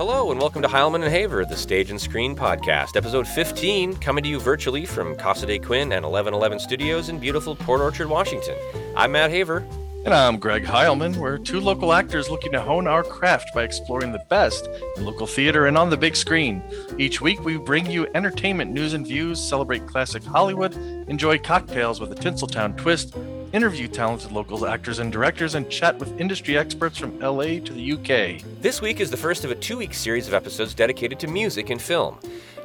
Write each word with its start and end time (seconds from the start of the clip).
Hello, 0.00 0.30
and 0.30 0.40
welcome 0.40 0.62
to 0.62 0.68
Heilman 0.68 1.02
and 1.02 1.12
Haver, 1.12 1.44
the 1.44 1.58
Stage 1.58 1.90
and 1.90 2.00
Screen 2.00 2.34
Podcast, 2.34 2.96
episode 2.96 3.28
15, 3.28 3.96
coming 3.96 4.24
to 4.24 4.30
you 4.30 4.40
virtually 4.40 4.86
from 4.86 5.14
Casa 5.14 5.44
de 5.44 5.58
Quinn 5.58 5.92
and 5.92 6.06
1111 6.06 6.58
Studios 6.58 7.10
in 7.10 7.18
beautiful 7.18 7.54
Port 7.54 7.82
Orchard, 7.82 8.08
Washington. 8.08 8.56
I'm 8.96 9.12
Matt 9.12 9.30
Haver. 9.30 9.58
And 10.06 10.14
I'm 10.14 10.38
Greg 10.38 10.64
Heilman. 10.64 11.18
We're 11.18 11.36
two 11.36 11.60
local 11.60 11.92
actors 11.92 12.30
looking 12.30 12.52
to 12.52 12.62
hone 12.62 12.86
our 12.86 13.04
craft 13.04 13.50
by 13.54 13.62
exploring 13.62 14.12
the 14.12 14.24
best 14.30 14.70
in 14.96 15.04
local 15.04 15.26
theater 15.26 15.66
and 15.66 15.76
on 15.76 15.90
the 15.90 15.98
big 15.98 16.16
screen. 16.16 16.62
Each 16.96 17.20
week, 17.20 17.44
we 17.44 17.58
bring 17.58 17.84
you 17.90 18.08
entertainment 18.14 18.72
news 18.72 18.94
and 18.94 19.06
views, 19.06 19.38
celebrate 19.38 19.86
classic 19.86 20.24
Hollywood, 20.24 20.74
enjoy 21.10 21.38
cocktails 21.40 22.00
with 22.00 22.10
a 22.10 22.14
Tinseltown 22.14 22.74
twist, 22.78 23.14
interview 23.52 23.88
talented 23.88 24.32
local 24.32 24.66
actors 24.66 24.98
and 24.98 25.12
directors, 25.12 25.54
and 25.54 25.68
chat 25.70 25.98
with 25.98 26.20
industry 26.20 26.56
experts 26.56 26.98
from 26.98 27.18
LA 27.18 27.58
to 27.60 27.72
the 27.72 27.92
UK. 27.92 28.42
This 28.60 28.80
week 28.80 29.00
is 29.00 29.10
the 29.10 29.16
first 29.16 29.44
of 29.44 29.50
a 29.50 29.54
two 29.54 29.78
week 29.78 29.94
series 29.94 30.28
of 30.28 30.34
episodes 30.34 30.74
dedicated 30.74 31.18
to 31.20 31.28
music 31.28 31.70
and 31.70 31.80
film. 31.80 32.18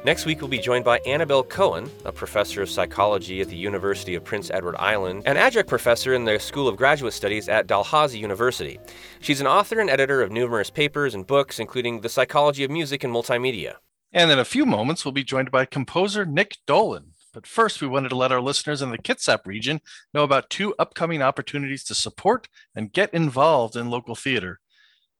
Next 0.04 0.24
week, 0.24 0.40
we'll 0.40 0.48
be 0.48 0.58
joined 0.58 0.84
by 0.84 0.98
Annabelle 1.00 1.42
Cohen, 1.42 1.90
a 2.04 2.12
professor 2.12 2.62
of 2.62 2.70
psychology 2.70 3.40
at 3.40 3.48
the 3.48 3.56
University 3.56 4.14
of 4.14 4.22
Prince 4.22 4.50
Edward 4.52 4.76
Island 4.76 5.24
and 5.26 5.36
adjunct 5.36 5.68
professor 5.68 6.14
in 6.14 6.24
the 6.24 6.38
School 6.38 6.68
of 6.68 6.76
Graduate 6.76 7.12
Studies 7.12 7.48
at 7.48 7.66
Dalhousie 7.66 8.20
University. 8.20 8.78
She's 9.18 9.40
an 9.40 9.48
author 9.48 9.80
and 9.80 9.90
editor 9.90 10.22
of 10.22 10.30
numerous 10.30 10.70
papers 10.70 11.14
and 11.14 11.26
books, 11.26 11.58
including 11.58 12.02
The 12.02 12.08
Psychology 12.08 12.62
of 12.62 12.70
Music 12.70 13.02
and 13.02 13.12
Multimedia. 13.12 13.76
And 14.12 14.30
in 14.30 14.38
a 14.38 14.44
few 14.44 14.64
moments, 14.64 15.04
we'll 15.04 15.10
be 15.10 15.24
joined 15.24 15.50
by 15.50 15.64
composer 15.64 16.24
Nick 16.24 16.58
Dolan. 16.66 17.12
But 17.36 17.46
first, 17.46 17.82
we 17.82 17.86
wanted 17.86 18.08
to 18.08 18.16
let 18.16 18.32
our 18.32 18.40
listeners 18.40 18.80
in 18.80 18.88
the 18.88 18.96
Kitsap 18.96 19.44
region 19.44 19.82
know 20.14 20.22
about 20.24 20.48
two 20.48 20.74
upcoming 20.78 21.20
opportunities 21.20 21.84
to 21.84 21.94
support 21.94 22.48
and 22.74 22.90
get 22.90 23.12
involved 23.12 23.76
in 23.76 23.90
local 23.90 24.14
theater. 24.14 24.58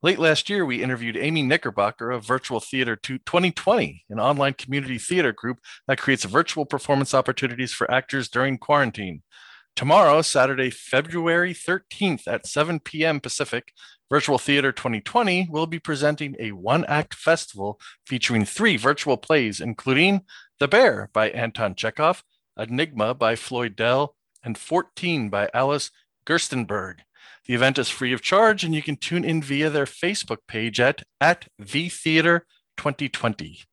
Late 0.03 0.19
last 0.19 0.49
year, 0.49 0.65
we 0.65 0.83
interviewed 0.83 1.19
Amy 1.19 1.43
Knickerbocker 1.43 2.11
of 2.11 2.25
Virtual 2.25 2.59
Theater 2.59 2.97
2020, 2.97 4.07
an 4.09 4.19
online 4.19 4.55
community 4.55 4.97
theater 4.97 5.35
group 5.35 5.59
that 5.89 5.99
creates 5.99 6.25
virtual 6.25 6.65
performance 6.65 7.13
opportunities 7.13 7.75
for 7.75 7.91
actors 7.91 8.31
during 8.31 8.57
quarantine. 8.57 9.23
Tomorrow, 9.75 10.23
Saturday, 10.23 10.71
February 10.71 11.53
13th 11.53 12.27
at 12.27 12.47
7 12.47 12.81
p.m. 12.81 13.21
Pacific, 13.21 13.75
Virtual 14.09 14.39
Theater 14.39 14.73
2020 14.73 15.49
will 15.51 15.67
be 15.67 15.81
presenting 15.81 16.37
a 16.39 16.53
one 16.53 16.85
act 16.87 17.12
festival 17.12 17.79
featuring 18.07 18.47
three 18.47 18.77
virtual 18.77 19.17
plays, 19.17 19.61
including 19.61 20.23
The 20.59 20.69
Bear 20.69 21.11
by 21.12 21.29
Anton 21.31 21.75
Chekhov, 21.75 22.25
Enigma 22.59 23.12
by 23.12 23.37
Floyd 23.37 23.77
Dell, 23.77 24.17
and 24.43 24.57
14 24.57 25.29
by 25.29 25.51
Alice 25.53 25.91
Gerstenberg. 26.25 27.01
The 27.45 27.53
event 27.53 27.79
is 27.79 27.91
free 27.91 28.15
of 28.15 28.23
charge, 28.23 28.65
and 28.65 28.75
you 28.75 28.83
can 28.83 28.97
tune 28.97 29.23
in 29.23 29.43
via 29.43 29.69
their 29.69 29.84
Facebook 29.84 30.39
page 30.49 30.81
at, 30.81 31.03
at 31.21 31.49
VTheater 31.61 32.41
2020. 32.79 33.65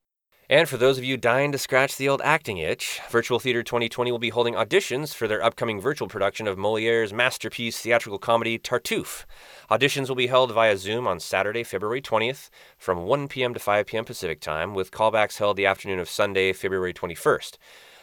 And 0.53 0.69
for 0.69 0.77
those 0.77 0.99
of 0.99 1.03
you 1.03 1.17
dying 1.17 1.51
to 1.51 1.57
scratch 1.57 1.97
the 1.97 2.07
old 2.07 2.21
acting 2.23 2.59
itch, 2.59 3.01
Virtual 3.09 3.39
Theater 3.39 3.63
2020 3.63 4.11
will 4.11 4.19
be 4.19 4.29
holding 4.29 4.53
auditions 4.53 5.11
for 5.11 5.27
their 5.27 5.43
upcoming 5.43 5.81
virtual 5.81 6.07
production 6.07 6.47
of 6.47 6.59
Moliere's 6.59 7.11
masterpiece 7.11 7.81
theatrical 7.81 8.19
comedy 8.19 8.59
Tartuffe. 8.59 9.25
Auditions 9.71 10.09
will 10.09 10.15
be 10.15 10.27
held 10.27 10.51
via 10.51 10.77
Zoom 10.77 11.07
on 11.07 11.19
Saturday, 11.19 11.63
February 11.63 12.03
20th 12.03 12.51
from 12.77 13.05
1 13.05 13.29
p.m. 13.29 13.55
to 13.55 13.59
5 13.59 13.87
p.m. 13.87 14.05
Pacific 14.05 14.39
Time, 14.39 14.75
with 14.75 14.91
callbacks 14.91 15.39
held 15.39 15.57
the 15.57 15.65
afternoon 15.65 15.97
of 15.97 16.07
Sunday, 16.07 16.53
February 16.53 16.93
21st. 16.93 17.57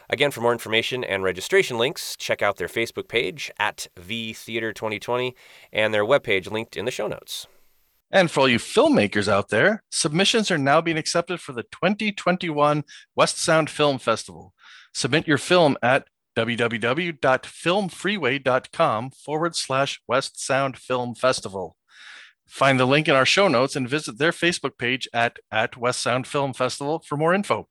Again, 0.08 0.32
for 0.32 0.40
more 0.40 0.50
information 0.50 1.04
and 1.04 1.22
registration 1.22 1.78
links, 1.78 2.16
check 2.16 2.42
out 2.42 2.56
their 2.56 2.66
Facebook 2.66 3.06
page 3.06 3.52
at 3.60 3.86
VTheater 3.94 4.74
2020 4.74 5.36
and 5.72 5.94
their 5.94 6.04
webpage 6.04 6.50
linked 6.50 6.76
in 6.76 6.84
the 6.84 6.90
show 6.90 7.06
notes. 7.06 7.46
And 8.10 8.30
for 8.30 8.40
all 8.40 8.48
you 8.48 8.58
filmmakers 8.58 9.28
out 9.28 9.50
there, 9.50 9.82
submissions 9.90 10.50
are 10.50 10.56
now 10.58 10.80
being 10.80 10.96
accepted 10.96 11.40
for 11.40 11.52
the 11.52 11.64
2021 11.64 12.84
West 13.14 13.38
Sound 13.38 13.68
Film 13.70 13.98
Festival. 13.98 14.54
Submit 14.92 15.28
your 15.28 15.38
film 15.38 15.76
at 15.82 16.08
www.filmfreeway.com 16.36 19.10
forward 19.10 19.56
slash 19.56 20.00
West 20.08 20.44
Sound 20.44 20.76
Film 20.76 21.14
Festival. 21.14 21.76
Find 22.48 22.80
the 22.80 22.86
link 22.86 23.06
in 23.06 23.14
our 23.14 23.26
show 23.26 23.46
notes 23.46 23.76
and 23.76 23.88
visit 23.88 24.18
their 24.18 24.32
Facebook 24.32 24.76
page 24.76 25.06
at, 25.12 25.38
at 25.52 25.76
West 25.76 26.02
Sound 26.02 26.26
Film 26.26 26.52
Festival 26.52 27.00
for 27.06 27.16
more 27.16 27.32
info. 27.32 27.68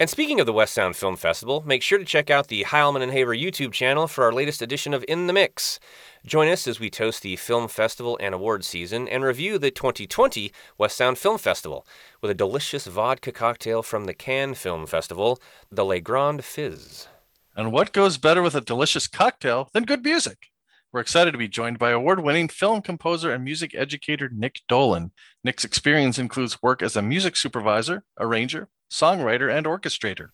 And 0.00 0.08
speaking 0.08 0.40
of 0.40 0.46
the 0.46 0.54
West 0.54 0.72
Sound 0.72 0.96
Film 0.96 1.14
Festival, 1.14 1.62
make 1.66 1.82
sure 1.82 1.98
to 1.98 2.06
check 2.06 2.30
out 2.30 2.48
the 2.48 2.64
Heilman 2.64 3.02
and 3.02 3.12
Haver 3.12 3.36
YouTube 3.36 3.72
channel 3.72 4.08
for 4.08 4.24
our 4.24 4.32
latest 4.32 4.62
edition 4.62 4.94
of 4.94 5.04
In 5.06 5.26
the 5.26 5.34
Mix. 5.34 5.78
Join 6.24 6.48
us 6.48 6.66
as 6.66 6.80
we 6.80 6.88
toast 6.88 7.22
the 7.22 7.36
film 7.36 7.68
festival 7.68 8.16
and 8.18 8.34
award 8.34 8.64
season 8.64 9.06
and 9.06 9.22
review 9.22 9.58
the 9.58 9.70
2020 9.70 10.52
West 10.78 10.96
Sound 10.96 11.18
Film 11.18 11.36
Festival 11.36 11.86
with 12.22 12.30
a 12.30 12.34
delicious 12.34 12.86
vodka 12.86 13.30
cocktail 13.30 13.82
from 13.82 14.06
the 14.06 14.14
Cannes 14.14 14.54
Film 14.54 14.86
Festival, 14.86 15.38
the 15.70 15.84
Le 15.84 16.00
Grand 16.00 16.46
Fizz. 16.46 17.06
And 17.54 17.70
what 17.70 17.92
goes 17.92 18.16
better 18.16 18.40
with 18.40 18.54
a 18.54 18.62
delicious 18.62 19.06
cocktail 19.06 19.68
than 19.74 19.84
good 19.84 20.02
music? 20.02 20.46
We're 20.94 21.00
excited 21.00 21.32
to 21.32 21.38
be 21.38 21.46
joined 21.46 21.78
by 21.78 21.90
award 21.90 22.20
winning 22.20 22.48
film 22.48 22.80
composer 22.80 23.34
and 23.34 23.44
music 23.44 23.74
educator 23.74 24.30
Nick 24.32 24.60
Dolan. 24.66 25.12
Nick's 25.44 25.66
experience 25.66 26.18
includes 26.18 26.62
work 26.62 26.80
as 26.80 26.96
a 26.96 27.02
music 27.02 27.36
supervisor, 27.36 28.04
arranger, 28.18 28.70
songwriter, 28.90 29.50
and 29.50 29.66
orchestrator. 29.66 30.30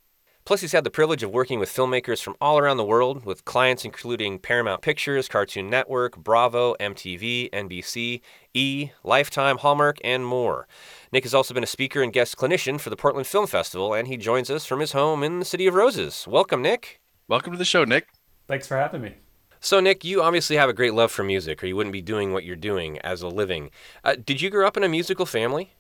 Plus, 0.47 0.61
he's 0.61 0.71
had 0.71 0.85
the 0.85 0.91
privilege 0.91 1.25
of 1.25 1.33
working 1.33 1.59
with 1.59 1.69
filmmakers 1.69 2.23
from 2.23 2.37
all 2.41 2.57
around 2.57 2.77
the 2.77 2.85
world, 2.85 3.25
with 3.25 3.45
clients 3.45 3.85
including 3.85 4.39
Paramount 4.39 4.81
Pictures, 4.81 5.27
Cartoon 5.27 5.69
Network, 5.69 6.17
Bravo, 6.17 6.77
MTV, 6.79 7.51
NBC, 7.51 8.21
E, 8.55 8.91
Lifetime, 9.03 9.59
Hallmark, 9.59 9.99
and 10.05 10.25
more. 10.25 10.69
Nick 11.11 11.25
has 11.25 11.35
also 11.35 11.53
been 11.53 11.65
a 11.65 11.67
speaker 11.67 12.01
and 12.01 12.13
guest 12.13 12.37
clinician 12.37 12.81
for 12.81 12.91
the 12.91 12.97
Portland 12.97 13.27
Film 13.27 13.49
Festival, 13.49 13.93
and 13.93 14.07
he 14.07 14.17
joins 14.17 14.49
us 14.49 14.65
from 14.65 14.79
his 14.79 14.93
home 14.93 15.25
in 15.25 15.41
the 15.41 15.45
City 15.45 15.67
of 15.67 15.75
Roses. 15.75 16.25
Welcome, 16.29 16.63
Nick. 16.63 17.01
Welcome 17.27 17.53
to 17.55 17.59
the 17.59 17.65
show, 17.65 17.83
Nick. 17.83 18.07
Thanks 18.47 18.69
for 18.69 18.77
having 18.77 19.03
me. 19.03 19.17
So, 19.59 19.81
Nick, 19.81 20.05
you 20.05 20.23
obviously 20.23 20.55
have 20.55 20.69
a 20.69 20.73
great 20.73 20.95
love 20.95 21.11
for 21.11 21.25
music, 21.25 21.61
or 21.61 21.67
you 21.67 21.75
wouldn't 21.75 21.93
be 21.93 22.03
doing 22.03 22.33
what 22.33 22.45
you're 22.45 22.55
doing 22.55 23.01
as 23.01 23.21
a 23.21 23.27
living. 23.27 23.71
Uh, 24.05 24.15
did 24.25 24.41
you 24.41 24.49
grow 24.49 24.65
up 24.65 24.77
in 24.77 24.85
a 24.85 24.89
musical 24.89 25.27
family? 25.27 25.73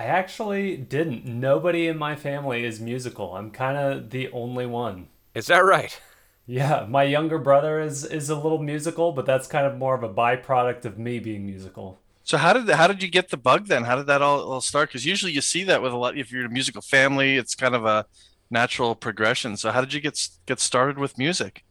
I 0.00 0.04
actually 0.04 0.78
didn't. 0.78 1.26
Nobody 1.26 1.86
in 1.86 1.98
my 1.98 2.16
family 2.16 2.64
is 2.64 2.80
musical. 2.80 3.36
I'm 3.36 3.50
kind 3.50 3.76
of 3.76 4.08
the 4.08 4.30
only 4.30 4.64
one. 4.64 5.08
Is 5.34 5.48
that 5.48 5.62
right? 5.62 6.00
Yeah, 6.46 6.86
my 6.88 7.02
younger 7.02 7.38
brother 7.38 7.78
is 7.78 8.06
is 8.06 8.30
a 8.30 8.34
little 8.34 8.62
musical, 8.62 9.12
but 9.12 9.26
that's 9.26 9.46
kind 9.46 9.66
of 9.66 9.76
more 9.76 9.94
of 9.94 10.02
a 10.02 10.08
byproduct 10.08 10.86
of 10.86 10.98
me 10.98 11.18
being 11.18 11.44
musical. 11.44 11.98
So 12.24 12.38
how 12.38 12.54
did 12.54 12.66
how 12.70 12.86
did 12.86 13.02
you 13.02 13.10
get 13.10 13.28
the 13.28 13.36
bug 13.36 13.66
then? 13.66 13.84
How 13.84 13.94
did 13.94 14.06
that 14.06 14.22
all, 14.22 14.40
all 14.40 14.62
start? 14.62 14.88
Because 14.88 15.04
usually 15.04 15.32
you 15.32 15.42
see 15.42 15.64
that 15.64 15.82
with 15.82 15.92
a 15.92 15.98
lot. 15.98 16.16
If 16.16 16.32
you're 16.32 16.46
in 16.46 16.50
a 16.50 16.54
musical 16.60 16.80
family, 16.80 17.36
it's 17.36 17.54
kind 17.54 17.74
of 17.74 17.84
a 17.84 18.06
natural 18.50 18.94
progression. 18.94 19.58
So 19.58 19.70
how 19.70 19.82
did 19.82 19.92
you 19.92 20.00
get 20.00 20.18
get 20.46 20.60
started 20.60 20.98
with 20.98 21.18
music? 21.18 21.62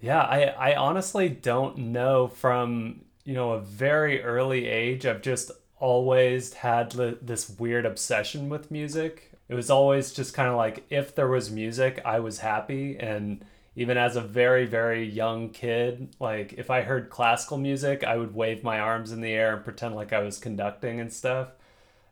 Yeah, 0.00 0.22
I 0.22 0.70
I 0.70 0.76
honestly 0.76 1.28
don't 1.28 1.76
know. 1.76 2.26
From 2.28 3.04
you 3.24 3.34
know 3.34 3.52
a 3.52 3.60
very 3.60 4.22
early 4.22 4.66
age, 4.66 5.04
I've 5.04 5.20
just 5.20 5.50
always 5.78 6.54
had 6.54 6.92
this 6.92 7.50
weird 7.58 7.86
obsession 7.86 8.48
with 8.48 8.70
music. 8.70 9.32
It 9.48 9.54
was 9.54 9.70
always 9.70 10.12
just 10.12 10.34
kind 10.34 10.48
of 10.48 10.56
like 10.56 10.84
if 10.90 11.14
there 11.14 11.28
was 11.28 11.50
music, 11.50 12.00
I 12.04 12.20
was 12.20 12.38
happy. 12.38 12.98
And 12.98 13.44
even 13.76 13.98
as 13.98 14.16
a 14.16 14.20
very, 14.22 14.66
very 14.66 15.04
young 15.06 15.50
kid, 15.50 16.14
like 16.18 16.54
if 16.54 16.70
I 16.70 16.82
heard 16.82 17.10
classical 17.10 17.58
music, 17.58 18.04
I 18.04 18.16
would 18.16 18.34
wave 18.34 18.64
my 18.64 18.80
arms 18.80 19.12
in 19.12 19.20
the 19.20 19.32
air 19.32 19.54
and 19.54 19.64
pretend 19.64 19.94
like 19.94 20.12
I 20.12 20.20
was 20.20 20.38
conducting 20.38 20.98
and 21.00 21.12
stuff. 21.12 21.48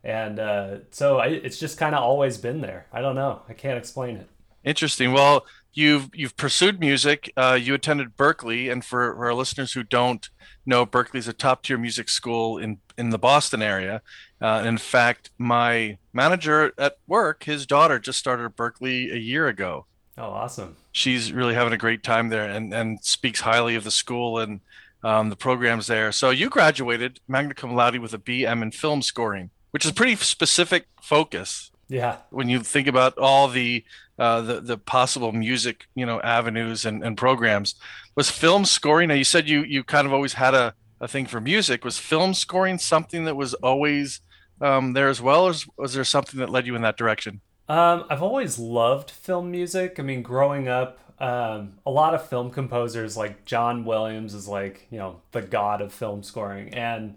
And 0.05 0.39
uh, 0.39 0.77
so 0.91 1.19
I, 1.19 1.29
it's 1.29 1.59
just 1.59 1.79
kind 1.79 1.95
of 1.95 2.03
always 2.03 2.37
been 2.37 2.61
there. 2.61 2.87
I 2.93 3.01
don't 3.01 3.15
know. 3.15 3.43
I 3.49 3.55
can't 3.55 3.79
explain 3.79 4.17
it. 4.19 4.29
Interesting. 4.63 5.13
Well, 5.13 5.47
you've 5.75 6.11
you've 6.15 6.37
pursued 6.37 6.81
music. 6.81 7.33
Uh, 7.37 7.59
you 7.61 7.75
attended 7.75 8.17
Berklee, 8.17 8.71
and 8.71 8.85
for, 8.85 9.15
for 9.15 9.27
our 9.27 9.35
listeners 9.35 9.73
who 9.73 9.83
don't 9.83 10.29
know, 10.65 10.87
Berklee 10.87 11.17
is 11.17 11.29
a 11.29 11.33
top 11.33 11.63
tier 11.63 11.79
music 11.79 12.09
school 12.09 12.59
in 12.59 12.79
in 12.97 13.11
the 13.11 13.19
Boston 13.19 13.63
area. 13.63 14.01
Uh, 14.41 14.63
in 14.65 14.79
fact, 14.79 15.31
my 15.39 15.99
manager 16.13 16.73
at 16.79 16.99
work, 17.07 17.45
his 17.45 17.67
daughter 17.67 17.99
just 17.99 18.19
started 18.19 18.45
at 18.45 18.57
Berklee 18.57 19.13
a 19.13 19.19
year 19.19 19.49
ago. 19.49 19.87
Oh, 20.17 20.31
awesome! 20.31 20.77
She's 20.93 21.33
really 21.33 21.55
having 21.55 21.73
a 21.73 21.79
great 21.79 22.03
time 22.03 22.29
there, 22.29 22.49
and 22.49 22.73
and 22.73 23.05
speaks 23.05 23.41
highly 23.41 23.75
of 23.75 23.85
the 23.85 23.91
school 23.91 24.39
and 24.39 24.61
um, 25.03 25.29
the 25.29 25.37
programs 25.37 25.87
there. 25.87 26.13
So 26.13 26.31
you 26.31 26.49
graduated 26.49 27.21
magna 27.29 27.55
cum 27.55 27.75
laude 27.75 27.99
with 27.99 28.15
a 28.15 28.19
BM 28.19 28.63
in 28.63 28.71
film 28.71 29.03
scoring, 29.03 29.51
which 29.71 29.85
is 29.85 29.91
a 29.91 29.95
pretty 29.95 30.17
specific 30.17 30.87
focus. 31.03 31.71
Yeah. 31.89 32.19
When 32.31 32.49
you 32.49 32.61
think 32.61 32.89
about 32.89 33.19
all 33.19 33.49
the 33.49 33.85
uh, 34.19 34.41
the 34.41 34.61
the 34.61 34.79
possible 34.79 35.33
music 35.33 35.87
you 35.95 36.07
know 36.07 36.21
avenues 36.21 36.85
and, 36.85 37.03
and 37.03 37.17
programs. 37.17 37.75
Was 38.15 38.31
film 38.31 38.65
scoring 38.65 39.09
now 39.09 39.15
you 39.15 39.25
said 39.25 39.49
you 39.49 39.63
you 39.63 39.83
kind 39.83 40.07
of 40.07 40.13
always 40.13 40.35
had 40.35 40.55
a, 40.55 40.75
a 41.01 41.09
thing 41.09 41.27
for 41.27 41.41
music. 41.41 41.85
Was 41.85 41.99
film 41.99 42.35
scoring 42.35 42.79
something 42.79 43.25
that 43.25 43.37
was 43.37 43.55
always 43.55 44.21
um, 44.61 44.93
there 44.93 45.09
as 45.09 45.21
well 45.21 45.45
or 45.45 45.49
was, 45.49 45.67
was 45.77 45.95
there 45.95 46.05
something 46.05 46.39
that 46.41 46.49
led 46.49 46.67
you 46.67 46.77
in 46.77 46.83
that 46.83 46.97
direction? 46.97 47.41
Um, 47.69 48.05
i've 48.11 48.23
always 48.23 48.59
loved 48.59 49.11
film 49.11 49.51
music. 49.51 49.99
I 49.99 50.03
mean 50.03 50.23
growing 50.23 50.69
up 50.69 51.01
um, 51.19 51.79
a 51.87 51.91
lot 51.91 52.15
of 52.15 52.29
film 52.29 52.51
composers 52.51 53.17
like 53.17 53.45
john 53.45 53.85
williams 53.85 54.35
is 54.35 54.49
like 54.49 54.87
you 54.91 54.99
know 54.99 55.21
the 55.33 55.43
god 55.43 55.81
of 55.81 55.93
film 55.93 56.23
scoring. 56.23 56.73
And 56.75 57.17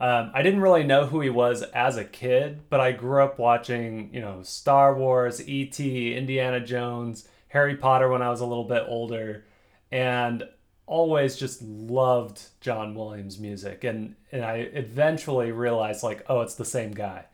Um, 0.00 0.30
I 0.32 0.42
didn't 0.42 0.60
really 0.60 0.84
know 0.84 1.06
who 1.06 1.20
he 1.20 1.30
was 1.30 1.62
as 1.62 1.96
a 1.96 2.04
kid, 2.04 2.60
but 2.70 2.80
I 2.80 2.92
grew 2.92 3.22
up 3.22 3.38
watching, 3.38 4.10
you 4.12 4.20
know, 4.20 4.42
Star 4.42 4.94
Wars, 4.94 5.46
E.T., 5.48 6.16
Indiana 6.16 6.60
Jones, 6.60 7.26
Harry 7.48 7.76
Potter 7.76 8.08
when 8.08 8.22
I 8.22 8.30
was 8.30 8.40
a 8.40 8.46
little 8.46 8.64
bit 8.64 8.84
older, 8.86 9.44
and 9.90 10.48
always 10.86 11.36
just 11.36 11.62
loved 11.62 12.42
John 12.60 12.94
Williams 12.94 13.40
music. 13.40 13.82
And, 13.82 14.14
and 14.30 14.44
I 14.44 14.68
eventually 14.72 15.50
realized, 15.50 16.04
like, 16.04 16.24
oh, 16.28 16.42
it's 16.42 16.54
the 16.54 16.64
same 16.64 16.92
guy. 16.92 17.24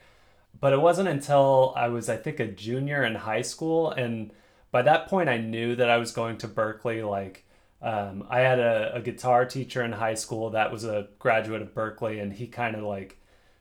But 0.59 0.73
it 0.73 0.81
wasn't 0.81 1.09
until 1.09 1.75
I 1.77 1.89
was, 1.89 2.09
I 2.09 2.17
think, 2.17 2.41
a 2.41 2.47
junior 2.47 3.05
in 3.05 3.15
high 3.15 3.43
school. 3.43 3.91
And 3.91 4.33
by 4.71 4.83
that 4.83 5.09
point, 5.09 5.29
I 5.29 5.37
knew 5.37 5.77
that 5.77 5.91
I 5.91 5.99
was 5.99 6.13
going 6.13 6.39
to 6.39 6.49
Berklee, 6.49 7.09
Like, 7.09 7.44
um, 7.85 8.27
I 8.31 8.41
had 8.41 8.59
a, 8.59 8.95
a 8.95 9.03
guitar 9.03 9.45
teacher 9.45 9.83
in 9.83 9.93
high 9.93 10.15
school 10.15 10.51
that 10.51 10.73
was 10.73 10.85
a 10.85 11.09
graduate 11.19 11.61
of 11.61 11.75
Berklee, 11.75 12.21
and 12.21 12.33
he 12.33 12.47
kind 12.47 12.75
of 12.75 12.83
like 12.83 13.19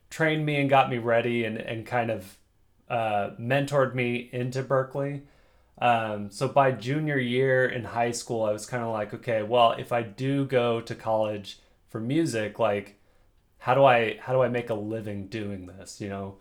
trained 0.09 0.45
me 0.45 0.55
and 0.55 0.69
got 0.69 0.89
me 0.89 0.97
ready 0.97 1.43
and, 1.43 1.57
and 1.57 1.85
kind 1.85 2.09
of 2.09 2.37
uh, 2.89 3.31
mentored 3.37 3.93
me 3.93 4.29
into 4.31 4.63
Berklee. 4.63 5.23
Um, 5.77 6.31
so 6.31 6.47
by 6.47 6.71
junior 6.71 7.17
year 7.17 7.65
in 7.65 7.83
high 7.83 8.11
school, 8.11 8.43
I 8.43 8.53
was 8.53 8.65
kind 8.65 8.81
of 8.81 8.93
like, 8.93 9.13
okay, 9.13 9.43
well, 9.43 9.73
if 9.73 9.91
I 9.91 10.03
do 10.03 10.45
go 10.45 10.79
to 10.79 10.95
college 10.95 11.59
for 11.89 11.99
music, 11.99 12.59
like, 12.59 12.97
how 13.57 13.73
do 13.73 13.83
I 13.83 14.19
how 14.21 14.31
do 14.31 14.41
I 14.41 14.47
make 14.47 14.69
a 14.69 14.73
living 14.73 15.27
doing 15.27 15.65
this? 15.65 15.99
You 15.99 16.07
know, 16.07 16.37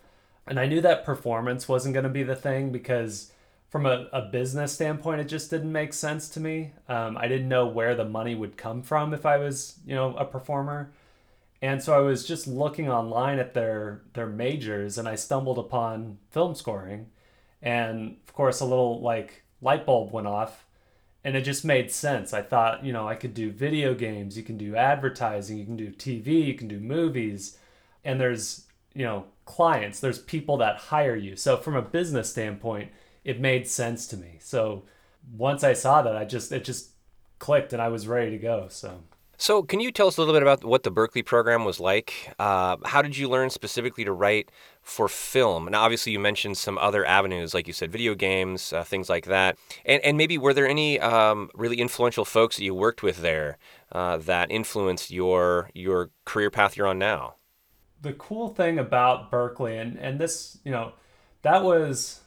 and 0.47 0.61
I 0.61 0.67
knew 0.67 0.81
that 0.83 1.05
performance 1.05 1.69
wasn't 1.69 1.95
going 1.95 2.05
to 2.05 2.11
be 2.11 2.23
the 2.23 2.37
thing 2.37 2.71
because 2.71 3.33
from 3.73 3.87
a, 3.87 4.07
a 4.13 4.21
business 4.21 4.75
standpoint, 4.75 5.23
it 5.23 5.29
just 5.29 5.49
didn't 5.49 5.73
make 5.73 5.95
sense 5.95 6.29
to 6.29 6.41
me. 6.41 6.73
Um, 6.91 7.17
I 7.17 7.27
didn't 7.27 7.49
know 7.49 7.67
where 7.67 7.95
the 7.95 8.05
money 8.05 8.35
would 8.35 8.59
come 8.59 8.83
from 8.83 9.15
if 9.15 9.25
I 9.25 9.39
was, 9.39 9.79
you 9.87 9.95
know, 9.95 10.15
a 10.17 10.27
performer. 10.27 10.93
And 11.63 11.83
so 11.83 11.95
I 11.95 12.01
was 12.01 12.27
just 12.29 12.47
looking 12.47 12.91
online 12.91 13.39
at 13.39 13.55
their 13.55 14.03
their 14.13 14.27
majors 14.27 14.99
and 14.99 15.09
I 15.09 15.15
stumbled 15.15 15.59
upon 15.59 16.19
film 16.31 16.55
scoring 16.55 17.07
and 17.63 18.17
of 18.29 18.35
course 18.35 18.61
a 18.61 18.67
little 18.67 19.01
like 19.01 19.45
light 19.63 19.87
bulb 19.87 20.13
went 20.13 20.27
off 20.27 20.67
and 21.25 21.35
it 21.35 21.41
just 21.41 21.65
made 21.65 21.91
sense. 21.91 22.35
I 22.35 22.43
thought, 22.43 22.85
you 22.85 22.93
know, 22.93 23.09
I 23.09 23.15
could 23.15 23.33
do 23.33 23.51
video 23.51 23.95
games, 23.95 24.37
you 24.37 24.43
can 24.43 24.59
do 24.59 24.77
advertising, 24.77 25.57
you 25.57 25.65
can 25.65 25.77
do 25.77 25.93
TV, 25.93 26.45
you 26.45 26.55
can 26.55 26.69
do 26.69 26.79
movies, 26.79 27.57
and 28.05 28.21
there's, 28.21 28.67
you 28.93 29.05
know, 29.05 29.27
clients, 29.47 30.01
there's 30.01 30.19
people 30.19 30.59
that 30.59 30.77
hire 30.77 31.17
you. 31.17 31.37
So 31.37 31.57
from 31.57 31.77
a 31.77 31.83
business 31.83 32.29
standpoint, 32.31 32.91
it 33.25 33.41
made 33.41 33.67
sense 33.67 34.07
to 34.09 34.17
me. 34.17 34.39
So 34.41 34.85
once 35.37 35.65
I 35.65 35.73
saw 35.73 36.03
that, 36.03 36.17
I 36.17 36.25
just 36.25 36.53
it 36.53 36.65
just 36.65 36.91
clicked 37.39 37.73
and 37.73 37.83
I 37.83 37.89
was 37.89 38.07
ready 38.07 38.31
to 38.31 38.39
go. 38.39 38.67
So 38.69 39.01
so, 39.43 39.61
can 39.61 39.81
you 39.81 39.91
tell 39.91 40.07
us 40.07 40.19
a 40.19 40.21
little 40.21 40.35
bit 40.35 40.43
about 40.43 40.63
what 40.63 40.85
the 40.85 40.93
Berklee 40.93 41.27
program 41.27 41.65
was 41.65 41.81
like? 41.81 42.33
Uh, 42.39 42.77
how 42.85 43.03
did 43.03 43.17
you 43.17 43.29
learn 43.29 43.51
specifically 43.51 44.05
to 44.05 44.13
write 44.13 44.53
for 44.83 45.09
film? 45.09 45.65
Now, 45.65 45.83
obviously, 45.83 46.13
you 46.13 46.21
mentioned 46.21 46.59
some 46.59 46.79
other 46.79 47.05
avenues, 47.05 47.53
like 47.53 47.67
you 47.67 47.73
said, 47.73 47.91
video 47.91 48.15
games, 48.15 48.73
uh, 48.73 48.85
things 48.85 49.11
like 49.11 49.25
that. 49.25 49.59
And, 49.85 50.01
and 50.05 50.17
maybe 50.17 50.39
were 50.39 50.55
there 50.55 50.69
any 50.69 51.01
um, 51.01 51.51
really 51.55 51.81
influential 51.81 52.25
folks 52.25 52.57
that 52.57 52.63
you 52.63 52.73
worked 52.73 53.03
with 53.03 53.21
there 53.21 53.59
uh, 53.91 54.19
that 54.19 54.53
influenced 54.53 55.11
your 55.11 55.71
your 55.75 56.11
career 56.25 56.49
path 56.49 56.77
you're 56.77 56.87
on 56.87 57.01
now? 57.01 57.35
The 58.01 58.13
cool 58.13 58.51
thing 58.51 58.79
about 58.79 59.33
Berklee, 59.33 59.81
and, 59.81 59.99
and 59.99 60.21
this, 60.21 60.59
you 60.65 60.71
know, 60.71 60.93
that 61.43 61.65
was 61.65 62.21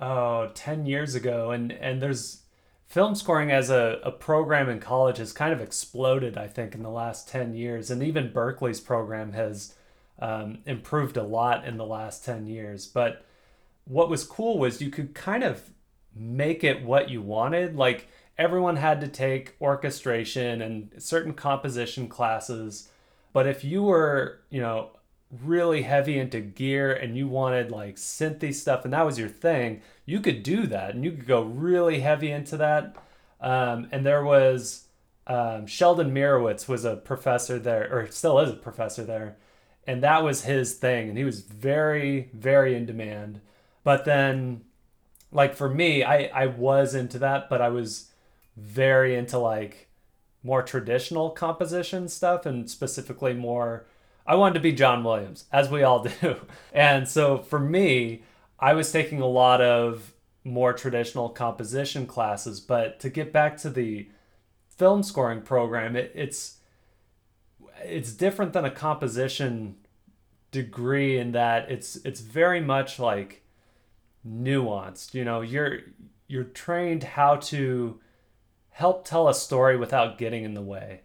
oh, 0.00 0.50
10 0.54 0.86
years 0.86 1.14
ago, 1.14 1.50
and, 1.50 1.72
and 1.72 2.00
there's 2.00 2.42
film 2.86 3.14
scoring 3.14 3.50
as 3.50 3.70
a, 3.70 4.00
a 4.02 4.10
program 4.10 4.68
in 4.68 4.80
college 4.80 5.18
has 5.18 5.32
kind 5.32 5.52
of 5.52 5.60
exploded, 5.60 6.38
I 6.38 6.46
think, 6.46 6.74
in 6.74 6.82
the 6.82 6.90
last 6.90 7.28
10 7.28 7.54
years. 7.54 7.90
And 7.90 8.02
even 8.02 8.30
Berklee's 8.30 8.80
program 8.80 9.32
has 9.32 9.74
um, 10.18 10.58
improved 10.66 11.16
a 11.16 11.22
lot 11.22 11.66
in 11.66 11.76
the 11.76 11.86
last 11.86 12.24
10 12.24 12.46
years. 12.46 12.86
But 12.86 13.24
what 13.84 14.08
was 14.08 14.24
cool 14.24 14.58
was 14.58 14.80
you 14.80 14.90
could 14.90 15.14
kind 15.14 15.44
of 15.44 15.70
make 16.14 16.64
it 16.64 16.82
what 16.82 17.10
you 17.10 17.20
wanted. 17.20 17.76
Like 17.76 18.08
everyone 18.38 18.76
had 18.76 19.00
to 19.02 19.08
take 19.08 19.54
orchestration 19.60 20.62
and 20.62 20.90
certain 20.98 21.34
composition 21.34 22.08
classes. 22.08 22.88
But 23.32 23.46
if 23.46 23.64
you 23.64 23.82
were, 23.82 24.40
you 24.48 24.60
know, 24.60 24.90
really 25.42 25.82
heavy 25.82 26.18
into 26.18 26.40
gear 26.40 26.92
and 26.92 27.16
you 27.16 27.28
wanted 27.28 27.70
like 27.70 27.96
synthy 27.96 28.54
stuff 28.54 28.84
and 28.84 28.94
that 28.94 29.04
was 29.04 29.18
your 29.18 29.28
thing, 29.28 29.82
you 30.06 30.20
could 30.20 30.42
do 30.42 30.66
that 30.66 30.94
and 30.94 31.04
you 31.04 31.10
could 31.12 31.26
go 31.26 31.42
really 31.42 32.00
heavy 32.00 32.30
into 32.30 32.56
that. 32.56 32.96
Um, 33.40 33.88
and 33.92 34.04
there 34.04 34.24
was 34.24 34.88
um, 35.28 35.66
Sheldon 35.66 36.12
Mirowitz 36.12 36.68
was 36.68 36.84
a 36.86 36.96
professor 36.96 37.58
there, 37.58 37.88
or 37.92 38.10
still 38.10 38.38
is 38.40 38.50
a 38.50 38.54
professor 38.54 39.04
there, 39.04 39.36
and 39.86 40.02
that 40.02 40.24
was 40.24 40.44
his 40.44 40.74
thing. 40.74 41.10
And 41.10 41.18
he 41.18 41.24
was 41.24 41.42
very, 41.42 42.30
very 42.32 42.74
in 42.74 42.86
demand. 42.86 43.40
But 43.84 44.06
then, 44.06 44.62
like 45.30 45.54
for 45.54 45.68
me, 45.68 46.02
I 46.02 46.24
I 46.34 46.46
was 46.46 46.94
into 46.94 47.18
that, 47.18 47.50
but 47.50 47.60
I 47.60 47.68
was 47.68 48.10
very 48.56 49.14
into 49.14 49.38
like 49.38 49.88
more 50.42 50.62
traditional 50.62 51.30
composition 51.30 52.08
stuff, 52.08 52.46
and 52.46 52.68
specifically 52.70 53.34
more 53.34 53.84
I 54.28 54.34
wanted 54.34 54.54
to 54.54 54.60
be 54.60 54.72
John 54.72 55.02
Williams, 55.02 55.46
as 55.50 55.70
we 55.70 55.82
all 55.82 56.06
do. 56.20 56.36
And 56.72 57.08
so 57.08 57.38
for 57.38 57.58
me, 57.58 58.22
I 58.60 58.74
was 58.74 58.92
taking 58.92 59.22
a 59.22 59.26
lot 59.26 59.62
of 59.62 60.12
more 60.44 60.74
traditional 60.74 61.30
composition 61.30 62.06
classes. 62.06 62.60
But 62.60 63.00
to 63.00 63.08
get 63.08 63.32
back 63.32 63.56
to 63.58 63.70
the 63.70 64.10
film 64.68 65.02
scoring 65.02 65.40
program, 65.40 65.96
it, 65.96 66.12
it's 66.14 66.58
it's 67.82 68.12
different 68.12 68.52
than 68.52 68.66
a 68.66 68.70
composition 68.70 69.76
degree 70.50 71.18
in 71.18 71.32
that 71.32 71.70
it's 71.70 71.96
it's 72.04 72.20
very 72.20 72.60
much 72.60 72.98
like 72.98 73.42
nuanced. 74.26 75.14
You 75.14 75.24
know, 75.24 75.40
you're 75.40 75.78
you're 76.26 76.44
trained 76.44 77.02
how 77.02 77.36
to 77.36 77.98
help 78.70 79.06
tell 79.06 79.26
a 79.26 79.34
story 79.34 79.78
without 79.78 80.18
getting 80.18 80.44
in 80.44 80.52
the 80.52 80.62
way. 80.62 81.00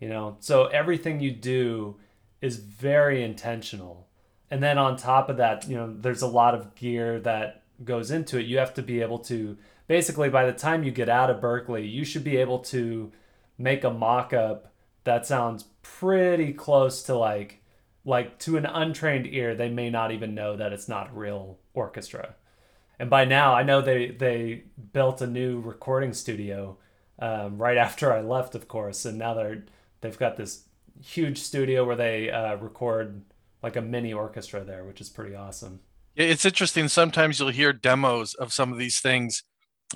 You 0.00 0.08
know, 0.08 0.36
so 0.40 0.66
everything 0.66 1.20
you 1.20 1.30
do 1.30 1.96
is 2.44 2.56
very 2.56 3.22
intentional. 3.22 4.06
And 4.50 4.62
then 4.62 4.78
on 4.78 4.96
top 4.96 5.28
of 5.28 5.38
that, 5.38 5.68
you 5.68 5.76
know, 5.76 5.92
there's 5.98 6.22
a 6.22 6.26
lot 6.26 6.54
of 6.54 6.74
gear 6.74 7.18
that 7.20 7.62
goes 7.82 8.10
into 8.10 8.38
it. 8.38 8.46
You 8.46 8.58
have 8.58 8.74
to 8.74 8.82
be 8.82 9.00
able 9.00 9.18
to 9.20 9.56
basically 9.86 10.28
by 10.28 10.44
the 10.44 10.52
time 10.52 10.84
you 10.84 10.90
get 10.90 11.08
out 11.08 11.30
of 11.30 11.40
Berklee, 11.40 11.90
you 11.90 12.04
should 12.04 12.24
be 12.24 12.36
able 12.36 12.58
to 12.58 13.10
make 13.58 13.84
a 13.84 13.90
mock-up 13.90 14.72
that 15.04 15.26
sounds 15.26 15.64
pretty 15.82 16.52
close 16.52 17.02
to 17.04 17.16
like 17.16 17.62
like 18.04 18.38
to 18.38 18.58
an 18.58 18.66
untrained 18.66 19.26
ear, 19.26 19.54
they 19.54 19.70
may 19.70 19.88
not 19.88 20.12
even 20.12 20.34
know 20.34 20.56
that 20.56 20.74
it's 20.74 20.88
not 20.88 21.10
a 21.10 21.14
real 21.14 21.58
orchestra. 21.72 22.34
And 22.98 23.08
by 23.08 23.24
now, 23.24 23.54
I 23.54 23.62
know 23.62 23.80
they 23.80 24.08
they 24.08 24.64
built 24.92 25.22
a 25.22 25.26
new 25.26 25.60
recording 25.60 26.12
studio 26.12 26.76
um, 27.18 27.56
right 27.58 27.76
after 27.88 28.12
I 28.12 28.20
left, 28.20 28.54
of 28.54 28.68
course, 28.68 29.04
and 29.04 29.18
now 29.18 29.34
they're 29.34 29.64
they've 30.00 30.18
got 30.18 30.36
this 30.36 30.64
huge 31.02 31.38
studio 31.38 31.84
where 31.84 31.96
they 31.96 32.30
uh, 32.30 32.56
record 32.56 33.22
like 33.62 33.76
a 33.76 33.82
mini 33.82 34.12
orchestra 34.12 34.62
there, 34.64 34.84
which 34.84 35.00
is 35.00 35.08
pretty 35.08 35.34
awesome. 35.34 35.80
It's 36.16 36.44
interesting. 36.44 36.88
Sometimes 36.88 37.38
you'll 37.38 37.48
hear 37.48 37.72
demos 37.72 38.34
of 38.34 38.52
some 38.52 38.72
of 38.72 38.78
these 38.78 39.00
things 39.00 39.42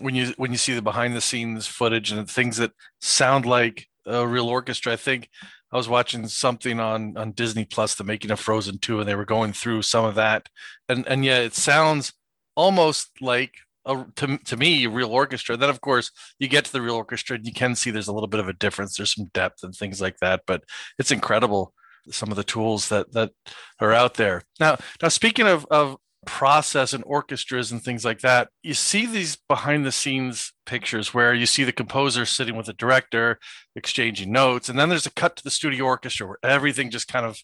when 0.00 0.14
you 0.14 0.34
when 0.36 0.52
you 0.52 0.58
see 0.58 0.74
the 0.74 0.82
behind 0.82 1.14
the 1.14 1.20
scenes 1.20 1.66
footage 1.66 2.10
and 2.10 2.28
things 2.28 2.56
that 2.56 2.72
sound 3.00 3.46
like 3.46 3.86
a 4.06 4.26
real 4.26 4.48
orchestra. 4.48 4.92
I 4.92 4.96
think 4.96 5.28
I 5.72 5.76
was 5.76 5.88
watching 5.88 6.26
something 6.26 6.80
on 6.80 7.16
on 7.16 7.32
Disney 7.32 7.64
Plus, 7.64 7.94
the 7.94 8.04
making 8.04 8.30
of 8.30 8.40
Frozen 8.40 8.78
2, 8.78 9.00
and 9.00 9.08
they 9.08 9.14
were 9.14 9.24
going 9.24 9.52
through 9.52 9.82
some 9.82 10.04
of 10.04 10.14
that. 10.16 10.48
And 10.88 11.06
and 11.06 11.24
yeah, 11.24 11.38
it 11.38 11.54
sounds 11.54 12.12
almost 12.56 13.20
like 13.20 13.54
a, 13.88 14.06
to, 14.16 14.38
to 14.38 14.56
me 14.56 14.86
real 14.86 15.10
orchestra. 15.10 15.56
Then 15.56 15.70
of 15.70 15.80
course 15.80 16.10
you 16.38 16.48
get 16.48 16.64
to 16.66 16.72
the 16.72 16.82
real 16.82 16.94
orchestra 16.94 17.36
and 17.36 17.46
you 17.46 17.52
can 17.52 17.74
see 17.74 17.90
there's 17.90 18.08
a 18.08 18.12
little 18.12 18.28
bit 18.28 18.40
of 18.40 18.48
a 18.48 18.52
difference. 18.52 18.96
There's 18.96 19.14
some 19.14 19.30
depth 19.34 19.64
and 19.64 19.74
things 19.74 20.00
like 20.00 20.18
that 20.20 20.42
but 20.46 20.62
it's 20.98 21.10
incredible 21.10 21.72
some 22.10 22.30
of 22.30 22.36
the 22.36 22.44
tools 22.44 22.88
that 22.88 23.12
that 23.12 23.32
are 23.80 23.92
out 23.92 24.14
there. 24.14 24.42
Now 24.60 24.76
now 25.02 25.08
speaking 25.08 25.46
of 25.46 25.66
of 25.70 25.96
process 26.26 26.92
and 26.92 27.04
orchestras 27.06 27.70
and 27.70 27.80
things 27.80 28.04
like 28.04 28.20
that 28.20 28.48
you 28.62 28.74
see 28.74 29.06
these 29.06 29.38
behind 29.48 29.86
the 29.86 29.92
scenes 29.92 30.52
pictures 30.66 31.14
where 31.14 31.32
you 31.32 31.46
see 31.46 31.62
the 31.62 31.72
composer 31.72 32.26
sitting 32.26 32.56
with 32.56 32.66
the 32.66 32.72
director 32.72 33.38
exchanging 33.76 34.30
notes 34.30 34.68
and 34.68 34.78
then 34.78 34.88
there's 34.88 35.06
a 35.06 35.12
cut 35.12 35.36
to 35.36 35.44
the 35.44 35.50
studio 35.50 35.84
orchestra 35.84 36.26
where 36.26 36.38
everything 36.42 36.90
just 36.90 37.06
kind 37.06 37.24
of 37.24 37.38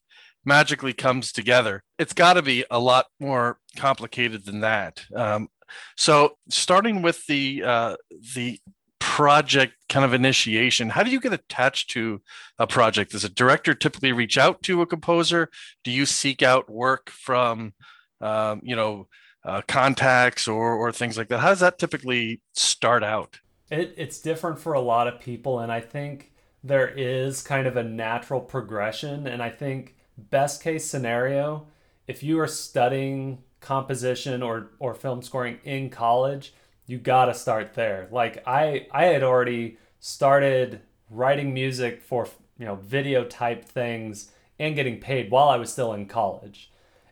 magically 0.44 0.92
comes 0.92 1.32
together. 1.32 1.82
It's 1.98 2.12
got 2.12 2.34
to 2.34 2.42
be 2.42 2.64
a 2.70 2.78
lot 2.78 3.06
more 3.20 3.58
complicated 3.76 4.44
than 4.44 4.60
that. 4.60 5.04
Um, 5.14 5.48
so, 5.96 6.36
starting 6.48 7.02
with 7.02 7.26
the 7.26 7.62
uh, 7.64 7.96
the 8.34 8.58
project 9.00 9.74
kind 9.88 10.04
of 10.04 10.12
initiation, 10.12 10.90
how 10.90 11.02
do 11.02 11.10
you 11.10 11.20
get 11.20 11.32
attached 11.32 11.90
to 11.90 12.20
a 12.58 12.66
project? 12.66 13.12
Does 13.12 13.22
a 13.22 13.28
director 13.28 13.72
typically 13.72 14.12
reach 14.12 14.36
out 14.36 14.62
to 14.64 14.82
a 14.82 14.86
composer? 14.86 15.50
Do 15.84 15.92
you 15.92 16.04
seek 16.04 16.42
out 16.42 16.68
work 16.68 17.10
from, 17.10 17.74
um, 18.20 18.60
you 18.64 18.74
know, 18.74 19.06
uh, 19.44 19.62
contacts 19.68 20.48
or 20.48 20.74
or 20.74 20.90
things 20.90 21.16
like 21.16 21.28
that? 21.28 21.38
How 21.38 21.50
does 21.50 21.60
that 21.60 21.78
typically 21.78 22.40
start 22.54 23.04
out? 23.04 23.38
It, 23.70 23.94
it's 23.96 24.20
different 24.20 24.58
for 24.58 24.72
a 24.72 24.80
lot 24.80 25.06
of 25.06 25.20
people, 25.20 25.60
and 25.60 25.70
I 25.70 25.80
think 25.80 26.32
there 26.64 26.88
is 26.88 27.42
kind 27.42 27.66
of 27.68 27.76
a 27.76 27.84
natural 27.84 28.40
progression, 28.40 29.28
and 29.28 29.42
I 29.42 29.50
think 29.50 29.94
best 30.18 30.62
case 30.62 30.86
scenario, 30.86 31.68
if 32.08 32.22
you 32.22 32.40
are 32.40 32.48
studying 32.48 33.43
composition 33.64 34.42
or 34.42 34.70
or 34.78 34.94
film 34.94 35.22
scoring 35.22 35.58
in 35.64 35.90
college, 35.90 36.54
you 36.86 36.98
got 36.98 37.24
to 37.26 37.34
start 37.34 37.74
there. 37.74 38.08
Like 38.10 38.42
I 38.46 38.86
I 38.92 39.06
had 39.06 39.22
already 39.22 39.78
started 39.98 40.80
writing 41.10 41.54
music 41.54 42.02
for, 42.02 42.28
you 42.58 42.66
know, 42.66 42.76
video 42.76 43.24
type 43.24 43.64
things 43.64 44.30
and 44.58 44.76
getting 44.76 45.00
paid 45.00 45.30
while 45.30 45.48
I 45.48 45.56
was 45.56 45.72
still 45.72 45.92
in 45.94 46.06
college. 46.06 46.70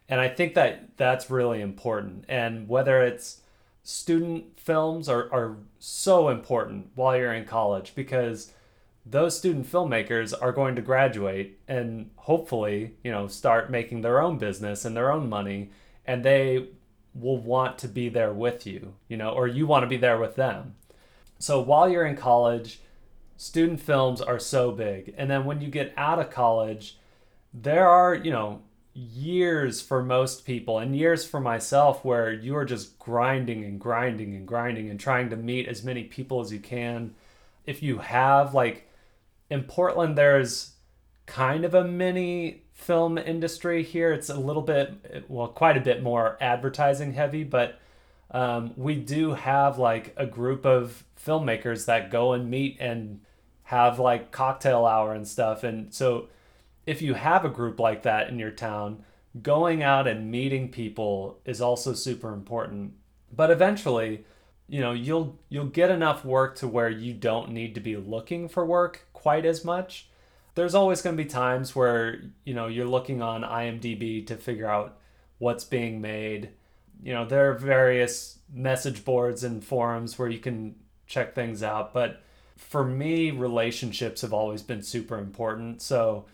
And 0.09 0.21
I 0.21 0.29
think 0.29 0.55
that 0.55 0.97
that's 0.97 1.31
really 1.31 1.61
important. 1.63 2.27
And 2.29 2.69
whether 2.69 3.03
it's 3.03 3.41
student 3.83 4.61
films 4.61 5.09
are, 5.09 5.33
are 5.33 5.57
so 5.79 6.29
important 6.29 6.91
while 6.95 7.17
you're 7.17 7.33
in 7.33 7.47
college 7.47 7.95
because 7.95 8.53
those 9.05 9.37
student 9.37 9.67
filmmakers 9.71 10.33
are 10.41 10.53
going 10.53 10.77
to 10.77 10.83
graduate 10.83 11.59
and 11.67 12.11
hopefully, 12.17 12.95
you 13.03 13.11
know, 13.11 13.27
start 13.27 13.71
making 13.71 14.03
their 14.03 14.21
own 14.21 14.39
business 14.39 14.85
and 14.85 14.97
their 14.97 15.11
own 15.11 15.29
money 15.29 15.71
and 16.07 16.25
they 16.25 16.69
will 17.15 17.39
want 17.39 17.79
to 17.79 17.89
be 17.89 18.09
there 18.09 18.33
with 18.33 18.67
you, 18.67 18.95
you 19.09 19.17
know, 19.17 19.31
or 19.31 19.47
you 19.47 19.67
want 19.67 19.83
to 19.83 19.89
be 19.89 19.97
there 19.97 20.19
with 20.19 20.37
them. 20.37 20.75
So 21.39 21.61
while 21.61 21.89
you're 21.89 22.07
in 22.07 22.17
college, 22.17 22.81
student 23.37 23.81
films 23.81 24.21
are 24.21 24.39
so 24.39 24.71
big. 24.71 25.15
And 25.17 25.31
then 25.31 25.45
when 25.45 25.61
you 25.61 25.69
get 25.69 25.93
out 25.97 26.19
of 26.19 26.31
college, 26.31 26.99
there 27.53 27.89
are, 27.89 28.15
you 28.15 28.31
know, 28.31 28.63
years 28.95 29.81
for 29.81 30.03
most 30.03 30.45
people 30.45 30.79
and 30.79 30.95
years 30.95 31.27
for 31.27 31.41
myself 31.41 32.05
where 32.05 32.31
you 32.31 32.55
are 32.55 32.65
just 32.65 32.99
grinding 32.99 33.65
and 33.65 33.81
grinding 33.81 34.35
and 34.35 34.47
grinding 34.47 34.91
and 34.91 35.01
trying 35.01 35.31
to 35.31 35.37
meet 35.37 35.67
as 35.67 35.83
many 35.83 36.05
people 36.05 36.41
as 36.41 36.53
you 36.53 36.59
can. 36.59 37.15
If 37.67 37.83
you 37.83 37.99
have 37.99 38.55
like 38.55 38.89
in 39.49 39.65
Portland 39.65 40.17
there's 40.19 40.73
kind 41.25 41.65
of 41.65 41.75
a 41.75 41.85
mini 41.85 42.62
film 42.83 43.19
industry 43.19 43.83
here. 43.83 44.13
It's 44.13 44.29
a 44.29 44.39
little 44.39 44.63
bit 44.63 45.25
well 45.29 45.49
quite 45.49 45.77
a 45.77 45.81
bit 45.81 46.03
more 46.03 46.37
advertising 46.41 47.13
heavy, 47.15 47.45
but 47.45 47.79
um, 48.31 48.73
we 48.77 48.97
do 48.97 49.33
have 49.33 49.79
like 49.79 50.15
a 50.17 50.27
group 50.27 50.65
of 50.65 51.05
filmmakers 51.23 51.87
that 51.87 52.11
go 52.11 52.33
and 52.33 52.51
meet 52.51 52.77
and 52.81 53.21
have 53.65 53.99
like 53.99 54.33
cocktail 54.33 54.85
hour 54.85 55.15
and 55.15 55.27
stuff 55.27 55.65
and 55.65 55.95
so 55.95 56.29
if 56.87 57.01
you 57.03 57.15
have 57.15 57.45
a 57.45 57.51
group 57.51 57.79
like 57.79 58.03
that 58.03 58.29
in 58.29 58.39
your 58.39 58.51
town, 58.51 59.05
going 59.41 59.83
out 59.83 60.07
and 60.07 60.31
meeting 60.31 60.69
people 60.71 61.41
is 61.45 61.61
also 61.61 61.93
super 61.95 62.33
important. 62.33 62.95
But 63.35 63.51
eventually, 63.51 64.25
you 64.69 64.81
know, 64.81 64.93
you'll 64.93 65.39
you'll 65.49 65.67
get 65.67 65.91
enough 65.91 66.25
work 66.25 66.57
to 66.57 66.69
where 66.69 66.91
you 66.91 67.15
don't 67.15 67.51
need 67.51 67.75
to 67.75 67.81
be 67.81 67.97
looking 67.97 68.49
for 68.49 68.65
work 68.65 69.07
quite 69.13 69.47
as 69.47 69.65
much. 69.65 70.09
There's 70.55 70.75
always 70.75 71.03
going 71.03 71.17
to 71.17 71.23
be 71.23 71.29
times 71.29 71.75
where, 71.75 72.21
you 72.45 72.55
know, 72.55 72.67
you're 72.67 72.87
looking 72.87 73.23
on 73.23 73.43
IMDb 73.43 74.27
to 74.27 74.37
figure 74.37 74.69
out 74.69 74.99
what's 75.39 75.65
being 75.65 76.01
made. 76.01 76.51
You 77.03 77.15
know, 77.15 77.25
there 77.25 77.51
are 77.51 77.55
various 77.55 78.39
message 78.53 79.05
boards 79.05 79.45
and 79.45 79.65
forums 79.65 80.19
where 80.19 80.29
you 80.29 80.39
can 80.39 80.75
check 81.07 81.35
things 81.35 81.63
out, 81.63 81.93
but 81.95 82.23
for 82.57 82.85
me, 82.85 83.31
relationships 83.31 84.21
have 84.23 84.33
always 84.33 84.63
been 84.63 84.83
super 84.83 85.19
important. 85.19 85.83
So, 85.83 86.27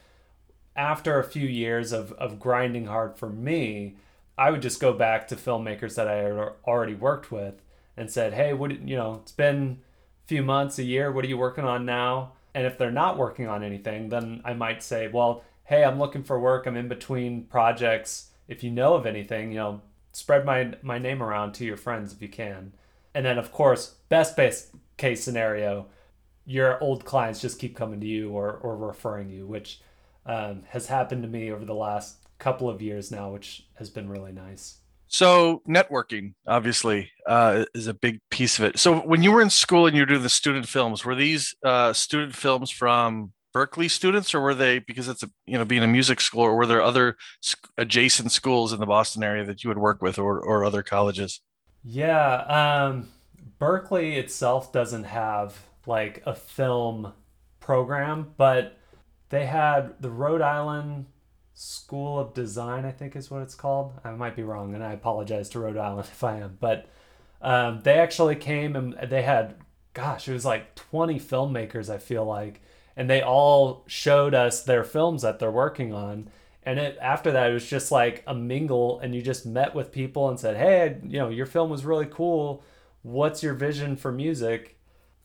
after 0.76 1.18
a 1.18 1.24
few 1.24 1.46
years 1.46 1.90
of, 1.92 2.12
of 2.12 2.38
grinding 2.38 2.86
hard 2.86 3.16
for 3.16 3.28
me, 3.28 3.96
I 4.36 4.52
would 4.52 4.62
just 4.62 4.80
go 4.80 4.92
back 4.92 5.26
to 5.28 5.36
filmmakers 5.36 5.96
that 5.96 6.06
I 6.06 6.16
had 6.16 6.52
already 6.64 6.94
worked 6.94 7.32
with 7.32 7.60
and 7.96 8.10
said, 8.10 8.34
hey, 8.34 8.52
what 8.52 8.70
you 8.86 8.96
know, 8.96 9.20
it's 9.22 9.32
been 9.32 9.80
a 10.24 10.28
few 10.28 10.42
months, 10.42 10.78
a 10.78 10.84
year, 10.84 11.10
what 11.10 11.24
are 11.24 11.28
you 11.28 11.36
working 11.36 11.64
on 11.64 11.84
now? 11.84 12.32
And 12.58 12.66
if 12.66 12.76
they're 12.76 12.90
not 12.90 13.16
working 13.16 13.46
on 13.46 13.62
anything, 13.62 14.08
then 14.08 14.42
I 14.44 14.52
might 14.52 14.82
say, 14.82 15.06
well, 15.06 15.44
hey, 15.62 15.84
I'm 15.84 16.00
looking 16.00 16.24
for 16.24 16.40
work, 16.40 16.66
I'm 16.66 16.76
in 16.76 16.88
between 16.88 17.44
projects. 17.44 18.30
If 18.48 18.64
you 18.64 18.72
know 18.72 18.94
of 18.94 19.06
anything, 19.06 19.52
you 19.52 19.58
know, 19.58 19.80
spread 20.10 20.44
my 20.44 20.72
my 20.82 20.98
name 20.98 21.22
around 21.22 21.52
to 21.52 21.64
your 21.64 21.76
friends 21.76 22.12
if 22.12 22.20
you 22.20 22.28
can. 22.28 22.72
And 23.14 23.24
then 23.24 23.38
of 23.38 23.52
course, 23.52 23.94
best 24.08 24.36
best 24.36 24.70
case 24.96 25.22
scenario, 25.22 25.86
your 26.46 26.82
old 26.82 27.04
clients 27.04 27.40
just 27.40 27.60
keep 27.60 27.76
coming 27.76 28.00
to 28.00 28.06
you 28.08 28.30
or, 28.32 28.54
or 28.54 28.76
referring 28.76 29.30
you, 29.30 29.46
which 29.46 29.80
um, 30.26 30.64
has 30.70 30.86
happened 30.86 31.22
to 31.22 31.28
me 31.28 31.52
over 31.52 31.64
the 31.64 31.76
last 31.76 32.16
couple 32.40 32.68
of 32.68 32.82
years 32.82 33.12
now, 33.12 33.30
which 33.30 33.66
has 33.74 33.88
been 33.88 34.08
really 34.08 34.32
nice. 34.32 34.78
So 35.08 35.62
networking 35.66 36.34
obviously 36.46 37.10
uh, 37.26 37.64
is 37.74 37.86
a 37.86 37.94
big 37.94 38.20
piece 38.30 38.58
of 38.58 38.66
it. 38.66 38.78
So 38.78 39.00
when 39.00 39.22
you 39.22 39.32
were 39.32 39.42
in 39.42 39.50
school 39.50 39.86
and 39.86 39.96
you 39.96 40.02
were 40.02 40.06
doing 40.06 40.22
the 40.22 40.28
student 40.28 40.68
films, 40.68 41.04
were 41.04 41.14
these 41.14 41.54
uh, 41.64 41.92
student 41.92 42.34
films 42.34 42.70
from 42.70 43.32
Berklee 43.54 43.90
students, 43.90 44.34
or 44.34 44.40
were 44.40 44.54
they 44.54 44.78
because 44.78 45.08
it's 45.08 45.22
a 45.22 45.30
you 45.46 45.56
know 45.56 45.64
being 45.64 45.82
a 45.82 45.88
music 45.88 46.20
school, 46.20 46.42
or 46.42 46.56
were 46.56 46.66
there 46.66 46.82
other 46.82 47.16
adjacent 47.78 48.30
schools 48.30 48.72
in 48.72 48.80
the 48.80 48.86
Boston 48.86 49.22
area 49.22 49.44
that 49.44 49.64
you 49.64 49.68
would 49.68 49.78
work 49.78 50.02
with, 50.02 50.18
or 50.18 50.38
or 50.38 50.64
other 50.64 50.82
colleges? 50.82 51.40
Yeah, 51.82 52.86
um, 52.86 53.08
Berklee 53.60 54.16
itself 54.16 54.72
doesn't 54.72 55.04
have 55.04 55.58
like 55.86 56.22
a 56.26 56.34
film 56.34 57.12
program, 57.60 58.34
but 58.36 58.78
they 59.30 59.46
had 59.46 59.94
the 60.00 60.10
Rhode 60.10 60.42
Island 60.42 61.06
School 61.58 62.20
of 62.20 62.34
Design, 62.34 62.84
I 62.84 62.92
think 62.92 63.16
is 63.16 63.32
what 63.32 63.42
it's 63.42 63.56
called. 63.56 63.94
I 64.04 64.12
might 64.12 64.36
be 64.36 64.44
wrong, 64.44 64.76
and 64.76 64.84
I 64.84 64.92
apologize 64.92 65.48
to 65.50 65.58
Rhode 65.58 65.76
Island 65.76 66.06
if 66.12 66.22
I 66.22 66.38
am. 66.38 66.56
But 66.60 66.88
um, 67.42 67.80
they 67.82 67.98
actually 67.98 68.36
came 68.36 68.76
and 68.76 68.96
they 69.10 69.22
had, 69.22 69.56
gosh, 69.92 70.28
it 70.28 70.34
was 70.34 70.44
like 70.44 70.76
20 70.76 71.18
filmmakers, 71.18 71.92
I 71.92 71.98
feel 71.98 72.24
like. 72.24 72.62
And 72.96 73.10
they 73.10 73.22
all 73.22 73.82
showed 73.88 74.34
us 74.34 74.62
their 74.62 74.84
films 74.84 75.22
that 75.22 75.40
they're 75.40 75.50
working 75.50 75.92
on. 75.92 76.30
And 76.62 76.78
it, 76.78 76.96
after 77.02 77.32
that, 77.32 77.50
it 77.50 77.54
was 77.54 77.68
just 77.68 77.90
like 77.90 78.22
a 78.28 78.34
mingle, 78.36 79.00
and 79.00 79.12
you 79.12 79.20
just 79.20 79.44
met 79.44 79.74
with 79.74 79.90
people 79.90 80.28
and 80.28 80.38
said, 80.38 80.56
hey, 80.56 80.98
you 81.02 81.18
know, 81.18 81.28
your 81.28 81.46
film 81.46 81.70
was 81.70 81.84
really 81.84 82.06
cool. 82.06 82.62
What's 83.02 83.42
your 83.42 83.54
vision 83.54 83.96
for 83.96 84.12
music? 84.12 84.78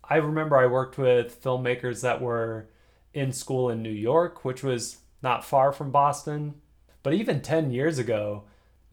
I 0.04 0.16
remember 0.16 0.58
I 0.58 0.66
worked 0.66 0.98
with 0.98 1.44
filmmakers 1.44 2.02
that 2.02 2.22
were 2.22 2.70
in 3.14 3.32
school 3.32 3.70
in 3.70 3.84
New 3.84 3.92
York, 3.92 4.44
which 4.44 4.64
was 4.64 4.98
not 5.24 5.46
far 5.46 5.72
from 5.72 5.92
Boston. 5.92 6.56
But 7.02 7.14
even 7.14 7.42
10 7.42 7.72
years 7.72 7.98
ago, 7.98 8.44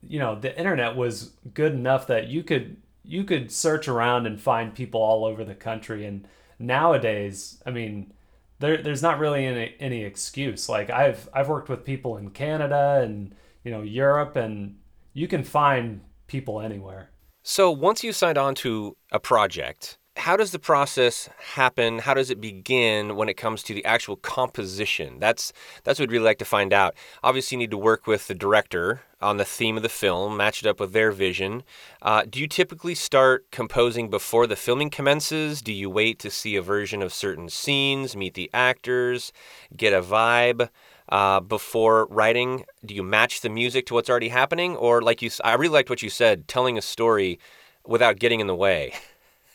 you 0.01 0.19
know, 0.19 0.39
the 0.39 0.57
internet 0.57 0.97
was 0.97 1.33
good 1.53 1.73
enough 1.73 2.07
that 2.07 2.29
you 2.29 2.43
could 2.43 2.77
you 3.05 3.25
could 3.25 3.51
search 3.51 3.89
around 3.89 4.27
and 4.27 4.41
find 4.41 4.75
people 4.75 5.01
all 5.01 5.25
over 5.25 5.45
the 5.45 5.55
country 5.55 6.07
and 6.07 6.27
nowadays, 6.59 7.61
I 7.67 7.71
mean, 7.71 8.13
there 8.61 8.83
there's 8.83 9.03
not 9.03 9.19
really 9.19 9.47
any 9.47 9.75
any 9.81 10.05
excuse. 10.05 10.69
Like 10.69 10.91
I've 10.91 11.29
I've 11.33 11.49
worked 11.49 11.69
with 11.69 11.85
people 11.85 12.17
in 12.19 12.31
Canada 12.31 13.01
and, 13.03 13.35
you 13.65 13.71
know, 13.71 13.83
Europe 13.83 14.37
and 14.37 14.79
you 15.13 15.27
can 15.27 15.43
find 15.43 16.03
people 16.27 16.61
anywhere. 16.61 17.11
So 17.43 17.71
once 17.71 18.05
you 18.05 18.13
signed 18.13 18.39
on 18.39 18.55
to 18.57 18.97
a 19.11 19.19
project, 19.19 19.99
how 20.21 20.37
does 20.37 20.51
the 20.51 20.59
process 20.59 21.31
happen? 21.55 22.01
How 22.01 22.13
does 22.13 22.29
it 22.29 22.43
begin 22.43 23.17
when 23.17 23.31
it 23.31 23.39
comes 23.39 23.63
to 23.63 23.75
the 23.75 23.85
actual 23.87 24.17
composition? 24.17 25.19
That's 25.19 25.51
that's 25.83 25.99
what 25.99 26.11
we'd 26.11 26.17
really 26.17 26.27
like 26.27 26.39
to 26.39 26.45
find 26.45 26.75
out. 26.75 26.95
Obviously, 27.23 27.57
you 27.57 27.61
need 27.61 27.71
to 27.71 27.79
work 27.79 28.07
with 28.07 28.29
the 28.29 28.35
director 28.35 29.01
on 29.23 29.39
the 29.39 29.47
theme 29.47 29.79
of 29.79 29.83
the 29.83 29.89
film, 29.89 30.37
match 30.37 30.63
it 30.63 30.69
up 30.69 30.79
with 30.79 30.93
their 30.93 31.11
vision. 31.11 31.63
Uh, 32.03 32.25
do 32.29 32.39
you 32.39 32.47
typically 32.47 32.95
start 32.95 33.51
composing 33.51 34.11
before 34.11 34.47
the 34.47 34.57
filming 34.57 34.91
commences? 34.91 35.63
Do 35.63 35.73
you 35.73 35.89
wait 35.89 36.19
to 36.19 36.31
see 36.31 36.55
a 36.55 36.63
version 36.63 37.01
of 37.03 37.15
certain 37.15 37.49
scenes, 37.49 38.15
meet 38.15 38.35
the 38.35 38.51
actors, 38.53 39.33
get 39.75 39.95
a 39.95 40.03
vibe? 40.03 40.69
Uh, 41.09 41.41
before 41.41 42.07
writing, 42.07 42.65
do 42.85 42.95
you 42.95 43.03
match 43.03 43.41
the 43.41 43.49
music 43.49 43.85
to 43.87 43.95
what's 43.95 44.09
already 44.09 44.29
happening, 44.29 44.77
or 44.77 45.01
like 45.03 45.23
you? 45.23 45.31
I 45.43 45.55
really 45.55 45.73
liked 45.73 45.91
what 45.91 46.03
you 46.03 46.11
said, 46.11 46.47
telling 46.47 46.79
a 46.79 46.83
story 46.83 47.41
without 47.85 48.19
getting 48.19 48.39
in 48.39 48.47
the 48.47 48.55
way. 48.55 48.93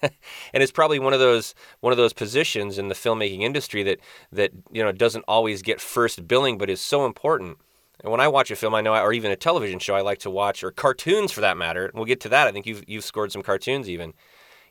and 0.53 0.63
it's 0.63 0.71
probably 0.71 0.99
one 0.99 1.13
of 1.13 1.19
those 1.19 1.55
one 1.79 1.93
of 1.93 1.97
those 1.97 2.13
positions 2.13 2.77
in 2.77 2.87
the 2.87 2.95
filmmaking 2.95 3.41
industry 3.41 3.83
that 3.83 3.99
that 4.31 4.51
you 4.71 4.83
know 4.83 4.91
doesn't 4.91 5.25
always 5.27 5.61
get 5.61 5.81
first 5.81 6.27
billing, 6.27 6.57
but 6.57 6.69
is 6.69 6.81
so 6.81 7.05
important. 7.05 7.57
And 8.01 8.11
when 8.11 8.21
I 8.21 8.27
watch 8.27 8.51
a 8.51 8.55
film, 8.55 8.75
I 8.75 8.81
know, 8.81 8.93
or 8.93 9.13
even 9.13 9.31
a 9.31 9.35
television 9.35 9.79
show, 9.79 9.95
I 9.95 10.01
like 10.01 10.19
to 10.19 10.29
watch, 10.29 10.63
or 10.63 10.71
cartoons 10.71 11.31
for 11.31 11.41
that 11.41 11.57
matter. 11.57 11.85
And 11.85 11.95
we'll 11.95 12.05
get 12.05 12.19
to 12.21 12.29
that. 12.29 12.47
I 12.47 12.51
think 12.51 12.65
you've 12.65 12.83
you've 12.87 13.05
scored 13.05 13.31
some 13.31 13.41
cartoons 13.41 13.89
even. 13.89 14.13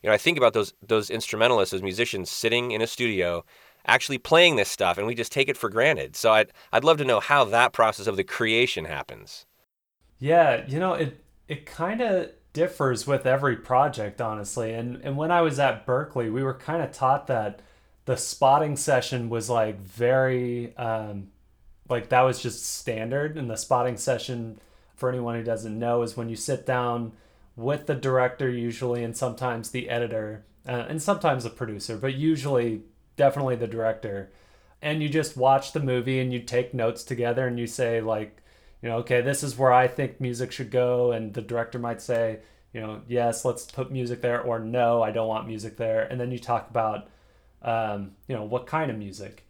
You 0.03 0.11
know, 0.11 0.15
I 0.15 0.19
think 0.19 0.37
about 0.39 0.53
those 0.53 0.75
those 0.87 1.11
instrumentalists, 1.11 1.73
those 1.73 1.83
musicians 1.83 2.31
sitting 2.31 2.71
in 2.71 2.83
a 2.83 2.87
studio, 2.87 3.45
actually 3.87 4.19
playing 4.19 4.57
this 4.57 4.69
stuff, 4.69 4.99
and 4.99 5.07
we 5.07 5.15
just 5.15 5.33
take 5.33 5.49
it 5.49 5.57
for 5.57 5.69
granted. 5.69 6.17
So 6.17 6.33
I'd 6.33 6.53
I'd 6.73 6.85
love 6.85 6.99
to 6.99 7.05
know 7.05 7.21
how 7.21 7.45
that 7.47 7.73
process 7.73 8.07
of 8.07 8.17
the 8.17 8.25
creation 8.25 8.85
happens. 8.85 9.47
Yeah, 10.19 10.65
you 10.67 10.79
know, 10.79 10.95
it 10.95 11.25
it 11.49 11.67
kind 11.67 12.01
of 12.01 12.31
differs 12.55 13.07
with 13.07 13.27
every 13.27 13.57
project, 13.57 14.21
honestly. 14.23 14.73
And 14.73 14.97
and 15.05 15.17
when 15.19 15.31
I 15.31 15.43
was 15.43 15.59
at 15.59 15.87
Berklee, 15.87 16.33
we 16.33 16.43
were 16.43 16.55
kind 16.55 16.83
of 16.83 16.93
taught 16.93 17.27
that 17.27 17.61
the 18.07 18.17
spotting 18.17 18.77
session 18.77 19.29
was 19.31 19.51
like 19.51 19.81
very 19.81 20.77
um, 20.79 21.29
like 21.89 22.09
that 22.11 22.23
was 22.23 22.41
just 22.43 22.65
standard. 22.65 23.37
And 23.37 23.51
the 23.51 23.57
spotting 23.57 23.99
session, 23.99 24.61
for 24.97 25.11
anyone 25.11 25.35
who 25.37 25.45
doesn't 25.45 25.79
know, 25.79 26.03
is 26.03 26.17
when 26.17 26.31
you 26.31 26.37
sit 26.37 26.65
down 26.67 27.13
with 27.57 27.87
the 27.87 27.95
director 27.95 28.49
usually, 28.51 29.05
and 29.05 29.17
sometimes 29.17 29.71
the 29.71 29.89
editor, 29.91 30.45
uh, 30.69 30.87
and 30.89 31.03
sometimes 31.03 31.45
the 31.45 31.51
producer, 31.51 31.97
but 31.97 32.15
usually 32.15 32.83
definitely 33.17 33.57
the 33.57 33.67
director. 33.69 34.31
and 34.83 35.03
you 35.03 35.09
just 35.09 35.37
watch 35.37 35.73
the 35.73 35.81
movie 35.81 36.21
and 36.21 36.33
you 36.33 36.41
take 36.41 36.75
notes 36.75 37.03
together 37.05 37.47
and 37.47 37.59
you 37.59 37.67
say 37.67 38.01
like 38.01 38.43
you 38.85 38.91
know 38.91 38.99
okay 38.99 39.23
this 39.23 39.43
is 39.43 39.57
where 39.57 39.73
i 39.73 39.89
think 39.89 40.21
music 40.21 40.53
should 40.53 40.71
go. 40.71 41.11
And 41.11 41.33
the 41.33 41.41
director 41.41 41.79
might 41.79 42.03
say 42.03 42.41
you 42.75 42.81
know 42.81 43.01
yes 43.09 43.45
let's 43.45 43.65
put 43.65 43.91
music 43.91 44.21
there 44.21 44.43
or 44.43 44.59
no 44.59 45.03
i 45.03 45.11
don't 45.11 45.27
want 45.27 45.49
music 45.49 45.79
there. 45.79 46.03
And 46.03 46.21
then 46.21 46.31
you 46.31 46.39
talk 46.39 46.69
about 46.69 47.09
um, 47.63 48.13
you 48.29 48.37
know 48.37 48.45
what 48.45 48.67
kind 48.67 48.91
of 48.91 48.99
music. 48.99 49.47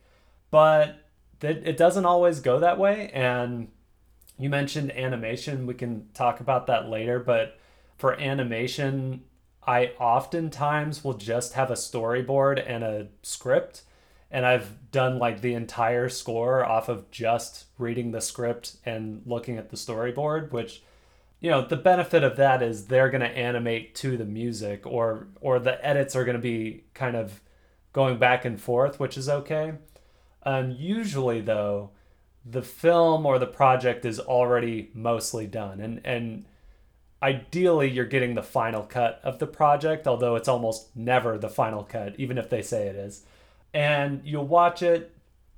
But 0.53 1.01
it 1.43 1.77
doesn't 1.77 2.07
always 2.07 2.41
go 2.41 2.61
that 2.61 2.79
way. 2.79 3.11
And 3.13 3.69
you 4.39 4.49
mentioned 4.49 4.93
animation. 4.93 5.67
We 5.67 5.75
can 5.75 6.09
talk 6.15 6.41
about 6.41 6.69
that 6.69 6.89
later. 6.89 7.19
But 7.19 7.59
for 7.97 8.19
animation 8.21 9.25
i 9.67 9.87
oftentimes 9.99 11.03
will 11.05 11.15
just 11.15 11.55
have 11.55 11.71
a 11.71 11.75
storyboard 11.75 12.63
and 12.67 12.85
a 12.85 13.09
script 13.23 13.83
and 14.35 14.45
I've 14.45 14.91
done 14.91 15.21
like 15.21 15.41
the 15.41 15.55
entire 15.55 16.09
score 16.09 16.65
off 16.65 16.89
of 16.89 17.09
just 17.13 17.67
reading 17.79 18.11
the 18.11 18.21
script 18.21 18.77
and 18.85 19.23
looking 19.25 19.59
at 19.59 19.71
the 19.71 19.77
storyboard, 19.77 20.51
which 20.51 20.83
you 21.39 21.51
know, 21.51 21.65
the 21.65 21.77
benefit 21.77 22.25
of 22.25 22.37
that 22.37 22.61
is 22.61 22.87
they're 22.87 23.11
going 23.11 23.21
to 23.21 23.29
animate 23.29 23.95
to 23.97 24.17
the 24.17 24.25
music 24.25 24.85
or 24.87 25.29
or 25.41 25.61
the 25.61 25.83
edits 25.87 26.17
are 26.17 26.25
going 26.25 26.37
to 26.37 26.43
be 26.43 26.83
kind 26.95 27.15
of 27.15 27.41
going 27.93 28.19
back 28.19 28.45
and 28.45 28.61
forth, 28.61 28.99
which 28.99 29.17
is 29.17 29.29
okay. 29.29 29.75
Um, 30.43 30.73
usually 30.73 31.41
though, 31.41 31.91
the 32.45 32.63
film 32.63 33.25
or 33.27 33.39
the 33.39 33.47
project 33.47 34.05
is 34.05 34.19
already 34.19 34.91
mostly 34.95 35.47
done 35.47 35.79
and 35.79 36.01
and 36.05 36.45
ideally 37.23 37.89
you're 37.89 38.05
getting 38.05 38.35
the 38.35 38.43
final 38.43 38.83
cut 38.83 39.21
of 39.23 39.39
the 39.39 39.47
project, 39.47 40.09
although 40.09 40.35
it's 40.35 40.49
almost 40.49 40.97
never 40.97 41.39
the 41.39 41.49
final 41.49 41.85
cut 41.85 42.17
even 42.19 42.37
if 42.37 42.51
they 42.51 42.63
say 42.63 42.89
it 42.89 42.97
is 42.97 43.25
and 43.75 44.23
you'll 44.25 44.47
watch 44.47 44.83
it 44.83 45.15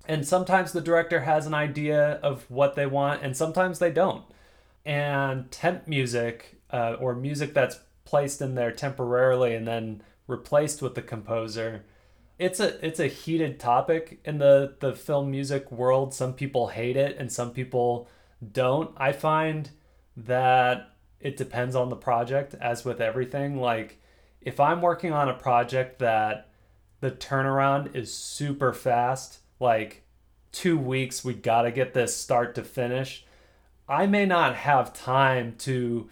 and 0.08 0.26
sometimes 0.26 0.72
the 0.72 0.80
director 0.80 1.20
has 1.20 1.46
an 1.46 1.54
idea 1.54 2.12
of 2.22 2.50
what 2.50 2.74
they 2.74 2.86
want 2.86 3.22
and 3.22 3.36
sometimes 3.36 3.78
they 3.78 3.92
don't. 3.92 4.24
And 4.84 5.50
temp 5.50 5.86
music 5.86 6.56
uh, 6.70 6.96
or 6.98 7.14
music 7.14 7.54
that's 7.54 7.80
placed 8.04 8.40
in 8.40 8.54
there 8.54 8.72
temporarily 8.72 9.54
and 9.54 9.68
then 9.68 10.02
replaced 10.26 10.82
with 10.82 10.94
the 10.94 11.02
composer 11.02 11.84
it's 12.38 12.60
a 12.60 12.84
it's 12.86 13.00
a 13.00 13.06
heated 13.06 13.58
topic 13.58 14.20
in 14.24 14.36
the 14.36 14.74
the 14.80 14.94
film 14.94 15.30
music 15.30 15.72
world. 15.72 16.12
Some 16.12 16.34
people 16.34 16.68
hate 16.68 16.96
it 16.96 17.16
and 17.18 17.32
some 17.32 17.50
people 17.50 18.08
don't. 18.52 18.90
I 18.98 19.12
find 19.12 19.70
that 20.18 20.94
it 21.18 21.38
depends 21.38 21.74
on 21.74 21.88
the 21.88 21.96
project 21.96 22.54
as 22.60 22.84
with 22.84 23.00
everything. 23.00 23.58
Like 23.58 24.00
if 24.46 24.60
i'm 24.60 24.80
working 24.80 25.12
on 25.12 25.28
a 25.28 25.34
project 25.34 25.98
that 25.98 26.45
the 27.00 27.10
turnaround 27.10 27.94
is 27.94 28.12
super 28.12 28.72
fast. 28.72 29.40
Like 29.60 30.02
two 30.52 30.78
weeks, 30.78 31.24
we 31.24 31.34
got 31.34 31.62
to 31.62 31.70
get 31.70 31.94
this 31.94 32.16
start 32.16 32.54
to 32.54 32.64
finish. 32.64 33.24
I 33.88 34.06
may 34.06 34.26
not 34.26 34.56
have 34.56 34.92
time 34.92 35.54
to 35.58 36.10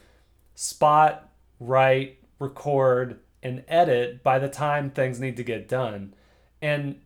spot, 0.54 1.30
write, 1.58 2.18
record, 2.38 3.20
and 3.42 3.64
edit 3.68 4.22
by 4.22 4.38
the 4.38 4.48
time 4.48 4.90
things 4.90 5.20
need 5.20 5.36
to 5.36 5.44
get 5.44 5.68
done. 5.68 6.14
And 6.62 7.00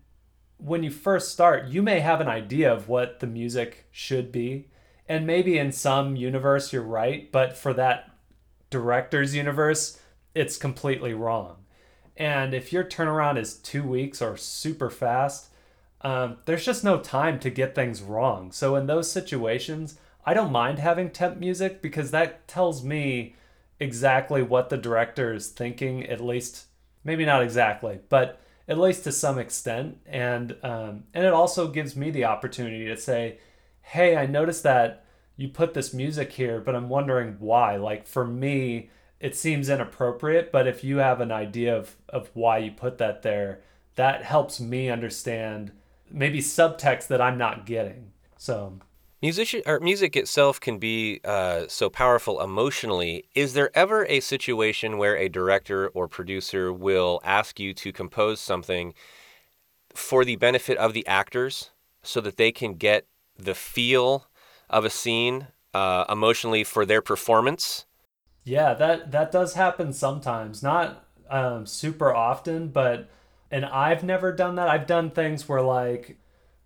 when 0.58 0.82
you 0.82 0.90
first 0.90 1.32
start, 1.32 1.68
you 1.68 1.82
may 1.82 2.00
have 2.00 2.20
an 2.20 2.28
idea 2.28 2.72
of 2.72 2.88
what 2.88 3.20
the 3.20 3.26
music 3.26 3.86
should 3.90 4.30
be. 4.30 4.68
And 5.08 5.26
maybe 5.26 5.58
in 5.58 5.72
some 5.72 6.16
universe 6.16 6.72
you're 6.72 6.82
right, 6.82 7.30
but 7.32 7.56
for 7.56 7.72
that 7.74 8.10
director's 8.68 9.34
universe, 9.34 10.00
it's 10.34 10.58
completely 10.58 11.14
wrong. 11.14 11.56
And 12.18 12.52
if 12.52 12.72
your 12.72 12.84
turnaround 12.84 13.38
is 13.38 13.54
two 13.54 13.84
weeks 13.84 14.20
or 14.20 14.36
super 14.36 14.90
fast, 14.90 15.46
um, 16.02 16.38
there's 16.44 16.64
just 16.64 16.84
no 16.84 16.98
time 16.98 17.38
to 17.40 17.48
get 17.48 17.74
things 17.74 18.02
wrong. 18.02 18.50
So 18.52 18.74
in 18.74 18.86
those 18.86 19.10
situations, 19.10 19.98
I 20.26 20.34
don't 20.34 20.52
mind 20.52 20.80
having 20.80 21.10
temp 21.10 21.38
music 21.38 21.80
because 21.80 22.10
that 22.10 22.46
tells 22.48 22.84
me 22.84 23.36
exactly 23.80 24.42
what 24.42 24.68
the 24.68 24.76
director 24.76 25.32
is 25.32 25.48
thinking, 25.48 26.04
at 26.06 26.20
least, 26.20 26.66
maybe 27.04 27.24
not 27.24 27.42
exactly, 27.42 28.00
but 28.08 28.40
at 28.66 28.78
least 28.78 29.04
to 29.04 29.12
some 29.12 29.38
extent. 29.38 29.98
And, 30.04 30.56
um, 30.64 31.04
and 31.14 31.24
it 31.24 31.32
also 31.32 31.68
gives 31.68 31.94
me 31.94 32.10
the 32.10 32.24
opportunity 32.24 32.84
to 32.86 32.96
say, 32.96 33.38
hey, 33.80 34.16
I 34.16 34.26
noticed 34.26 34.64
that 34.64 35.04
you 35.36 35.48
put 35.48 35.72
this 35.72 35.94
music 35.94 36.32
here, 36.32 36.60
but 36.60 36.74
I'm 36.74 36.88
wondering 36.88 37.36
why. 37.38 37.76
Like 37.76 38.08
for 38.08 38.26
me, 38.26 38.90
it 39.20 39.36
seems 39.36 39.68
inappropriate, 39.68 40.52
but 40.52 40.66
if 40.66 40.84
you 40.84 40.98
have 40.98 41.20
an 41.20 41.32
idea 41.32 41.76
of, 41.76 41.96
of 42.08 42.30
why 42.34 42.58
you 42.58 42.70
put 42.70 42.98
that 42.98 43.22
there, 43.22 43.60
that 43.96 44.22
helps 44.22 44.60
me 44.60 44.88
understand 44.88 45.72
maybe 46.10 46.38
subtext 46.38 47.08
that 47.08 47.20
I'm 47.20 47.36
not 47.36 47.66
getting. 47.66 48.12
So 48.36 48.78
musician 49.20 49.62
or 49.66 49.80
music 49.80 50.16
itself 50.16 50.60
can 50.60 50.78
be 50.78 51.20
uh, 51.24 51.64
so 51.68 51.90
powerful 51.90 52.40
emotionally. 52.40 53.24
Is 53.34 53.54
there 53.54 53.76
ever 53.76 54.06
a 54.06 54.20
situation 54.20 54.98
where 54.98 55.16
a 55.16 55.28
director 55.28 55.88
or 55.88 56.06
producer 56.06 56.72
will 56.72 57.20
ask 57.24 57.58
you 57.58 57.74
to 57.74 57.92
compose 57.92 58.40
something 58.40 58.94
for 59.94 60.24
the 60.24 60.36
benefit 60.36 60.78
of 60.78 60.94
the 60.94 61.06
actors 61.06 61.70
so 62.02 62.20
that 62.20 62.36
they 62.36 62.52
can 62.52 62.74
get 62.74 63.06
the 63.36 63.54
feel 63.54 64.28
of 64.70 64.84
a 64.84 64.90
scene 64.90 65.48
uh, 65.74 66.04
emotionally 66.08 66.62
for 66.62 66.86
their 66.86 67.02
performance? 67.02 67.84
Yeah, 68.48 68.72
that 68.74 69.10
that 69.12 69.30
does 69.30 69.54
happen 69.54 69.92
sometimes. 69.92 70.62
Not 70.62 71.04
um, 71.28 71.66
super 71.66 72.14
often, 72.14 72.68
but 72.68 73.10
and 73.50 73.64
I've 73.66 74.02
never 74.02 74.32
done 74.32 74.54
that. 74.56 74.68
I've 74.68 74.86
done 74.86 75.10
things 75.10 75.48
where 75.48 75.60
like 75.62 76.16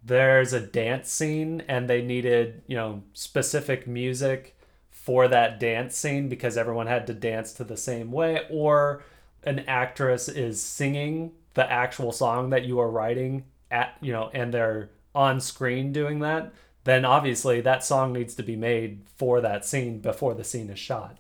there's 0.05 0.53
a 0.53 0.61
dance 0.61 1.11
scene 1.11 1.63
and 1.69 1.89
they 1.89 2.03
needed, 2.03 2.63
you 2.67 2.77
know, 2.77 3.03
specific 3.15 3.87
music 3.87 4.57
for 4.91 5.27
that 5.29 5.59
dance 5.61 5.97
scene 5.97 6.29
because 6.29 6.57
everyone 6.57 6.87
had 6.87 7.07
to 7.09 7.15
dance 7.15 7.53
to 7.55 7.65
the 7.65 7.77
same 7.77 8.13
way 8.13 8.41
or 8.51 9.03
an 9.45 9.61
actress 9.61 10.29
is 10.29 10.63
singing 10.63 11.33
the 11.55 11.71
actual 11.71 12.13
song 12.13 12.51
that 12.51 12.65
you 12.65 12.79
are 12.81 12.91
writing 12.91 13.45
at, 13.71 13.97
you 14.01 14.13
know, 14.13 14.31
and 14.33 14.55
they're 14.55 14.91
on 15.15 15.41
screen 15.41 15.93
doing 15.93 16.21
that, 16.21 16.53
then 16.85 17.05
obviously 17.05 17.61
that 17.61 17.85
song 17.85 18.13
needs 18.13 18.35
to 18.37 18.43
be 18.43 18.57
made 18.57 19.03
for 19.17 19.41
that 19.41 19.65
scene 19.65 19.99
before 20.01 20.35
the 20.35 20.45
scene 20.45 20.71
is 20.71 20.79
shot. 20.79 21.19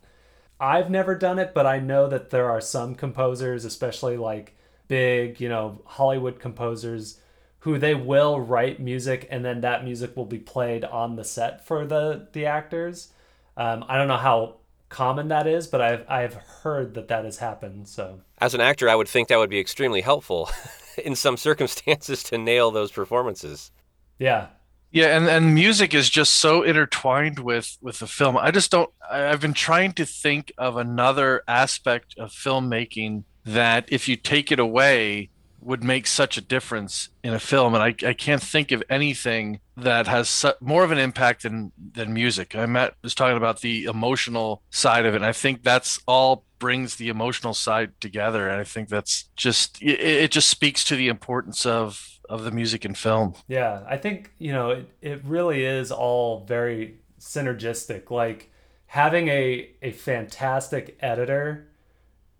I've 0.62 0.90
never 0.90 1.16
done 1.16 1.40
it, 1.40 1.54
but 1.54 1.66
I 1.66 1.80
know 1.80 2.06
that 2.06 2.30
there 2.30 2.48
are 2.48 2.60
some 2.60 2.94
composers, 2.94 3.64
especially 3.64 4.16
like 4.16 4.56
big, 4.86 5.40
you 5.40 5.48
know, 5.48 5.82
Hollywood 5.84 6.38
composers 6.38 7.18
who 7.60 7.78
they 7.78 7.96
will 7.96 8.40
write 8.40 8.78
music 8.78 9.26
and 9.28 9.44
then 9.44 9.60
that 9.62 9.84
music 9.84 10.16
will 10.16 10.24
be 10.24 10.38
played 10.38 10.84
on 10.84 11.16
the 11.16 11.24
set 11.24 11.66
for 11.66 11.84
the 11.84 12.28
the 12.32 12.46
actors. 12.46 13.08
Um, 13.56 13.84
I 13.88 13.98
don't 13.98 14.06
know 14.06 14.16
how 14.16 14.58
common 14.88 15.28
that 15.28 15.48
is, 15.48 15.66
but 15.66 15.80
I've 15.80 16.04
I've 16.08 16.34
heard 16.34 16.94
that 16.94 17.08
that 17.08 17.24
has 17.24 17.38
happened. 17.38 17.88
So 17.88 18.20
as 18.38 18.54
an 18.54 18.60
actor, 18.60 18.88
I 18.88 18.94
would 18.94 19.08
think 19.08 19.28
that 19.28 19.38
would 19.38 19.50
be 19.50 19.58
extremely 19.58 20.00
helpful 20.00 20.48
in 21.04 21.16
some 21.16 21.36
circumstances 21.36 22.22
to 22.24 22.38
nail 22.38 22.70
those 22.70 22.92
performances. 22.92 23.72
Yeah, 24.16 24.46
yeah, 24.92 25.16
and 25.16 25.26
and 25.26 25.54
music 25.54 25.94
is 25.94 26.10
just 26.10 26.34
so 26.34 26.62
intertwined 26.62 27.38
with 27.38 27.78
with 27.80 27.98
the 27.98 28.06
film. 28.06 28.36
I 28.36 28.50
just 28.50 28.70
don't. 28.70 28.90
I've 29.10 29.40
been 29.40 29.54
trying 29.54 29.92
to 29.94 30.04
think 30.04 30.52
of 30.58 30.76
another 30.76 31.42
aspect 31.48 32.14
of 32.18 32.30
filmmaking 32.30 33.24
that, 33.44 33.86
if 33.88 34.06
you 34.06 34.16
take 34.16 34.52
it 34.52 34.58
away, 34.58 35.30
would 35.62 35.82
make 35.82 36.06
such 36.06 36.36
a 36.36 36.42
difference 36.42 37.08
in 37.22 37.32
a 37.32 37.38
film. 37.38 37.74
And 37.74 37.82
I, 37.82 37.94
I 38.06 38.12
can't 38.12 38.42
think 38.42 38.70
of 38.70 38.82
anything 38.90 39.60
that 39.76 40.06
has 40.08 40.28
su- 40.28 40.52
more 40.60 40.84
of 40.84 40.90
an 40.90 40.98
impact 40.98 41.44
than 41.44 41.72
than 41.94 42.12
music. 42.12 42.54
I 42.54 42.90
was 43.02 43.14
talking 43.14 43.38
about 43.38 43.62
the 43.62 43.84
emotional 43.84 44.62
side 44.70 45.06
of 45.06 45.14
it. 45.14 45.18
And 45.18 45.26
I 45.26 45.32
think 45.32 45.62
that's 45.62 46.00
all 46.06 46.44
brings 46.58 46.96
the 46.96 47.08
emotional 47.08 47.54
side 47.54 47.98
together. 48.00 48.48
And 48.48 48.60
I 48.60 48.64
think 48.64 48.88
that's 48.88 49.30
just 49.36 49.80
it, 49.80 50.00
it 50.00 50.30
just 50.32 50.50
speaks 50.50 50.84
to 50.84 50.96
the 50.96 51.08
importance 51.08 51.64
of 51.64 52.20
of 52.32 52.44
the 52.44 52.50
music 52.50 52.86
and 52.86 52.96
film. 52.96 53.34
Yeah, 53.46 53.82
I 53.86 53.98
think, 53.98 54.32
you 54.38 54.52
know, 54.52 54.70
it, 54.70 54.88
it 55.02 55.24
really 55.24 55.66
is 55.66 55.92
all 55.92 56.44
very 56.46 56.96
synergistic. 57.20 58.10
Like 58.10 58.50
having 58.86 59.28
a, 59.28 59.70
a 59.82 59.92
fantastic 59.92 60.96
editor 61.00 61.68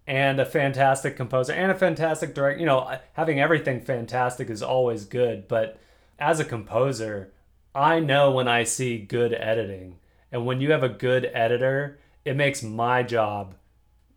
and 0.07 0.41
a 0.41 0.47
fantastic 0.47 1.15
composer 1.15 1.53
and 1.53 1.71
a 1.71 1.75
fantastic 1.75 2.35
director, 2.35 2.59
you 2.59 2.67
know, 2.67 2.97
having 3.13 3.39
everything 3.39 3.83
fantastic 3.83 4.49
is 4.49 4.63
always 4.63 5.05
good. 5.05 5.47
But 5.47 5.79
as 6.19 6.41
a 6.41 6.45
composer, 6.45 7.31
I 7.75 8.01
know 8.01 8.31
when 8.31 8.49
I 8.49 8.65
see 8.65 8.97
good 8.97 9.35
editing. 9.35 9.99
And 10.33 10.47
when 10.47 10.63
you 10.63 10.73
have 10.73 10.83
a 10.83 10.89
good 10.89 11.31
editor, 11.35 11.99
it 12.25 12.35
makes 12.35 12.63
my 12.63 13.03
job 13.03 13.57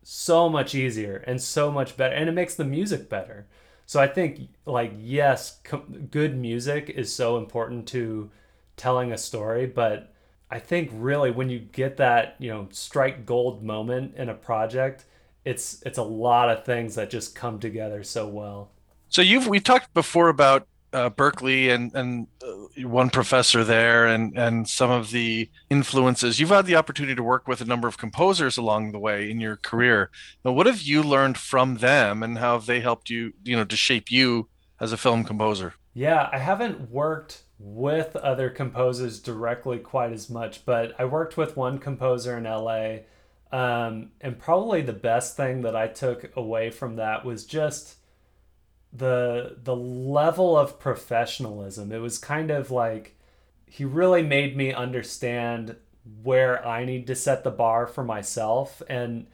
so 0.02 0.48
much 0.48 0.74
easier 0.74 1.22
and 1.26 1.42
so 1.42 1.70
much 1.70 1.98
better. 1.98 2.14
And 2.14 2.30
it 2.30 2.32
makes 2.32 2.54
the 2.54 2.64
music 2.64 3.10
better. 3.10 3.46
So 3.86 4.00
I 4.00 4.08
think 4.08 4.48
like 4.66 4.92
yes, 4.98 5.60
com- 5.64 6.08
good 6.10 6.36
music 6.36 6.90
is 6.90 7.12
so 7.12 7.38
important 7.38 7.86
to 7.88 8.30
telling 8.76 9.12
a 9.12 9.18
story, 9.18 9.66
but 9.66 10.12
I 10.50 10.58
think 10.58 10.90
really 10.92 11.30
when 11.30 11.48
you 11.50 11.60
get 11.60 11.96
that, 11.96 12.36
you 12.38 12.50
know, 12.50 12.68
strike 12.70 13.26
gold 13.26 13.62
moment 13.62 14.16
in 14.16 14.28
a 14.28 14.34
project, 14.34 15.04
it's 15.44 15.82
it's 15.86 15.98
a 15.98 16.02
lot 16.02 16.50
of 16.50 16.64
things 16.64 16.96
that 16.96 17.10
just 17.10 17.34
come 17.34 17.58
together 17.58 18.02
so 18.02 18.26
well. 18.26 18.70
So 19.08 19.22
you've 19.22 19.46
we 19.46 19.60
talked 19.60 19.94
before 19.94 20.28
about 20.28 20.66
uh, 20.96 21.10
Berklee 21.10 21.72
and 21.72 21.94
and 21.94 22.26
uh, 22.42 22.88
one 22.88 23.10
professor 23.10 23.62
there, 23.62 24.06
and 24.06 24.36
and 24.36 24.66
some 24.66 24.90
of 24.90 25.10
the 25.10 25.50
influences. 25.68 26.40
You've 26.40 26.48
had 26.48 26.64
the 26.64 26.76
opportunity 26.76 27.14
to 27.14 27.22
work 27.22 27.46
with 27.46 27.60
a 27.60 27.66
number 27.66 27.86
of 27.86 27.98
composers 27.98 28.56
along 28.56 28.92
the 28.92 28.98
way 28.98 29.30
in 29.30 29.38
your 29.38 29.56
career. 29.56 30.10
Now, 30.42 30.52
what 30.52 30.66
have 30.66 30.80
you 30.80 31.02
learned 31.02 31.36
from 31.36 31.76
them, 31.76 32.22
and 32.22 32.38
how 32.38 32.54
have 32.54 32.66
they 32.66 32.80
helped 32.80 33.10
you, 33.10 33.34
you 33.44 33.54
know, 33.54 33.64
to 33.64 33.76
shape 33.76 34.10
you 34.10 34.48
as 34.80 34.90
a 34.90 34.96
film 34.96 35.22
composer? 35.24 35.74
Yeah, 35.92 36.30
I 36.32 36.38
haven't 36.38 36.90
worked 36.90 37.42
with 37.58 38.16
other 38.16 38.48
composers 38.48 39.20
directly 39.20 39.78
quite 39.78 40.12
as 40.12 40.30
much, 40.30 40.64
but 40.64 40.94
I 40.98 41.04
worked 41.04 41.36
with 41.36 41.56
one 41.56 41.78
composer 41.78 42.36
in 42.38 42.44
LA. 42.44 42.98
Um, 43.52 44.10
and 44.20 44.38
probably 44.38 44.82
the 44.82 44.92
best 44.92 45.36
thing 45.36 45.62
that 45.62 45.76
I 45.76 45.88
took 45.88 46.36
away 46.36 46.70
from 46.70 46.96
that 46.96 47.24
was 47.24 47.44
just 47.44 47.96
the 48.96 49.56
the 49.62 49.76
level 49.76 50.56
of 50.56 50.78
professionalism. 50.78 51.92
It 51.92 51.98
was 51.98 52.18
kind 52.18 52.50
of 52.50 52.70
like 52.70 53.16
he 53.66 53.84
really 53.84 54.22
made 54.22 54.56
me 54.56 54.72
understand 54.72 55.76
where 56.22 56.64
I 56.66 56.84
need 56.84 57.06
to 57.08 57.14
set 57.14 57.44
the 57.44 57.50
bar 57.50 57.86
for 57.86 58.04
myself 58.04 58.82
and 58.88 59.26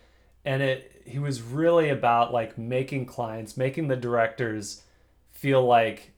and 0.44 0.62
it 0.62 1.02
he 1.04 1.18
was 1.18 1.42
really 1.42 1.88
about 1.88 2.32
like 2.32 2.56
making 2.56 3.06
clients, 3.06 3.56
making 3.56 3.88
the 3.88 3.96
directors 3.96 4.82
feel 5.30 5.64
like 5.64 6.12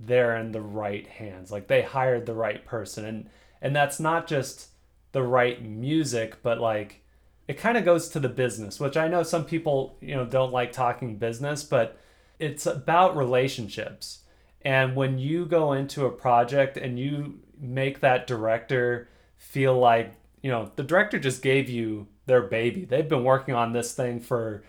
they're 0.00 0.36
in 0.36 0.52
the 0.52 0.60
right 0.60 1.06
hands, 1.06 1.52
like 1.52 1.68
they 1.68 1.82
hired 1.82 2.26
the 2.26 2.34
right 2.34 2.64
person 2.64 3.04
and 3.04 3.30
and 3.60 3.76
that's 3.76 4.00
not 4.00 4.26
just 4.26 4.68
the 5.12 5.22
right 5.22 5.62
music, 5.62 6.42
but 6.42 6.60
like 6.60 7.00
it 7.46 7.58
kind 7.58 7.76
of 7.76 7.84
goes 7.84 8.08
to 8.08 8.20
the 8.20 8.28
business, 8.28 8.80
which 8.80 8.96
I 8.96 9.08
know 9.08 9.22
some 9.22 9.44
people, 9.44 9.96
you 10.00 10.14
know, 10.14 10.24
don't 10.24 10.52
like 10.52 10.72
talking 10.72 11.16
business, 11.16 11.62
but 11.62 11.98
it's 12.42 12.66
about 12.66 13.16
relationships. 13.16 14.24
And 14.62 14.96
when 14.96 15.18
you 15.18 15.46
go 15.46 15.72
into 15.72 16.06
a 16.06 16.10
project 16.10 16.76
and 16.76 16.98
you 16.98 17.38
make 17.58 18.00
that 18.00 18.26
director 18.26 19.08
feel 19.36 19.78
like, 19.78 20.14
you 20.42 20.50
know, 20.50 20.72
the 20.74 20.82
director 20.82 21.20
just 21.20 21.40
gave 21.40 21.68
you 21.68 22.08
their 22.26 22.42
baby. 22.42 22.84
They've 22.84 23.08
been 23.08 23.24
working 23.24 23.54
on 23.54 23.72
this 23.72 23.92
thing 23.92 24.18
for 24.18 24.64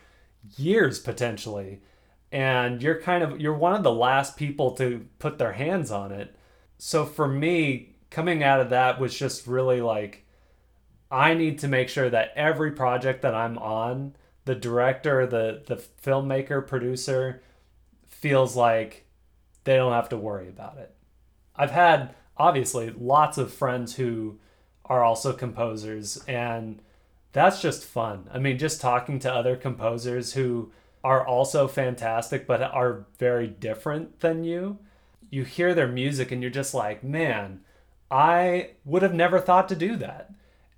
years 0.56 1.00
potentially. 1.00 1.82
And 2.32 2.82
you're 2.82 3.02
kind 3.02 3.24
of 3.24 3.42
you're 3.42 3.58
one 3.58 3.74
of 3.74 3.84
the 3.84 3.92
last 3.92 4.38
people 4.38 4.72
to 4.72 5.08
put 5.18 5.40
their 5.40 5.54
hands 5.54 5.90
on 5.90 6.12
it. 6.12 6.36
So 6.78 7.06
for 7.06 7.28
me, 7.28 7.96
coming 8.12 8.44
out 8.44 8.62
of 8.62 8.70
that 8.70 9.00
was 9.00 9.18
just 9.18 9.48
really 9.48 9.82
like 9.82 10.26
I 11.10 11.34
need 11.34 11.60
to 11.60 11.68
make 11.68 11.90
sure 11.90 12.10
that 12.10 12.34
every 12.36 12.72
project 12.72 13.22
that 13.24 13.36
I'm 13.36 13.58
on, 13.58 14.16
the 14.46 14.56
director, 14.56 15.26
the 15.26 15.64
the 15.66 15.76
filmmaker, 15.76 16.66
producer, 16.66 17.42
feels 18.24 18.56
like 18.56 19.06
they 19.66 19.76
don't 19.76 19.92
have 19.92 20.08
to 20.08 20.16
worry 20.16 20.48
about 20.48 20.78
it. 20.78 20.96
I've 21.58 21.72
had 21.72 22.16
obviously 22.38 22.90
lots 22.90 23.38
of 23.38 23.52
friends 23.54 23.98
who 23.98 24.40
are 24.86 25.04
also 25.04 25.34
composers 25.34 26.24
and 26.26 26.82
that's 27.34 27.62
just 27.62 27.84
fun. 27.84 28.30
I 28.34 28.40
mean, 28.40 28.58
just 28.58 28.80
talking 28.80 29.20
to 29.20 29.34
other 29.34 29.58
composers 29.58 30.36
who 30.36 30.72
are 31.04 31.28
also 31.28 31.68
fantastic 31.68 32.48
but 32.48 32.62
are 32.62 33.06
very 33.20 33.48
different 33.48 34.22
than 34.22 34.46
you. 34.46 34.80
You 35.30 35.44
hear 35.44 35.74
their 35.74 35.90
music 35.90 36.32
and 36.32 36.42
you're 36.42 36.50
just 36.50 36.74
like, 36.74 37.04
"Man, 37.04 37.60
I 38.10 38.70
would 38.86 39.02
have 39.02 39.14
never 39.14 39.42
thought 39.42 39.68
to 39.68 39.76
do 39.76 39.98
that." 39.98 40.32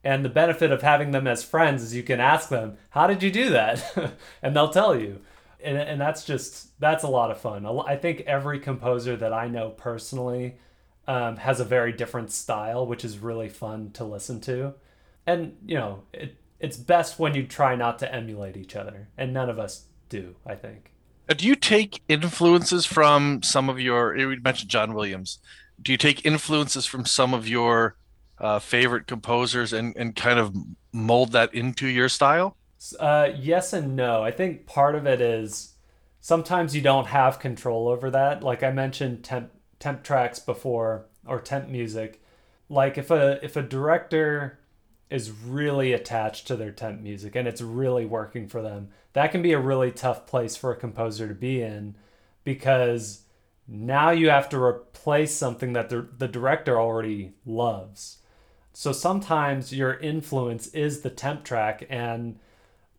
And 0.03 0.25
the 0.25 0.29
benefit 0.29 0.71
of 0.71 0.81
having 0.81 1.11
them 1.11 1.27
as 1.27 1.43
friends 1.43 1.83
is 1.83 1.95
you 1.95 2.01
can 2.01 2.19
ask 2.19 2.49
them, 2.49 2.77
"How 2.89 3.05
did 3.05 3.21
you 3.21 3.29
do 3.29 3.51
that?" 3.51 4.15
and 4.41 4.55
they'll 4.55 4.69
tell 4.69 4.99
you 4.99 5.21
and, 5.65 5.77
and 5.77 6.01
that's 6.01 6.23
just 6.23 6.79
that's 6.79 7.03
a 7.03 7.07
lot 7.07 7.31
of 7.31 7.39
fun. 7.39 7.65
I 7.65 7.95
think 7.95 8.21
every 8.21 8.59
composer 8.59 9.17
that 9.17 9.33
i 9.33 9.47
know 9.47 9.69
personally 9.71 10.55
um, 11.07 11.37
has 11.37 11.59
a 11.59 11.65
very 11.65 11.91
different 11.91 12.31
style 12.31 12.85
which 12.85 13.03
is 13.03 13.19
really 13.19 13.49
fun 13.49 13.91
to 13.91 14.03
listen 14.03 14.39
to. 14.41 14.75
And 15.27 15.57
you 15.65 15.75
know 15.75 16.03
it, 16.13 16.35
it's 16.59 16.77
best 16.77 17.19
when 17.19 17.35
you 17.35 17.45
try 17.45 17.75
not 17.75 17.99
to 17.99 18.13
emulate 18.13 18.55
each 18.55 18.75
other 18.75 19.09
and 19.17 19.33
none 19.33 19.49
of 19.49 19.59
us 19.59 19.85
do 20.09 20.35
i 20.45 20.55
think. 20.55 20.91
Do 21.35 21.47
you 21.47 21.55
take 21.55 22.03
influences 22.07 22.85
from 22.85 23.41
some 23.41 23.67
of 23.69 23.79
your 23.79 24.15
you 24.15 24.39
mentioned 24.41 24.69
john 24.69 24.93
williams. 24.93 25.39
Do 25.81 25.91
you 25.91 25.97
take 25.97 26.25
influences 26.25 26.85
from 26.85 27.05
some 27.05 27.33
of 27.33 27.47
your 27.47 27.95
uh, 28.37 28.59
favorite 28.59 29.07
composers 29.07 29.73
and, 29.73 29.95
and 29.97 30.15
kind 30.15 30.39
of 30.39 30.55
mold 30.93 31.31
that 31.33 31.53
into 31.53 31.87
your 31.87 32.09
style 32.09 32.55
uh, 32.99 33.29
yes 33.37 33.73
and 33.73 33.95
no. 33.95 34.23
I 34.23 34.31
think 34.31 34.65
part 34.65 34.95
of 34.95 35.05
it 35.05 35.21
is 35.21 35.73
sometimes 36.19 36.75
you 36.75 36.81
don't 36.81 37.07
have 37.07 37.39
control 37.39 37.87
over 37.87 38.09
that. 38.11 38.43
Like 38.43 38.63
I 38.63 38.71
mentioned 38.71 39.23
temp 39.23 39.51
temp 39.79 40.03
tracks 40.03 40.39
before 40.39 41.05
or 41.25 41.39
temp 41.39 41.69
music. 41.69 42.21
Like 42.69 42.97
if 42.97 43.11
a 43.11 43.43
if 43.43 43.55
a 43.55 43.61
director 43.61 44.59
is 45.09 45.31
really 45.31 45.93
attached 45.93 46.47
to 46.47 46.55
their 46.55 46.71
temp 46.71 46.99
music 46.99 47.35
and 47.35 47.47
it's 47.47 47.61
really 47.61 48.05
working 48.05 48.47
for 48.47 48.61
them, 48.61 48.89
that 49.13 49.31
can 49.31 49.41
be 49.41 49.53
a 49.53 49.59
really 49.59 49.91
tough 49.91 50.25
place 50.25 50.55
for 50.55 50.71
a 50.71 50.75
composer 50.75 51.27
to 51.27 51.35
be 51.35 51.61
in 51.61 51.95
because 52.43 53.21
now 53.67 54.11
you 54.11 54.29
have 54.29 54.49
to 54.49 54.61
replace 54.61 55.33
something 55.33 55.73
that 55.73 55.89
the, 55.89 56.07
the 56.17 56.27
director 56.27 56.79
already 56.79 57.33
loves. 57.45 58.19
So 58.73 58.91
sometimes 58.91 59.73
your 59.73 59.93
influence 59.93 60.67
is 60.67 61.01
the 61.01 61.09
temp 61.09 61.43
track 61.43 61.85
and 61.89 62.39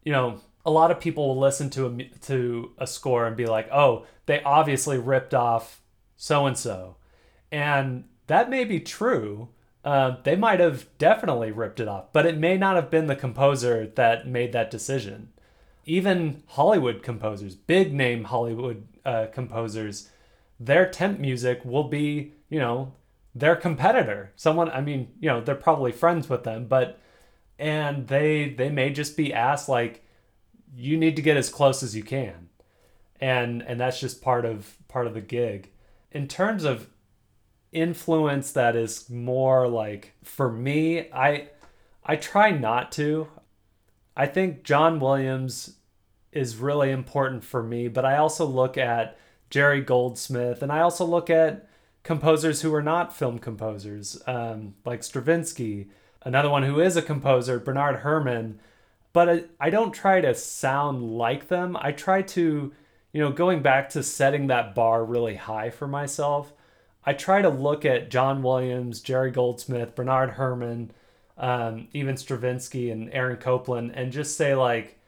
you 0.07 0.12
know, 0.12 0.40
a 0.64 0.71
lot 0.71 0.92
of 0.92 1.01
people 1.01 1.27
will 1.27 1.40
listen 1.40 1.69
to 1.71 1.87
a 1.87 2.05
to 2.27 2.71
a 2.79 2.87
score 2.87 3.27
and 3.27 3.37
be 3.37 3.47
like, 3.47 3.69
"Oh, 3.73 4.07
they 4.27 4.40
obviously 4.42 4.99
ripped 4.99 5.35
off 5.35 5.83
so 6.16 6.47
and 6.47 6.57
so," 6.57 6.97
and 7.51 8.05
that 8.29 8.49
may 8.49 8.64
be 8.64 8.81
true. 8.81 9.49
Uh, 9.85 10.16
they 10.23 10.37
might 10.37 10.61
have 10.61 10.87
definitely 10.99 11.51
ripped 11.51 11.81
it 11.81 11.88
off, 11.88 12.12
but 12.12 12.25
it 12.25 12.38
may 12.38 12.57
not 12.57 12.77
have 12.77 12.90
been 12.90 13.09
the 13.09 13.16
composer 13.16 13.87
that 13.97 14.29
made 14.29 14.53
that 14.53 14.71
decision. 14.71 15.31
Even 15.85 16.42
Hollywood 16.47 17.03
composers, 17.03 17.55
big 17.57 17.92
name 17.92 18.25
Hollywood 18.25 18.87
uh, 19.05 19.27
composers, 19.33 20.11
their 20.59 20.88
temp 20.88 21.19
music 21.21 21.64
will 21.64 21.85
be, 21.85 22.33
you 22.49 22.59
know, 22.59 22.92
their 23.35 23.55
competitor. 23.55 24.33
Someone, 24.37 24.71
I 24.71 24.81
mean, 24.81 25.09
you 25.21 25.29
know, 25.29 25.40
they're 25.40 25.55
probably 25.55 25.92
friends 25.92 26.29
with 26.29 26.42
them, 26.45 26.66
but 26.66 26.99
and 27.59 28.09
they 28.09 28.51
they 28.51 28.71
may 28.71 28.90
just 28.90 29.16
be 29.16 29.33
asked 29.33 29.69
like 29.69 30.03
you 30.75 30.97
need 30.97 31.16
to 31.16 31.23
get 31.23 31.37
as 31.37 31.49
close 31.49 31.83
as 31.83 31.97
you 31.97 32.03
can. 32.03 32.49
And 33.21 33.62
and 33.62 33.81
that's 33.81 34.01
just 34.01 34.23
part 34.23 34.45
of 34.45 34.77
part 34.88 35.07
of 35.07 35.14
the 35.14 35.21
gig. 35.21 35.71
In 36.12 36.29
terms 36.29 36.64
of 36.64 36.88
influence 37.73 38.53
that 38.53 38.77
is 38.77 39.11
more 39.11 39.69
like 39.69 40.14
for 40.23 40.51
me 40.51 41.01
i 41.12 41.49
i 42.05 42.16
try 42.16 42.51
not 42.51 42.90
to. 42.92 43.29
I 44.16 44.27
think 44.27 44.62
john 44.62 44.99
williams 44.99 45.77
is 46.33 46.57
really 46.57 46.90
important 46.90 47.45
for 47.45 47.62
me 47.62 47.88
but 47.88 48.05
i 48.05 48.16
also 48.16 48.47
look 48.47 48.79
at 48.79 49.19
jerry 49.51 49.83
goldsmith 49.83 50.62
and 50.62 50.73
i 50.73 50.81
also 50.81 51.05
look 51.05 51.29
at 51.29 51.69
composers 52.03 52.62
who 52.62 52.73
are 52.75 52.83
not 52.83 53.14
film 53.14 53.38
composers 53.38 54.23
um, 54.27 54.75
like 54.87 55.03
stravinsky 55.03 55.88
another 56.27 56.51
one 56.51 56.65
who 56.65 56.81
is 56.81 56.97
a 56.97 57.03
composer, 57.03 57.61
Bernard 57.61 58.01
Herrmann. 58.01 58.59
But 59.12 59.49
I, 59.61 59.71
don't 59.71 59.93
try 59.93 60.21
to 60.21 60.35
sound 60.35 61.17
like 61.17 61.49
them. 61.49 61.77
I 61.81 61.93
try 61.93 62.21
to, 62.21 62.73
you 63.12 63.21
know, 63.21 63.31
going 63.31 63.62
back 63.62 63.89
to 63.91 64.03
setting 64.03 64.49
that 64.49 64.75
bar 64.75 65.05
really 65.05 65.37
high 65.37 65.71
for 65.71 65.87
myself. 65.87 66.53
I 67.05 67.12
try 67.12 67.41
to 67.41 67.49
look 67.49 67.85
at 67.85 68.11
John 68.11 68.43
Williams, 68.43 69.01
Jerry 69.01 69.31
Goldsmith, 69.31 69.95
Bernard 69.95 70.31
Herrmann, 70.33 70.91
um, 71.39 71.87
even 71.93 72.17
Stravinsky 72.17 72.91
and 72.91 73.09
Aaron 73.12 73.37
Copland, 73.37 73.93
and 73.95 74.11
just 74.11 74.37
say, 74.37 74.55
like, 74.55 74.99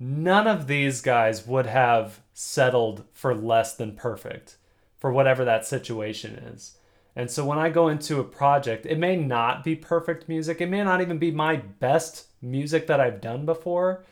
none 0.00 0.46
of 0.46 0.66
these 0.66 1.02
guys 1.02 1.46
would 1.46 1.66
have 1.66 2.22
settled 2.32 3.04
for 3.12 3.34
less 3.34 3.76
than 3.76 3.94
perfect 3.94 4.56
for 4.96 5.12
whatever 5.12 5.44
that 5.44 5.66
situation 5.66 6.34
is. 6.34 6.78
And 7.16 7.30
so 7.30 7.44
when 7.44 7.58
I 7.58 7.68
go 7.68 7.88
into 7.88 8.18
a 8.18 8.24
project, 8.24 8.86
it 8.86 8.98
may 8.98 9.16
not 9.16 9.62
be 9.62 9.76
perfect 9.76 10.28
music. 10.28 10.60
It 10.60 10.68
may 10.68 10.82
not 10.82 11.00
even 11.00 11.18
be 11.18 11.30
my 11.30 11.56
best 11.56 12.26
music 12.42 12.86
that 12.88 13.00
I've 13.00 13.20
done 13.20 13.46
before, 13.46 14.04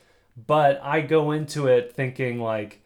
but 0.47 0.79
I 0.81 1.01
go 1.01 1.31
into 1.31 1.67
it 1.67 1.93
thinking 1.93 2.39
like 2.39 2.81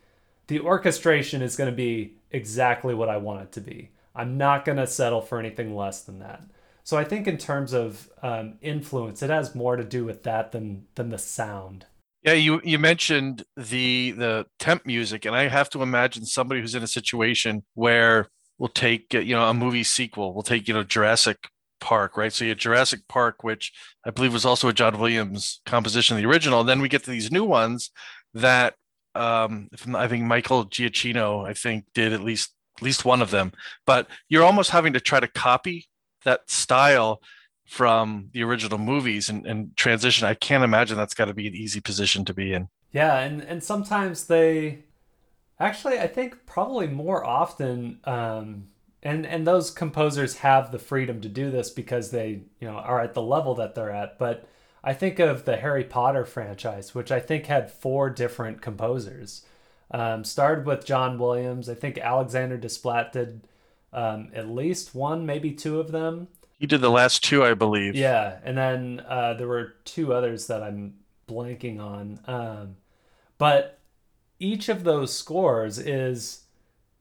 the 0.48 0.60
orchestration 0.60 1.42
is 1.42 1.56
going 1.56 1.70
to 1.70 1.76
be 1.76 2.14
exactly 2.32 2.94
what 2.94 3.10
I 3.10 3.18
want 3.18 3.42
it 3.44 3.52
to 3.54 3.62
be. 3.62 3.92
I'm 4.16 4.38
not 4.38 4.66
going 4.66 4.80
to 4.80 4.88
settle 4.88 5.22
for 5.22 5.40
anything 5.40 5.76
less 5.76 6.02
than 6.02 6.20
that. 6.20 6.42
So 6.84 6.98
I 6.98 7.04
think 7.04 7.28
in 7.28 7.38
terms 7.38 7.74
of 7.74 8.10
um, 8.24 8.56
influence, 8.62 9.22
it 9.22 9.30
has 9.30 9.54
more 9.54 9.76
to 9.76 9.84
do 9.84 10.06
with 10.06 10.24
that 10.24 10.52
than 10.54 10.86
than 10.96 11.10
the 11.10 11.18
sound. 11.18 11.86
Yeah, 12.24 12.34
you 12.34 12.62
you 12.64 12.80
mentioned 12.80 13.44
the 13.56 14.12
the 14.12 14.46
temp 14.58 14.86
music, 14.86 15.26
and 15.26 15.36
I 15.36 15.50
have 15.50 15.70
to 15.72 15.84
imagine 15.84 16.26
somebody 16.26 16.62
who's 16.62 16.76
in 16.76 16.84
a 16.84 16.88
situation 16.88 17.64
where 17.74 18.30
we'll 18.58 18.70
take 18.70 19.14
uh, 19.14 19.20
you 19.20 19.36
know 19.36 19.48
a 19.48 19.54
movie 19.54 19.84
sequel. 19.84 20.34
We'll 20.34 20.44
take 20.44 20.68
you 20.68 20.74
know 20.74 20.84
Jurassic 20.84 21.50
Park, 21.80 22.18
right? 22.18 22.34
So 22.34 22.44
you 22.44 22.50
have 22.50 22.58
Jurassic 22.58 23.08
Park, 23.08 23.44
which 23.44 23.72
I 24.06 24.10
believe 24.10 24.34
was 24.34 24.46
also 24.46 24.68
a 24.68 24.74
John 24.74 25.00
Williams 25.00 25.62
composition, 25.66 26.18
the 26.18 26.26
original. 26.26 26.62
And 26.62 26.70
then 26.70 26.82
we 26.82 26.90
get 26.90 27.04
to 27.04 27.12
these 27.12 27.32
new 27.32 27.44
ones 27.44 27.92
that 28.34 28.76
um, 29.16 29.70
I 29.96 30.08
think 30.08 30.24
Michael 30.24 30.66
Giacchino, 30.66 31.48
I 31.48 31.54
think, 31.54 31.86
did 31.94 32.14
at 32.14 32.24
least 32.24 32.54
at 32.78 32.84
least 32.84 33.06
one 33.06 33.22
of 33.22 33.32
them, 33.32 33.52
but 33.86 34.08
you're 34.30 34.44
almost 34.44 34.70
having 34.70 34.94
to 34.94 35.00
try 35.00 35.20
to 35.20 35.28
copy 35.28 35.88
that 36.26 36.50
style 36.50 37.22
from 37.66 38.30
the 38.34 38.44
original 38.44 38.78
movies 38.78 39.30
and, 39.30 39.46
and 39.46 39.76
transition. 39.76 40.28
I 40.28 40.36
can't 40.36 40.64
imagine 40.64 40.96
that's 40.96 41.16
got 41.16 41.26
to 41.26 41.34
be 41.34 41.48
an 41.48 41.56
easy 41.56 41.82
position 41.82 42.24
to 42.26 42.34
be 42.34 42.54
in. 42.54 42.70
Yeah, 42.92 43.20
and 43.20 43.42
and 43.42 43.64
sometimes 43.64 44.26
they 44.26 44.86
actually 45.60 46.00
I 46.00 46.08
think 46.08 46.46
probably 46.46 46.88
more 46.88 47.26
often 47.26 48.00
um 48.04 48.68
and 49.04 49.26
and 49.26 49.46
those 49.46 49.72
composers 49.72 50.38
have 50.38 50.72
the 50.72 50.80
freedom 50.80 51.22
to 51.22 51.30
do 51.30 51.52
this 51.52 51.70
because 51.70 52.12
they, 52.12 52.42
you 52.60 52.68
know, 52.68 52.76
are 52.76 53.00
at 53.00 53.14
the 53.14 53.22
level 53.22 53.56
that 53.56 53.76
they're 53.76 53.92
at, 53.92 54.18
but 54.18 54.48
I 54.84 54.94
think 54.94 55.20
of 55.20 55.46
the 55.46 55.58
Harry 55.58 55.84
Potter 55.84 56.26
franchise, 56.26 56.96
which 56.96 57.12
I 57.12 57.20
think 57.20 57.46
had 57.46 57.72
four 57.72 58.10
different 58.10 58.62
composers. 58.62 59.44
Um, 59.90 60.24
started 60.24 60.66
with 60.66 60.86
John 60.86 61.18
Williams. 61.18 61.70
I 61.70 61.74
think 61.74 61.98
Alexander 61.98 62.58
Desplat 62.58 63.12
did 63.14 63.48
um, 63.94 64.30
at 64.34 64.50
least 64.50 64.94
one, 64.94 65.26
maybe 65.26 65.52
two 65.52 65.80
of 65.80 65.92
them. 65.92 66.28
He 66.60 66.68
did 66.68 66.82
the 66.82 66.90
last 66.90 67.24
two, 67.24 67.44
I 67.44 67.54
believe. 67.54 67.96
Yeah, 67.96 68.40
and 68.44 68.58
then 68.58 69.02
uh, 69.08 69.36
there 69.36 69.48
were 69.48 69.76
two 69.86 70.14
others 70.14 70.48
that 70.48 70.64
I'm 70.64 70.96
blanking 71.28 71.80
on. 71.80 72.20
Um, 72.26 72.76
but 73.38 73.77
each 74.40 74.70
of 74.70 74.84
those 74.84 75.14
scores 75.14 75.80
is 75.80 76.44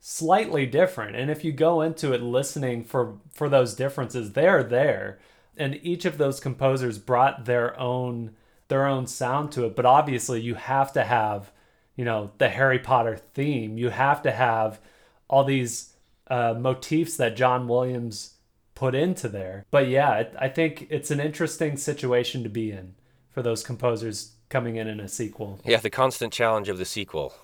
slightly 0.00 0.66
different, 0.66 1.16
and 1.16 1.30
if 1.30 1.44
you 1.44 1.52
go 1.52 1.82
into 1.82 2.12
it 2.12 2.22
listening 2.22 2.84
for 2.84 3.18
for 3.32 3.48
those 3.48 3.74
differences, 3.74 4.32
they're 4.32 4.62
there, 4.62 5.18
and 5.56 5.78
each 5.82 6.04
of 6.04 6.18
those 6.18 6.40
composers 6.40 6.98
brought 6.98 7.44
their 7.44 7.78
own 7.78 8.34
their 8.68 8.86
own 8.86 9.06
sound 9.06 9.52
to 9.52 9.64
it. 9.64 9.76
But 9.76 9.86
obviously, 9.86 10.40
you 10.40 10.54
have 10.54 10.92
to 10.92 11.04
have 11.04 11.50
you 11.96 12.04
know 12.04 12.30
the 12.38 12.48
Harry 12.48 12.78
Potter 12.78 13.16
theme. 13.16 13.78
You 13.78 13.90
have 13.90 14.22
to 14.22 14.30
have 14.30 14.80
all 15.28 15.44
these 15.44 15.94
uh, 16.28 16.54
motifs 16.56 17.16
that 17.16 17.36
John 17.36 17.68
Williams 17.68 18.34
put 18.74 18.94
into 18.94 19.28
there. 19.28 19.64
But 19.70 19.88
yeah, 19.88 20.24
I 20.38 20.48
think 20.48 20.86
it's 20.90 21.10
an 21.10 21.18
interesting 21.18 21.76
situation 21.76 22.42
to 22.42 22.48
be 22.48 22.70
in 22.70 22.94
for 23.30 23.42
those 23.42 23.64
composers 23.64 24.35
coming 24.48 24.76
in 24.76 24.88
in 24.88 25.00
a 25.00 25.08
sequel. 25.08 25.60
Yeah, 25.64 25.78
the 25.78 25.90
constant 25.90 26.32
challenge 26.32 26.68
of 26.68 26.78
the 26.78 26.84
sequel. 26.84 27.34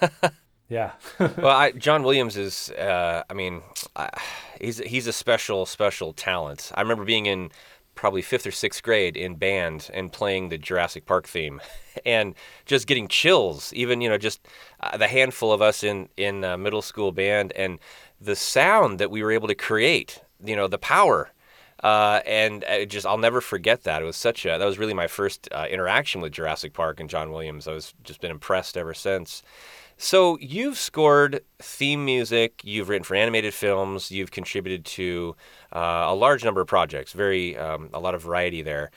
yeah. 0.68 0.92
well, 1.18 1.46
I, 1.46 1.72
John 1.72 2.02
Williams 2.02 2.36
is, 2.36 2.70
uh, 2.70 3.22
I 3.28 3.34
mean, 3.34 3.62
I, 3.96 4.10
he's 4.60 4.78
he's 4.78 5.06
a 5.06 5.12
special 5.12 5.66
special 5.66 6.12
talent. 6.12 6.72
I 6.74 6.80
remember 6.80 7.04
being 7.04 7.26
in 7.26 7.50
probably 7.94 8.22
fifth 8.22 8.46
or 8.46 8.50
sixth 8.50 8.82
grade 8.82 9.16
in 9.16 9.36
band 9.36 9.90
and 9.92 10.10
playing 10.10 10.48
the 10.48 10.58
Jurassic 10.58 11.06
Park 11.06 11.28
theme, 11.28 11.60
and 12.06 12.34
just 12.66 12.86
getting 12.86 13.08
chills. 13.08 13.72
Even 13.74 14.00
you 14.00 14.08
know, 14.08 14.18
just 14.18 14.46
uh, 14.80 14.96
the 14.96 15.08
handful 15.08 15.52
of 15.52 15.62
us 15.62 15.82
in 15.82 16.08
in 16.16 16.44
uh, 16.44 16.56
middle 16.56 16.82
school 16.82 17.12
band 17.12 17.52
and 17.52 17.78
the 18.20 18.36
sound 18.36 18.98
that 18.98 19.10
we 19.10 19.22
were 19.22 19.32
able 19.32 19.48
to 19.48 19.54
create 19.54 20.20
you 20.44 20.56
know 20.56 20.68
the 20.68 20.78
power. 20.78 21.30
Uh, 21.82 22.20
and 22.26 22.64
just 22.86 23.04
I'll 23.04 23.18
never 23.18 23.40
forget 23.40 23.82
that. 23.84 24.02
It 24.02 24.04
was 24.04 24.16
such 24.16 24.46
a 24.46 24.56
that 24.58 24.64
was 24.64 24.78
really 24.78 24.94
my 24.94 25.08
first 25.08 25.48
uh, 25.50 25.66
interaction 25.68 26.20
with 26.20 26.32
Jurassic 26.32 26.72
Park 26.74 27.00
and 27.00 27.10
John 27.10 27.32
Williams. 27.32 27.66
I 27.66 27.72
was 27.72 27.92
just 28.04 28.20
been 28.20 28.30
impressed 28.30 28.76
ever 28.76 28.94
since. 28.94 29.42
So 29.96 30.38
you've 30.40 30.78
scored 30.78 31.44
theme 31.58 32.04
music, 32.04 32.60
you've 32.64 32.88
written 32.88 33.04
for 33.04 33.14
animated 33.14 33.54
films, 33.54 34.10
you've 34.10 34.30
contributed 34.30 34.84
to 34.86 35.36
uh, 35.72 36.06
a 36.08 36.14
large 36.14 36.44
number 36.44 36.60
of 36.60 36.66
projects. 36.66 37.12
Very 37.12 37.56
um, 37.56 37.90
a 37.92 38.00
lot 38.00 38.14
of 38.14 38.22
variety 38.22 38.62
there. 38.62 38.90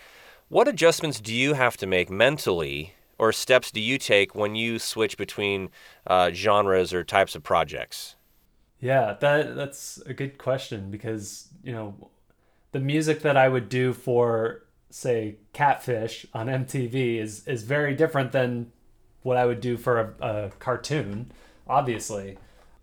What 0.47 0.67
adjustments 0.67 1.19
do 1.19 1.33
you 1.33 1.53
have 1.53 1.75
to 1.77 1.87
make 1.87 2.09
mentally, 2.09 2.93
or 3.17 3.31
steps 3.31 3.71
do 3.71 3.81
you 3.81 3.97
take 3.97 4.35
when 4.35 4.55
you 4.55 4.77
switch 4.77 5.17
between 5.17 5.69
uh, 6.05 6.31
genres 6.31 6.93
or 6.93 7.03
types 7.03 7.35
of 7.35 7.43
projects? 7.43 8.15
Yeah, 8.79 9.15
that 9.19 9.55
that's 9.55 10.01
a 10.05 10.13
good 10.13 10.37
question 10.37 10.91
because 10.91 11.47
you 11.63 11.71
know 11.71 12.09
the 12.75 12.81
music 12.81 13.21
that 13.21 13.37
I 13.37 13.47
would 13.47 13.69
do 13.69 13.93
for 13.93 14.65
say 14.89 15.37
Catfish 15.53 16.25
on 16.33 16.47
MTV 16.47 17.21
is 17.21 17.47
is 17.47 17.63
very 17.63 17.95
different 17.95 18.33
than 18.33 18.73
what 19.21 19.37
I 19.37 19.45
would 19.45 19.61
do 19.61 19.77
for 19.77 19.97
a, 20.19 20.27
a 20.27 20.49
cartoon. 20.59 21.31
Obviously, 21.69 22.37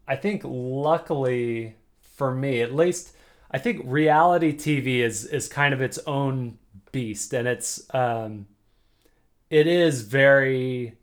I 0.09 0.17
think 0.17 0.41
luckily 0.47 1.77
for 2.01 2.35
me, 2.35 2.63
at 2.63 2.75
least, 2.75 3.15
I 3.51 3.59
think 3.59 3.83
reality 3.85 4.57
TV 4.57 5.01
is 5.01 5.27
is 5.27 5.47
kind 5.47 5.75
of 5.75 5.83
its 5.83 5.99
own 6.07 6.57
beast, 6.91 7.35
and 7.35 7.47
it's 7.47 7.83
um, 7.93 8.47
it 9.51 9.67
is 9.67 10.01
very 10.01 10.95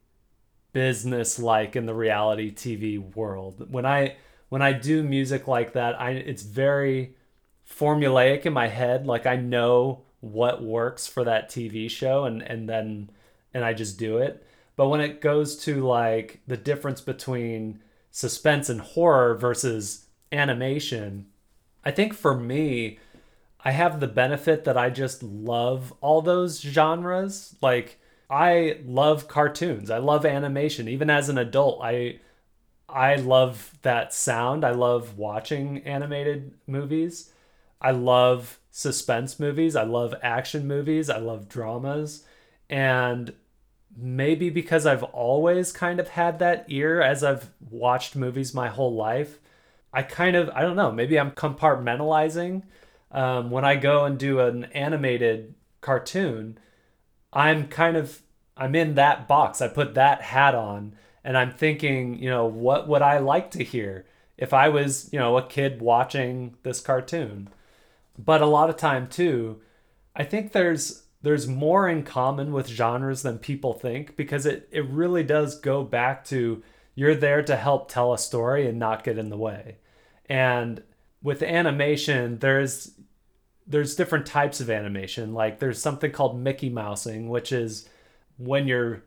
business 0.73 1.37
like 1.37 1.75
in 1.75 1.85
the 1.85 1.93
reality 1.93 2.51
TV 2.51 2.97
world. 3.15 3.71
When 3.71 3.85
I 3.85 4.15
when 4.49 4.63
I 4.63 4.73
do 4.73 5.03
music 5.03 5.47
like 5.47 5.73
that, 5.73 6.01
I 6.01 6.13
it's 6.13 6.41
very 6.41 7.13
formulaic 7.69 8.45
in 8.45 8.53
my 8.53 8.67
head. 8.67 9.05
Like 9.05 9.25
I 9.25 9.35
know 9.35 10.01
what 10.21 10.63
works 10.63 11.07
for 11.07 11.23
that 11.23 11.49
TV 11.49 11.89
show 11.89 12.25
and 12.25 12.41
and 12.41 12.67
then 12.67 13.09
and 13.53 13.63
I 13.63 13.73
just 13.73 13.97
do 13.97 14.17
it. 14.17 14.45
But 14.75 14.89
when 14.89 15.01
it 15.01 15.21
goes 15.21 15.57
to 15.65 15.85
like 15.85 16.41
the 16.47 16.57
difference 16.57 17.01
between 17.01 17.81
suspense 18.11 18.69
and 18.69 18.81
horror 18.81 19.35
versus 19.35 20.05
animation, 20.31 21.27
I 21.83 21.91
think 21.91 22.13
for 22.13 22.35
me, 22.35 22.99
I 23.63 23.71
have 23.71 23.99
the 23.99 24.07
benefit 24.07 24.63
that 24.63 24.77
I 24.77 24.89
just 24.89 25.21
love 25.21 25.93
all 26.01 26.21
those 26.21 26.61
genres. 26.61 27.55
Like 27.61 27.99
I 28.29 28.77
love 28.85 29.27
cartoons. 29.27 29.89
I 29.89 29.97
love 29.97 30.25
animation. 30.25 30.87
Even 30.87 31.09
as 31.09 31.29
an 31.29 31.37
adult, 31.37 31.81
I 31.83 32.19
I 32.87 33.15
love 33.15 33.77
that 33.81 34.13
sound. 34.13 34.63
I 34.63 34.71
love 34.71 35.17
watching 35.17 35.79
animated 35.83 36.53
movies. 36.67 37.31
I 37.81 37.91
love 37.91 38.59
suspense 38.71 39.39
movies. 39.39 39.75
I 39.75 39.83
love 39.83 40.15
action 40.21 40.67
movies. 40.67 41.09
I 41.09 41.17
love 41.17 41.49
dramas. 41.49 42.23
And 42.69 43.33
maybe 43.95 44.49
because 44.49 44.85
I've 44.85 45.03
always 45.03 45.71
kind 45.71 45.99
of 45.99 46.09
had 46.09 46.39
that 46.39 46.65
ear 46.67 47.01
as 47.01 47.23
I've 47.23 47.49
watched 47.69 48.15
movies 48.15 48.53
my 48.53 48.69
whole 48.69 48.93
life, 48.93 49.39
I 49.91 50.03
kind 50.03 50.35
of, 50.35 50.49
I 50.49 50.61
don't 50.61 50.75
know, 50.75 50.91
maybe 50.91 51.19
I'm 51.19 51.31
compartmentalizing. 51.31 52.63
Um, 53.11 53.49
when 53.49 53.65
I 53.65 53.75
go 53.75 54.05
and 54.05 54.19
do 54.19 54.39
an 54.39 54.65
animated 54.65 55.55
cartoon, 55.81 56.59
I'm 57.33 57.67
kind 57.67 57.97
of, 57.97 58.21
I'm 58.55 58.75
in 58.75 58.95
that 58.95 59.27
box. 59.27 59.61
I 59.61 59.67
put 59.67 59.95
that 59.95 60.21
hat 60.21 60.53
on 60.53 60.93
and 61.23 61.37
I'm 61.37 61.51
thinking, 61.51 62.19
you 62.19 62.29
know, 62.29 62.45
what 62.45 62.87
would 62.87 63.01
I 63.01 63.17
like 63.17 63.51
to 63.51 63.63
hear 63.63 64.05
if 64.37 64.53
I 64.53 64.69
was, 64.69 65.09
you 65.11 65.19
know, 65.19 65.37
a 65.37 65.45
kid 65.45 65.81
watching 65.81 66.55
this 66.63 66.81
cartoon? 66.81 67.49
But 68.19 68.41
a 68.41 68.45
lot 68.45 68.69
of 68.69 68.75
time 68.75 69.07
too, 69.07 69.61
I 70.13 70.25
think 70.25 70.51
there's 70.51 71.03
there's 71.21 71.47
more 71.47 71.87
in 71.87 72.03
common 72.03 72.51
with 72.51 72.67
genres 72.67 73.21
than 73.21 73.39
people 73.39 73.73
think 73.73 74.17
because 74.17 74.45
it 74.45 74.67
it 74.71 74.85
really 74.89 75.23
does 75.23 75.57
go 75.59 75.83
back 75.83 76.25
to 76.25 76.61
you're 76.95 77.15
there 77.15 77.41
to 77.41 77.55
help 77.55 77.89
tell 77.89 78.13
a 78.13 78.17
story 78.17 78.67
and 78.67 78.77
not 78.77 79.05
get 79.05 79.17
in 79.17 79.29
the 79.29 79.37
way. 79.37 79.77
And 80.27 80.83
with 81.23 81.41
animation, 81.41 82.39
there's 82.39 82.91
there's 83.65 83.95
different 83.95 84.25
types 84.25 84.59
of 84.59 84.69
animation. 84.69 85.33
Like 85.33 85.59
there's 85.59 85.81
something 85.81 86.11
called 86.11 86.37
Mickey 86.37 86.69
Mousing, 86.69 87.29
which 87.29 87.53
is 87.53 87.87
when 88.37 88.67
you're 88.67 89.03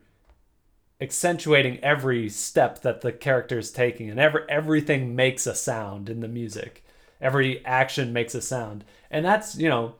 accentuating 0.99 1.77
every 1.83 2.29
step 2.29 2.81
that 2.81 3.01
the 3.01 3.11
character 3.11 3.59
is 3.59 3.71
taking 3.71 4.09
and 4.09 4.19
every 4.19 4.41
everything 4.49 5.15
makes 5.15 5.45
a 5.45 5.53
sound 5.53 6.09
in 6.09 6.21
the 6.21 6.27
music 6.27 6.82
every 7.23 7.65
action 7.65 8.13
makes 8.13 8.35
a 8.35 8.41
sound. 8.41 8.83
And 9.09 9.25
that's 9.25 9.57
you 9.57 9.69
know 9.69 9.95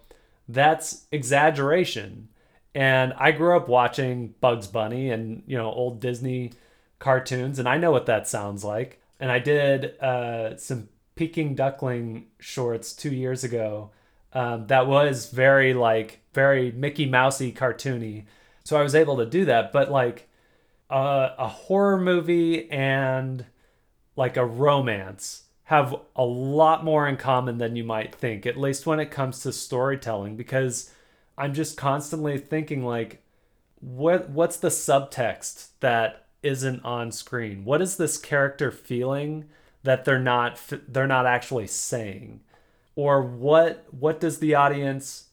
that's 0.47 1.05
exaggeration. 1.11 2.27
And 2.75 3.13
i 3.17 3.31
grew 3.31 3.55
up 3.55 3.67
watching 3.67 4.35
bugs 4.41 4.67
bunny 4.67 5.09
and 5.09 5.43
you 5.47 5.57
know 5.57 5.71
old 5.71 5.99
disney 5.99 6.51
cartoons 6.99 7.59
and 7.59 7.67
i 7.67 7.77
know 7.77 7.91
what 7.91 8.05
that 8.05 8.27
sounds 8.27 8.63
like. 8.63 9.01
And 9.19 9.31
i 9.31 9.39
did 9.39 9.99
uh, 9.99 10.57
some 10.57 10.89
peking 11.15 11.55
duckling 11.55 12.27
shorts 12.39 12.93
two 12.93 13.13
years 13.13 13.43
ago 13.43 13.91
um, 14.33 14.67
that 14.67 14.87
was 14.87 15.29
very 15.29 15.73
like 15.73 16.19
very 16.33 16.71
mickey 16.71 17.05
mousey 17.07 17.51
cartoony. 17.51 18.25
So 18.65 18.77
i 18.77 18.83
was 18.83 18.95
able 18.95 19.17
to 19.17 19.25
do 19.25 19.45
that 19.45 19.71
but 19.71 19.91
like 19.91 20.27
a, 20.89 21.31
a 21.37 21.47
horror 21.47 21.99
movie 21.99 22.69
and 22.69 23.45
like 24.15 24.37
a 24.37 24.45
romance 24.45 25.42
have 25.73 25.95
a 26.15 26.23
lot 26.23 26.83
more 26.83 27.07
in 27.07 27.17
common 27.17 27.57
than 27.57 27.75
you 27.75 27.83
might 27.83 28.13
think, 28.13 28.45
at 28.45 28.57
least 28.57 28.85
when 28.85 28.99
it 28.99 29.11
comes 29.11 29.39
to 29.41 29.51
storytelling, 29.51 30.35
because 30.35 30.91
I'm 31.37 31.53
just 31.53 31.77
constantly 31.77 32.37
thinking 32.37 32.85
like, 32.85 33.23
what 33.79 34.29
what's 34.29 34.57
the 34.57 34.69
subtext 34.69 35.69
that 35.79 36.27
isn't 36.43 36.85
on 36.85 37.11
screen? 37.11 37.65
What 37.65 37.81
is 37.81 37.97
this 37.97 38.17
character 38.17 38.71
feeling 38.71 39.45
that 39.81 40.05
they're 40.05 40.19
not 40.19 40.59
they're 40.87 41.07
not 41.07 41.25
actually 41.25 41.67
saying? 41.67 42.41
Or 42.95 43.23
what 43.23 43.85
what 43.91 44.19
does 44.19 44.39
the 44.39 44.55
audience 44.55 45.29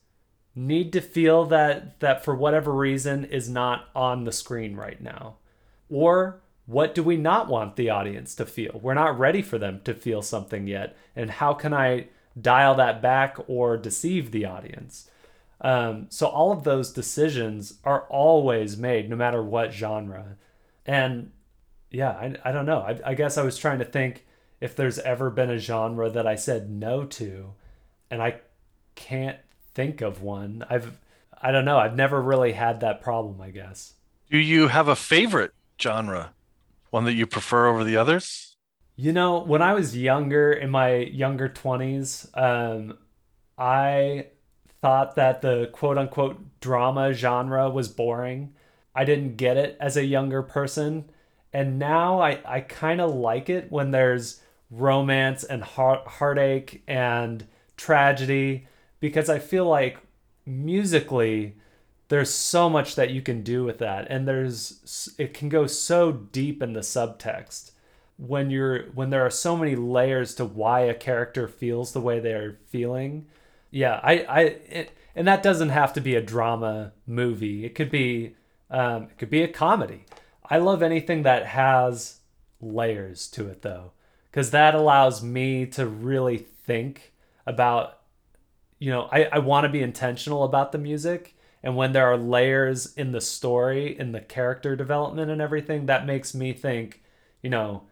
need 0.55 0.93
to 0.95 1.01
feel 1.01 1.45
that 1.47 2.01
that 2.01 2.25
for 2.25 2.35
whatever 2.35 2.73
reason 2.73 3.25
is 3.25 3.49
not 3.49 3.89
on 3.95 4.25
the 4.25 4.33
screen 4.33 4.75
right 4.75 5.01
now? 5.01 5.37
Or 5.91 6.41
what 6.71 6.95
do 6.95 7.03
we 7.03 7.17
not 7.17 7.49
want 7.49 7.75
the 7.75 7.91
audience 7.91 8.33
to 8.37 8.47
feel? 8.47 8.79
We're 8.81 8.95
not 8.95 9.19
ready 9.19 9.43
for 9.43 9.59
them 9.59 9.81
to 9.85 9.93
feel 9.93 10.23
something 10.23 10.69
yet. 10.69 10.97
And 11.17 11.29
how 11.29 11.53
can 11.53 11.75
I 11.75 12.07
dial 12.41 12.77
that 12.77 13.03
back 13.03 13.37
or 13.49 13.77
deceive 13.77 14.31
the 14.31 14.45
audience? 14.45 15.11
Um, 15.61 16.07
so 16.11 16.29
all 16.29 16.53
of 16.53 16.63
those 16.63 16.93
decisions 16.93 17.75
are 17.83 18.03
always 18.03 18.77
made, 18.77 19.11
no 19.11 19.17
matter 19.17 19.43
what 19.43 19.73
genre. 19.73 20.37
And 20.87 21.33
yeah, 21.91 22.11
I, 22.11 22.37
I 22.45 22.53
don't 22.53 22.67
know. 22.67 22.79
I, 22.79 23.01
I 23.05 23.15
guess 23.15 23.37
I 23.37 23.43
was 23.43 23.59
trying 23.59 23.81
to 23.81 23.85
think 23.85 24.25
if 24.61 24.77
there's 24.77 25.01
ever 25.01 25.29
been 25.29 25.51
a 25.51 25.59
genre 25.59 26.09
that 26.09 26.27
I 26.27 26.37
said 26.37 26.71
no 26.71 27.05
to, 27.05 27.53
and 28.13 28.23
I 28.23 28.41
can't 28.95 29.39
think 29.75 30.03
of 30.03 30.23
one. 30.23 30.65
I've 30.71 30.99
I 31.43 31.51
don't 31.51 31.65
know. 31.65 31.79
I've 31.79 31.97
never 31.97 32.21
really 32.21 32.53
had 32.53 32.81
that 32.81 33.03
problem. 33.03 33.41
I 33.41 33.51
guess. 33.51 33.95
Do 34.31 34.39
you 34.39 34.69
have 34.69 34.87
a 34.87 34.95
favorite 34.95 35.53
genre? 35.81 36.33
One 36.91 37.05
that 37.05 37.15
you 37.15 37.27
prefer 37.27 37.69
over 37.69 37.85
the 37.85 37.97
others? 37.97 38.57
You 38.97 39.13
know, 39.13 39.39
when 39.39 39.63
I 39.63 39.73
was 39.73 39.97
younger, 39.97 40.53
in 40.53 40.71
my 40.71 40.97
younger 40.97 41.49
20s, 41.49 42.29
um, 42.37 42.99
I 43.57 44.27
thought 44.83 45.15
that 45.17 45.41
the 45.41 45.71
quote 45.73 45.99
unquote 45.99 46.61
drama 46.61 47.13
genre 47.13 47.71
was 47.71 47.89
boring. 47.89 48.55
I 48.95 49.05
didn't 49.05 49.37
get 49.37 49.57
it 49.57 49.77
as 49.81 49.97
a 49.97 50.05
younger 50.05 50.43
person. 50.43 51.11
And 51.53 51.79
now 51.79 52.21
I, 52.21 52.41
I 52.45 52.61
kind 52.61 53.01
of 53.01 53.15
like 53.15 53.49
it 53.49 53.71
when 53.71 53.91
there's 53.91 54.41
romance 54.71 55.45
and 55.45 55.63
heart, 55.63 56.07
heartache 56.07 56.83
and 56.87 57.47
tragedy 57.77 58.69
because 59.01 59.29
I 59.29 59.39
feel 59.39 59.67
like 59.67 59.99
musically 60.47 61.57
there's 62.11 62.35
so 62.35 62.69
much 62.69 62.97
that 62.97 63.11
you 63.11 63.23
can 63.23 63.43
do 63.43 63.65
with 63.65 63.79
that. 63.79 64.09
And 64.11 64.27
there's 64.27 65.15
it 65.17 65.33
can 65.33 65.49
go 65.49 65.67
so 65.67 66.11
deep 66.11 66.61
in 66.61 66.73
the 66.73 66.81
subtext 66.81 67.71
when 68.17 68.51
you're 68.51 68.87
when 68.91 69.11
there 69.11 69.25
are 69.25 69.31
so 69.31 69.57
many 69.57 69.77
layers 69.77 70.35
to 70.35 70.45
why 70.45 70.81
a 70.81 70.95
character 70.95 71.47
feels 71.47 71.93
the 71.93 72.01
way 72.01 72.19
they're 72.19 72.59
feeling. 72.69 73.27
Yeah 73.71 74.01
i 74.03 74.13
i 74.29 74.41
it, 74.41 74.91
and 75.15 75.27
that 75.29 75.43
doesn't 75.43 75.69
have 75.71 75.93
to 75.95 76.01
be 76.01 76.17
a 76.17 76.21
drama 76.21 76.93
movie. 77.07 77.65
It 77.65 77.77
could 77.77 77.91
be 77.91 78.35
um, 78.71 79.05
it 79.05 79.19
could 79.19 79.31
be 79.31 79.43
a 79.43 79.49
comedy. 79.49 80.05
I 80.45 80.59
love 80.59 80.83
anything 80.83 81.23
that 81.23 81.47
has 81.47 82.19
layers 82.61 83.29
to 83.29 83.47
it 83.49 83.63
though 83.63 83.93
because 84.31 84.51
that 84.51 84.75
allows 84.75 85.23
me 85.23 85.65
to 85.67 85.87
really 85.87 86.39
think 86.39 87.13
about 87.47 88.01
you 88.79 88.91
know 88.91 89.09
i, 89.11 89.25
I 89.25 89.39
want 89.39 89.65
to 89.65 89.71
be 89.71 89.81
intentional 89.81 90.45
about 90.45 90.73
the 90.73 90.79
music 90.79 91.35
and 91.63 91.77
when 91.77 91.93
there 91.93 92.07
are 92.07 92.17
layers 92.17 92.95
in 92.95 93.13
the 93.13 93.21
story 93.21 93.99
in 93.99 94.13
the 94.13 94.21
character 94.21 94.77
development 94.77 95.31
and 95.31 95.41
everything 95.41 95.87
that 95.87 96.07
makes 96.07 96.35
me 96.35 96.53
think 96.53 97.03
you 97.43 97.51
know 97.51 97.83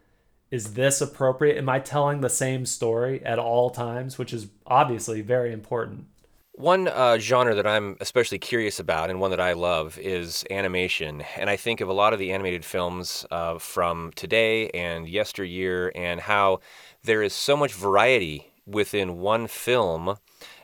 is 0.51 0.73
this 0.73 1.01
appropriate? 1.01 1.57
Am 1.57 1.69
i 1.69 1.79
telling 1.79 2.21
the 2.21 2.29
same 2.29 2.65
story 2.65 3.23
at 3.23 3.39
all 3.39 3.69
times? 3.69 4.17
Which 4.17 4.33
is 4.33 4.47
obviously 4.65 5.21
very 5.21 5.53
important. 5.53 6.05
One 6.53 6.89
uh, 6.89 7.19
genre 7.19 7.55
that 7.55 7.67
I'm 7.67 7.95
especially 8.01 8.39
curious 8.39 8.79
about 8.79 9.09
and 9.09 9.21
one 9.21 9.31
that 9.31 9.39
I 9.39 9.53
love 9.53 9.97
is 9.97 10.43
animation. 10.49 11.21
And 11.37 11.49
I 11.49 11.55
think 11.55 11.79
of 11.79 11.87
a 11.87 11.93
lot 11.93 12.11
of 12.11 12.19
the 12.19 12.33
animated 12.33 12.65
films 12.65 13.25
uh, 13.31 13.59
from 13.59 14.11
today 14.15 14.69
and 14.71 15.07
yesteryear 15.07 15.91
and 15.95 16.19
how 16.19 16.59
there 17.03 17.23
is 17.23 17.31
so 17.31 17.55
much 17.55 17.73
variety 17.73 18.51
within 18.65 19.19
one 19.19 19.47
film 19.47 20.17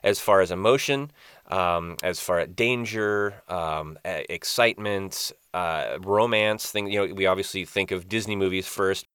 as 0.03 0.19
far 0.19 0.41
as 0.41 0.51
emotion, 0.51 1.11
um, 1.47 1.97
as 2.03 2.19
far 2.19 2.39
as 2.39 2.49
danger, 2.49 3.41
um, 3.47 3.97
excitement, 4.03 5.31
uh, 5.53 5.97
romance. 6.01 6.71
Thing 6.71 6.87
you 6.87 7.07
know, 7.07 7.13
we 7.13 7.25
obviously 7.25 7.65
think 7.65 7.91
of 7.91 8.07
Disney 8.07 8.35
movies 8.35 8.67
first. 8.67 9.05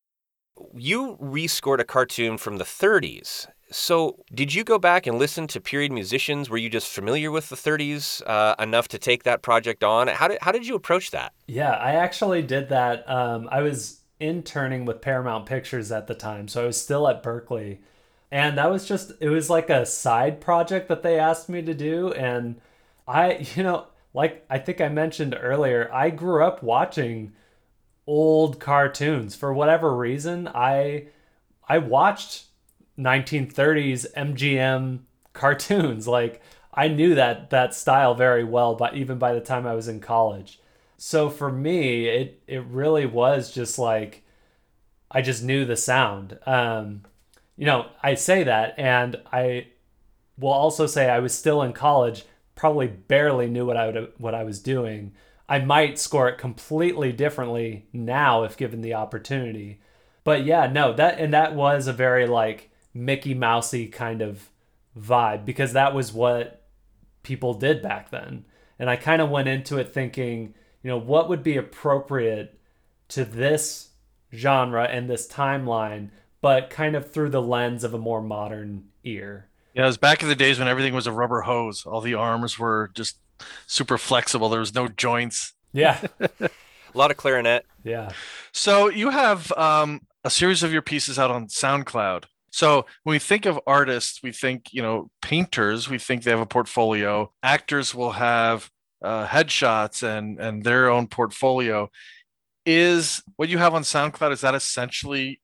You 0.75 1.17
rescored 1.21 1.81
a 1.81 1.85
cartoon 1.85 2.37
from 2.37 2.59
the 2.59 2.65
30s. 2.65 3.47
So, 3.73 4.17
did 4.35 4.53
you 4.53 4.65
go 4.65 4.79
back 4.79 5.07
and 5.07 5.17
listen 5.19 5.47
to 5.49 5.61
period 5.61 5.93
musicians? 5.93 6.51
Were 6.51 6.57
you 6.57 6.69
just 6.69 6.89
familiar 6.89 7.31
with 7.31 7.49
the 7.49 7.57
30s 7.57 8.21
uh, 8.27 8.57
enough 8.59 8.89
to 8.89 8.99
take 8.99 9.23
that 9.23 9.43
project 9.43 9.85
on? 9.85 10.09
How 10.09 10.29
did 10.29 10.39
how 10.43 10.51
did 10.53 10.67
you 10.67 10.75
approach 10.75 11.13
that? 11.13 11.33
Yeah, 11.47 11.73
I 11.73 11.93
actually 11.93 12.43
did 12.43 12.69
that. 12.71 13.09
Um, 13.09 13.49
I 13.51 13.63
was 13.63 14.01
interning 14.19 14.85
with 14.85 15.01
Paramount 15.01 15.47
Pictures 15.47 15.93
at 15.93 16.09
the 16.09 16.15
time, 16.15 16.49
so 16.49 16.65
I 16.65 16.67
was 16.67 16.81
still 16.81 17.09
at 17.09 17.23
Berklee 17.23 17.79
and 18.31 18.59
that 18.59 18.71
was 18.71 18.87
just 18.87 19.13
it 19.21 19.29
was 19.29 19.51
like 19.51 19.71
a 19.71 19.87
side 19.87 20.41
project 20.41 20.89
that 20.89 21.03
they 21.03 21.19
asked 21.19 21.49
me 21.49 21.63
to 21.63 21.75
do. 21.75 22.13
And 22.13 22.61
i 23.09 23.47
you 23.57 23.63
know 23.63 23.87
like 24.15 24.45
i 24.51 24.59
think 24.59 24.81
i 24.81 24.89
mentioned 24.89 25.37
earlier 25.41 25.89
i 25.93 26.11
grew 26.11 26.45
up 26.45 26.63
watching 26.63 27.33
old 28.07 28.61
cartoons. 28.61 29.35
For 29.37 29.53
whatever 29.53 29.97
reason 29.97 30.49
i 30.49 31.07
i 31.69 31.79
watched 31.79 32.47
1930s 32.99 34.07
mgm 34.17 35.01
cartoons. 35.33 36.07
Like 36.21 36.43
i 36.75 36.89
knew 36.89 37.15
that 37.17 37.51
that 37.51 37.75
style 37.75 38.15
very 38.15 38.45
well 38.45 38.75
but 38.77 38.95
even 38.97 39.19
by 39.19 39.35
the 39.35 39.41
time 39.41 39.67
i 39.67 39.75
was 39.75 39.89
in 39.89 40.01
college. 40.01 40.61
So 40.97 41.31
for 41.31 41.51
me 41.51 42.07
it 42.07 42.43
it 42.47 42.65
really 42.65 43.07
was 43.07 43.53
just 43.53 43.79
like 43.79 44.23
i 45.11 45.21
just 45.23 45.43
knew 45.43 45.65
the 45.65 45.77
sound. 45.77 46.39
Um 46.47 47.03
you 47.61 47.67
know, 47.67 47.89
I 48.03 48.15
say 48.15 48.43
that, 48.45 48.73
and 48.79 49.17
I 49.31 49.67
will 50.39 50.49
also 50.49 50.87
say 50.87 51.11
I 51.11 51.19
was 51.19 51.37
still 51.37 51.61
in 51.61 51.75
college, 51.75 52.25
probably 52.55 52.87
barely 52.87 53.49
knew 53.51 53.67
what 53.67 53.77
I 53.77 53.85
would 53.91 54.13
what 54.17 54.35
I 54.35 54.45
was 54.45 54.61
doing. 54.61 55.13
I 55.47 55.59
might 55.59 55.99
score 55.99 56.27
it 56.31 56.39
completely 56.39 57.13
differently 57.13 57.85
now 57.93 58.45
if 58.45 58.57
given 58.57 58.81
the 58.81 58.95
opportunity. 58.95 59.79
But 60.25 60.47
yeah, 60.47 60.69
no, 60.73 60.95
that 60.95 61.19
and 61.21 61.35
that 61.35 61.55
was 61.55 61.87
a 61.87 61.93
very 61.93 62.27
like 62.27 62.71
Mickey 62.95 63.35
Mousey 63.35 63.89
kind 63.89 64.23
of 64.23 64.49
vibe 64.99 65.45
because 65.45 65.75
that 65.75 65.95
was 65.95 66.15
what 66.15 66.63
people 67.23 67.53
did 67.53 67.83
back 67.83 68.09
then. 68.09 68.47
And 68.79 68.89
I 68.89 68.97
kind 68.97 69.21
of 69.21 69.29
went 69.29 69.49
into 69.49 69.77
it 69.77 69.93
thinking, 69.93 70.55
you 70.83 70.89
know, 70.89 70.99
what 70.99 71.29
would 71.29 71.43
be 71.43 71.59
appropriate 71.59 72.59
to 73.09 73.27
this 73.27 73.91
genre 74.33 74.85
and 74.85 75.11
this 75.11 75.29
timeline 75.29 76.09
but 76.41 76.71
kind 76.71 76.97
of 76.97 77.13
through 77.13 77.31
the 77.31 77.43
lens 77.43 77.85
of 77.85 77.95
a 77.95 77.99
more 77.99 78.23
modern 78.23 78.85
ear. 79.05 79.49
Yeah, 79.75 79.85
it 79.85 79.87
was 79.87 79.99
back 79.99 80.23
in 80.23 80.29
the 80.29 80.35
days 80.35 80.59
when 80.59 80.69
everything 80.69 80.95
was 80.95 81.07
a 81.07 81.13
rubber 81.13 81.43
hose. 81.43 81.87
All 81.87 82.01
the 82.01 82.15
arms 82.15 82.59
were 82.59 82.91
just 82.95 83.19
super 83.67 83.99
flexible. 83.99 84.49
There 84.49 84.61
was 84.61 84.75
no 84.75 84.89
joints. 84.89 85.53
Yeah. 85.73 86.01
a 86.41 86.51
lot 86.95 87.11
of 87.11 87.17
clarinet. 87.17 87.65
Yeah. 87.85 88.11
So 88.53 88.89
you 88.89 89.11
have 89.11 89.53
um, 89.53 90.03
a 90.25 90.31
series 90.31 90.63
of 90.63 90.73
your 90.73 90.83
pieces 90.83 91.19
out 91.19 91.31
on 91.31 91.47
SoundCloud. 91.47 92.25
So 92.51 92.85
when 93.05 93.15
we 93.15 93.19
think 93.21 93.47
of 93.47 93.61
artists, 93.67 94.23
we 94.23 94.33
think, 94.33 94.73
you 94.73 94.83
know, 94.83 95.11
painters, 95.23 95.89
we 95.89 95.99
think 95.99 96.25
they 96.25 96.33
have 96.33 96.41
a 96.41 96.47
portfolio. 96.47 97.33
Actors 97.43 97.95
will 97.95 98.13
have 98.13 98.71
uh, 99.03 99.27
headshots 99.27 100.03
and 100.03 100.39
and 100.39 100.65
their 100.65 100.91
own 100.91 101.07
portfolio. 101.07 101.91
Is 102.67 103.23
what 103.37 103.49
you 103.49 103.59
have 103.59 103.73
on 103.73 103.83
SoundCloud 103.83 104.33
is 104.33 104.41
that 104.43 104.55
essentially 104.55 105.41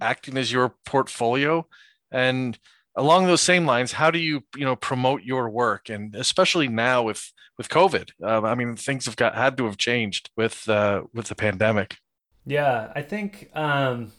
acting 0.00 0.36
as 0.36 0.52
your 0.52 0.74
portfolio. 0.84 1.66
And 2.10 2.58
along 2.96 3.26
those 3.26 3.42
same 3.42 3.66
lines 3.66 3.92
how 3.92 4.10
do 4.10 4.18
you 4.18 4.42
you 4.56 4.64
know 4.64 4.74
promote 4.74 5.22
your 5.22 5.48
work? 5.48 5.88
And 5.88 6.14
especially 6.16 6.68
now 6.68 7.02
with 7.02 7.32
with 7.58 7.68
covid 7.68 8.10
uh, 8.22 8.42
i 8.42 8.54
mean 8.54 8.76
things 8.76 9.06
have 9.06 9.16
got 9.16 9.34
had 9.34 9.56
to 9.56 9.64
have 9.66 9.76
changed 9.76 10.30
with 10.36 10.68
uh 10.68 11.02
with 11.14 11.28
the 11.28 11.34
pandemic. 11.34 11.98
Yeah 12.44 12.92
i 12.94 13.02
think 13.02 13.50
um 13.54 14.12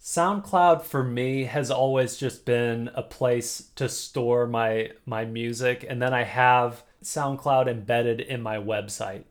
soundcloud 0.00 0.82
for 0.82 1.02
me 1.02 1.44
has 1.44 1.70
always 1.70 2.16
just 2.16 2.44
been 2.44 2.90
a 2.94 3.02
place 3.02 3.70
to 3.76 3.88
store 3.88 4.46
my 4.46 4.90
my 5.06 5.24
music. 5.24 5.84
And 5.88 6.00
then 6.00 6.12
i 6.14 6.24
have 6.24 6.84
soundcloud 7.02 7.68
embedded 7.68 8.20
in 8.20 8.42
my 8.42 8.56
website. 8.56 9.24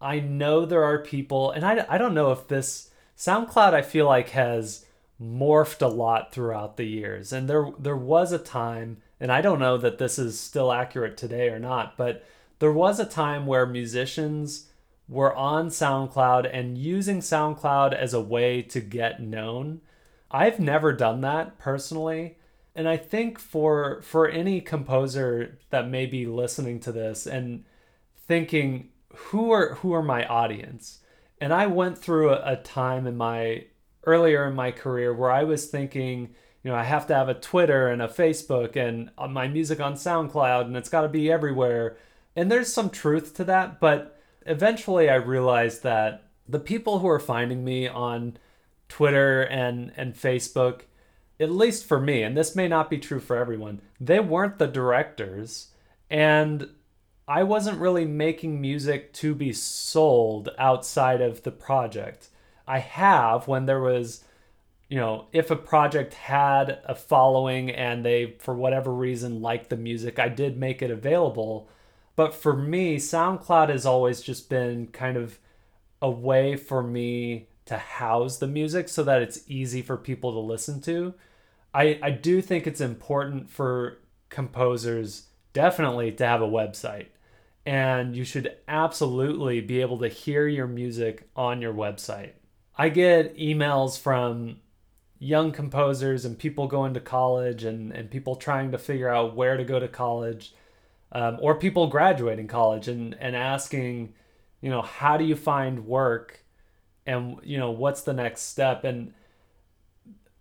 I 0.00 0.20
know 0.20 0.64
there 0.64 0.84
are 0.84 1.02
people 1.02 1.50
and 1.50 1.64
i, 1.64 1.84
I 1.88 1.98
don't 1.98 2.14
know 2.14 2.30
if 2.30 2.46
this 2.48 2.90
soundcloud 3.16 3.74
i 3.74 3.82
feel 3.82 4.06
like 4.06 4.30
has 4.30 4.84
morphed 5.20 5.82
a 5.82 5.88
lot 5.88 6.32
throughout 6.32 6.76
the 6.76 6.86
years. 6.86 7.32
And 7.32 7.48
there 7.48 7.70
there 7.78 7.96
was 7.96 8.32
a 8.32 8.38
time, 8.38 8.98
and 9.20 9.32
I 9.32 9.40
don't 9.40 9.58
know 9.58 9.76
that 9.78 9.98
this 9.98 10.18
is 10.18 10.38
still 10.38 10.72
accurate 10.72 11.16
today 11.16 11.48
or 11.48 11.58
not, 11.58 11.96
but 11.96 12.24
there 12.58 12.72
was 12.72 12.98
a 12.98 13.06
time 13.06 13.46
where 13.46 13.66
musicians 13.66 14.68
were 15.08 15.34
on 15.34 15.68
SoundCloud 15.68 16.48
and 16.52 16.76
using 16.76 17.20
SoundCloud 17.20 17.94
as 17.94 18.12
a 18.12 18.20
way 18.20 18.62
to 18.62 18.80
get 18.80 19.22
known. 19.22 19.80
I've 20.30 20.60
never 20.60 20.92
done 20.92 21.22
that 21.22 21.58
personally. 21.58 22.36
And 22.74 22.88
I 22.88 22.96
think 22.96 23.38
for 23.38 24.02
for 24.02 24.28
any 24.28 24.60
composer 24.60 25.58
that 25.70 25.88
may 25.88 26.06
be 26.06 26.26
listening 26.26 26.78
to 26.80 26.92
this 26.92 27.26
and 27.26 27.64
thinking 28.26 28.90
who 29.14 29.50
are 29.50 29.74
who 29.76 29.92
are 29.92 30.02
my 30.02 30.26
audience? 30.26 31.00
And 31.40 31.52
I 31.52 31.66
went 31.66 31.98
through 31.98 32.30
a, 32.30 32.52
a 32.52 32.56
time 32.56 33.06
in 33.06 33.16
my 33.16 33.64
earlier 34.08 34.48
in 34.48 34.54
my 34.54 34.72
career 34.72 35.12
where 35.12 35.30
I 35.30 35.44
was 35.44 35.66
thinking, 35.66 36.34
you 36.62 36.70
know, 36.70 36.76
I 36.76 36.84
have 36.84 37.06
to 37.08 37.14
have 37.14 37.28
a 37.28 37.34
Twitter 37.34 37.88
and 37.88 38.00
a 38.00 38.08
Facebook 38.08 38.74
and 38.74 39.10
uh, 39.18 39.28
my 39.28 39.46
music 39.46 39.80
on 39.80 39.94
SoundCloud 39.94 40.62
and 40.62 40.76
it's 40.76 40.88
got 40.88 41.02
to 41.02 41.08
be 41.08 41.30
everywhere. 41.30 41.96
And 42.34 42.50
there's 42.50 42.72
some 42.72 42.90
truth 42.90 43.34
to 43.34 43.44
that, 43.44 43.80
but 43.80 44.18
eventually 44.46 45.10
I 45.10 45.16
realized 45.16 45.82
that 45.82 46.24
the 46.48 46.58
people 46.58 47.00
who 47.00 47.08
are 47.08 47.20
finding 47.20 47.64
me 47.64 47.86
on 47.86 48.38
Twitter 48.88 49.42
and 49.42 49.92
and 49.96 50.14
Facebook, 50.14 50.82
at 51.38 51.50
least 51.50 51.84
for 51.84 52.00
me, 52.00 52.22
and 52.22 52.34
this 52.36 52.56
may 52.56 52.68
not 52.68 52.88
be 52.88 52.98
true 52.98 53.20
for 53.20 53.36
everyone, 53.36 53.82
they 54.00 54.20
weren't 54.20 54.58
the 54.58 54.66
directors 54.66 55.68
and 56.10 56.70
I 57.28 57.42
wasn't 57.42 57.78
really 57.78 58.06
making 58.06 58.58
music 58.58 59.12
to 59.14 59.34
be 59.34 59.52
sold 59.52 60.48
outside 60.58 61.20
of 61.20 61.42
the 61.42 61.50
project. 61.50 62.28
I 62.68 62.78
have 62.78 63.48
when 63.48 63.66
there 63.66 63.80
was 63.80 64.24
you 64.88 64.96
know, 64.96 65.26
if 65.32 65.50
a 65.50 65.56
project 65.56 66.14
had 66.14 66.80
a 66.86 66.94
following 66.94 67.70
and 67.70 68.04
they, 68.04 68.36
for 68.38 68.54
whatever 68.54 68.92
reason, 68.92 69.42
liked 69.42 69.68
the 69.68 69.76
music, 69.76 70.18
I 70.18 70.28
did 70.28 70.56
make 70.56 70.80
it 70.80 70.90
available. 70.90 71.68
But 72.16 72.34
for 72.34 72.56
me, 72.56 72.96
SoundCloud 72.96 73.68
has 73.68 73.84
always 73.84 74.22
just 74.22 74.48
been 74.48 74.86
kind 74.86 75.16
of 75.16 75.38
a 76.00 76.10
way 76.10 76.56
for 76.56 76.82
me 76.82 77.48
to 77.66 77.76
house 77.76 78.38
the 78.38 78.46
music 78.46 78.88
so 78.88 79.04
that 79.04 79.20
it's 79.20 79.44
easy 79.46 79.82
for 79.82 79.98
people 79.98 80.32
to 80.32 80.38
listen 80.38 80.80
to. 80.82 81.12
I, 81.74 81.98
I 82.02 82.10
do 82.10 82.40
think 82.40 82.66
it's 82.66 82.80
important 82.80 83.50
for 83.50 83.98
composers 84.30 85.26
definitely 85.52 86.12
to 86.12 86.26
have 86.26 86.40
a 86.40 86.48
website. 86.48 87.08
And 87.66 88.16
you 88.16 88.24
should 88.24 88.56
absolutely 88.66 89.60
be 89.60 89.82
able 89.82 89.98
to 89.98 90.08
hear 90.08 90.48
your 90.48 90.66
music 90.66 91.28
on 91.36 91.60
your 91.60 91.74
website. 91.74 92.30
I 92.78 92.88
get 92.88 93.36
emails 93.36 93.98
from 93.98 94.60
young 95.18 95.50
composers 95.50 96.24
and 96.24 96.38
people 96.38 96.68
going 96.68 96.94
to 96.94 97.00
college 97.00 97.64
and, 97.64 97.92
and 97.92 98.08
people 98.08 98.36
trying 98.36 98.70
to 98.70 98.78
figure 98.78 99.08
out 99.08 99.34
where 99.34 99.56
to 99.56 99.64
go 99.64 99.80
to 99.80 99.88
college 99.88 100.54
um, 101.10 101.38
or 101.40 101.56
people 101.56 101.88
graduating 101.88 102.46
college 102.46 102.86
and, 102.86 103.16
and 103.18 103.34
asking, 103.34 104.14
you 104.60 104.70
know, 104.70 104.82
how 104.82 105.16
do 105.16 105.24
you 105.24 105.34
find 105.34 105.86
work 105.86 106.44
and, 107.04 107.38
you 107.42 107.58
know, 107.58 107.70
what's 107.70 108.02
the 108.02 108.12
next 108.12 108.42
step? 108.42 108.84
And 108.84 109.12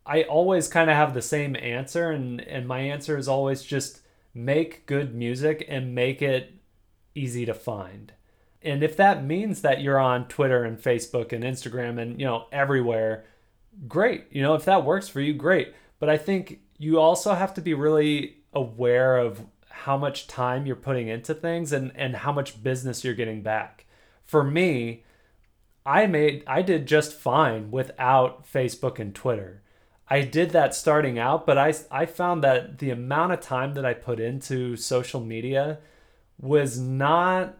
I 0.05 0.23
always 0.23 0.67
kind 0.67 0.89
of 0.89 0.95
have 0.95 1.13
the 1.13 1.21
same 1.21 1.55
answer. 1.55 2.11
And, 2.11 2.41
and 2.41 2.67
my 2.67 2.79
answer 2.79 3.17
is 3.17 3.27
always 3.27 3.63
just 3.63 4.01
make 4.33 4.85
good 4.85 5.15
music 5.15 5.65
and 5.67 5.95
make 5.95 6.21
it 6.21 6.53
easy 7.15 7.45
to 7.45 7.53
find. 7.53 8.13
And 8.61 8.83
if 8.83 8.97
that 8.97 9.23
means 9.23 9.61
that 9.61 9.81
you're 9.81 9.99
on 9.99 10.27
Twitter 10.27 10.63
and 10.63 10.77
Facebook 10.77 11.31
and 11.31 11.43
Instagram 11.43 12.01
and, 12.01 12.19
you 12.19 12.25
know, 12.25 12.47
everywhere, 12.51 13.25
great. 13.87 14.25
You 14.31 14.41
know, 14.41 14.55
if 14.55 14.65
that 14.65 14.83
works 14.83 15.07
for 15.07 15.21
you, 15.21 15.33
great. 15.33 15.73
But 15.99 16.09
I 16.09 16.17
think 16.17 16.59
you 16.77 16.99
also 16.99 17.33
have 17.33 17.53
to 17.55 17.61
be 17.61 17.73
really 17.73 18.37
aware 18.53 19.17
of 19.17 19.45
how 19.69 19.97
much 19.97 20.27
time 20.27 20.65
you're 20.65 20.75
putting 20.75 21.07
into 21.07 21.33
things 21.33 21.71
and, 21.71 21.91
and 21.95 22.15
how 22.15 22.31
much 22.31 22.63
business 22.63 23.03
you're 23.03 23.13
getting 23.13 23.41
back. 23.41 23.85
For 24.25 24.43
me, 24.43 25.03
I 25.87 26.05
made 26.05 26.43
I 26.45 26.63
did 26.63 26.85
just 26.85 27.13
fine 27.13 27.71
without 27.71 28.45
Facebook 28.45 28.99
and 28.99 29.15
Twitter. 29.15 29.61
I 30.09 30.21
did 30.21 30.49
that 30.49 30.75
starting 30.75 31.17
out, 31.17 31.45
but 31.45 31.57
I 31.57 31.73
I 31.89 32.05
found 32.05 32.43
that 32.43 32.79
the 32.79 32.89
amount 32.89 33.31
of 33.31 33.39
time 33.39 33.73
that 33.75 33.85
I 33.85 33.93
put 33.93 34.19
into 34.19 34.75
social 34.75 35.21
media 35.21 35.79
was 36.37 36.77
not 36.77 37.57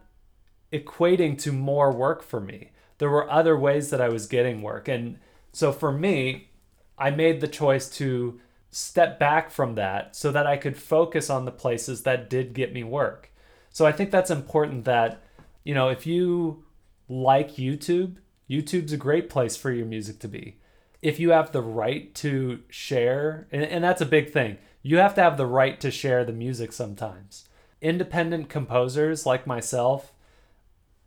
equating 0.72 1.38
to 1.42 1.52
more 1.52 1.92
work 1.92 2.22
for 2.22 2.40
me. 2.40 2.70
There 2.98 3.10
were 3.10 3.30
other 3.30 3.56
ways 3.56 3.90
that 3.90 4.00
I 4.00 4.08
was 4.08 4.26
getting 4.26 4.62
work 4.62 4.88
and 4.88 5.18
so 5.52 5.72
for 5.72 5.90
me, 5.90 6.50
I 6.96 7.10
made 7.10 7.40
the 7.40 7.48
choice 7.48 7.88
to 7.96 8.40
step 8.70 9.18
back 9.18 9.50
from 9.50 9.74
that 9.76 10.14
so 10.14 10.30
that 10.30 10.46
I 10.46 10.56
could 10.56 10.76
focus 10.76 11.30
on 11.30 11.44
the 11.44 11.50
places 11.50 12.02
that 12.02 12.28
did 12.28 12.54
get 12.54 12.72
me 12.72 12.84
work. 12.84 13.32
So 13.70 13.86
I 13.86 13.92
think 13.92 14.10
that's 14.10 14.30
important 14.30 14.84
that, 14.84 15.22
you 15.64 15.74
know, 15.74 15.88
if 15.88 16.06
you 16.06 16.64
like 17.08 17.56
YouTube, 17.56 18.16
YouTube's 18.48 18.92
a 18.92 18.96
great 18.96 19.30
place 19.30 19.56
for 19.56 19.70
your 19.70 19.86
music 19.86 20.18
to 20.20 20.28
be. 20.28 20.58
If 21.00 21.20
you 21.20 21.30
have 21.30 21.52
the 21.52 21.62
right 21.62 22.14
to 22.16 22.60
share, 22.68 23.46
and, 23.52 23.62
and 23.62 23.84
that's 23.84 24.00
a 24.00 24.06
big 24.06 24.32
thing, 24.32 24.58
you 24.82 24.98
have 24.98 25.14
to 25.14 25.22
have 25.22 25.36
the 25.36 25.46
right 25.46 25.80
to 25.80 25.90
share 25.90 26.24
the 26.24 26.32
music 26.32 26.72
sometimes. 26.72 27.48
Independent 27.80 28.48
composers 28.48 29.24
like 29.24 29.46
myself 29.46 30.12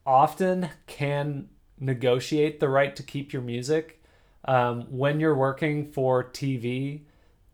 often 0.05 0.69
can 0.87 1.49
negotiate 1.79 2.59
the 2.59 2.69
right 2.69 2.95
to 2.95 3.03
keep 3.03 3.33
your 3.33 3.41
music 3.41 4.01
um, 4.45 4.87
when 4.89 5.19
you're 5.19 5.35
working 5.35 5.91
for 5.91 6.23
TV, 6.23 7.01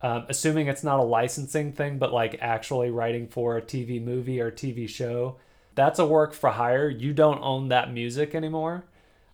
um, 0.02 0.26
assuming 0.30 0.68
it's 0.68 0.84
not 0.84 1.00
a 1.00 1.04
licensing 1.04 1.74
thing, 1.74 1.98
but 1.98 2.14
like 2.14 2.38
actually 2.40 2.90
writing 2.92 3.28
for 3.28 3.58
a 3.58 3.62
TV 3.62 4.02
movie 4.04 4.40
or 4.40 4.52
TV 4.52 4.88
show, 4.88 5.38
that's 5.76 6.00
a 6.00 6.06
work 6.06 6.34
for 6.34 6.52
hire. 6.52 6.90
You 6.90 7.14
don't 7.14 7.42
own 7.42 7.70
that 7.70 7.94
music 7.94 8.34
anymore. 8.34 8.86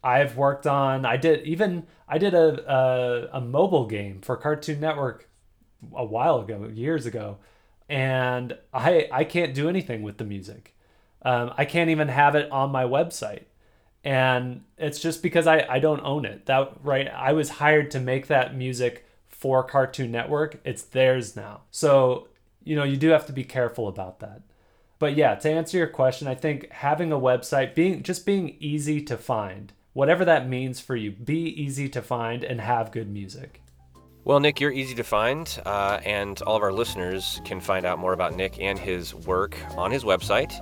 I've 0.03 0.35
worked 0.35 0.67
on, 0.67 1.05
I 1.05 1.15
did 1.15 1.45
even, 1.45 1.87
I 2.07 2.17
did 2.17 2.33
a, 2.33 2.69
a, 2.69 3.37
a 3.37 3.41
mobile 3.41 3.85
game 3.85 4.19
for 4.21 4.35
Cartoon 4.35 4.79
Network 4.79 5.29
a 5.95 6.03
while 6.03 6.41
ago, 6.41 6.69
years 6.73 7.05
ago, 7.05 7.37
and 7.87 8.57
I, 8.73 9.07
I 9.11 9.23
can't 9.23 9.53
do 9.53 9.69
anything 9.69 10.01
with 10.01 10.17
the 10.17 10.25
music. 10.25 10.75
Um, 11.23 11.53
I 11.57 11.65
can't 11.65 11.89
even 11.89 12.09
have 12.09 12.35
it 12.35 12.51
on 12.51 12.71
my 12.71 12.83
website. 12.83 13.43
And 14.03 14.63
it's 14.77 14.99
just 14.99 15.23
because 15.23 15.47
I, 15.47 15.65
I 15.69 15.79
don't 15.79 16.01
own 16.01 16.25
it. 16.25 16.45
That 16.45 16.73
right 16.83 17.07
i 17.07 17.31
was 17.31 17.49
hired 17.49 17.91
to 17.91 17.99
make 17.99 18.27
that 18.27 18.55
music 18.55 19.05
for 19.27 19.63
cartoon 19.63 20.11
network. 20.11 20.59
It's 20.65 20.83
theirs 20.83 21.35
now. 21.35 21.61
So 21.71 22.27
you 22.63 22.75
know 22.75 22.83
you 22.83 22.97
do 22.97 23.09
have 23.09 23.25
to 23.27 23.33
be 23.33 23.43
careful 23.43 23.87
about 23.87 24.19
that. 24.19 24.41
But 24.99 25.15
yeah 25.15 25.35
to 25.35 25.49
answer 25.49 25.77
your 25.77 25.87
question 25.87 26.27
i 26.27 26.35
think 26.35 26.71
having 26.71 27.11
a 27.11 27.19
website 27.19 27.75
being 27.75 28.03
just 28.03 28.25
being 28.25 28.55
easy 28.59 29.01
to 29.01 29.17
find 29.17 29.73
whatever 29.91 30.23
that 30.23 30.47
means 30.47 30.79
for 30.79 30.95
you 30.95 31.11
be 31.11 31.49
easy 31.61 31.89
to 31.89 32.01
find 32.01 32.43
and 32.43 32.59
have 32.59 32.91
good 32.91 33.09
music. 33.09 33.61
Well, 34.25 34.39
Nick, 34.39 34.61
you're 34.61 34.71
easy 34.71 34.95
to 34.95 35.03
find, 35.03 35.61
uh, 35.65 35.99
and 36.05 36.41
all 36.43 36.55
of 36.55 36.63
our 36.63 36.71
listeners 36.71 37.41
can 37.43 37.59
find 37.59 37.85
out 37.85 37.99
more 37.99 38.13
about 38.13 38.33
Nick 38.33 38.57
and 38.57 38.79
his 38.79 39.13
work 39.13 39.57
on 39.75 39.91
his 39.91 40.05
website 40.05 40.53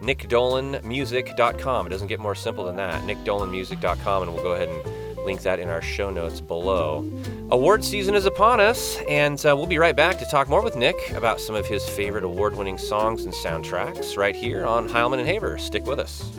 nickdolanmusic.com. 0.00 1.86
It 1.86 1.90
doesn't 1.90 2.08
get 2.08 2.20
more 2.20 2.34
simple 2.34 2.64
than 2.64 2.76
that. 2.76 3.02
nickdolanmusic.com, 3.04 4.22
and 4.22 4.32
we'll 4.34 4.42
go 4.42 4.52
ahead 4.52 4.68
and 4.68 5.24
link 5.24 5.42
that 5.42 5.58
in 5.58 5.68
our 5.68 5.82
show 5.82 6.10
notes 6.10 6.40
below. 6.40 7.08
Award 7.50 7.84
season 7.84 8.14
is 8.14 8.26
upon 8.26 8.60
us, 8.60 8.98
and 9.08 9.38
uh, 9.46 9.54
we'll 9.56 9.66
be 9.66 9.78
right 9.78 9.96
back 9.96 10.18
to 10.18 10.24
talk 10.24 10.48
more 10.48 10.62
with 10.62 10.76
Nick 10.76 11.10
about 11.12 11.40
some 11.40 11.54
of 11.54 11.66
his 11.66 11.86
favorite 11.88 12.24
award 12.24 12.56
winning 12.56 12.78
songs 12.78 13.24
and 13.24 13.34
soundtracks 13.34 14.16
right 14.16 14.34
here 14.34 14.64
on 14.64 14.88
Heilman 14.88 15.18
and 15.18 15.28
Haver. 15.28 15.58
Stick 15.58 15.84
with 15.84 15.98
us. 15.98 16.30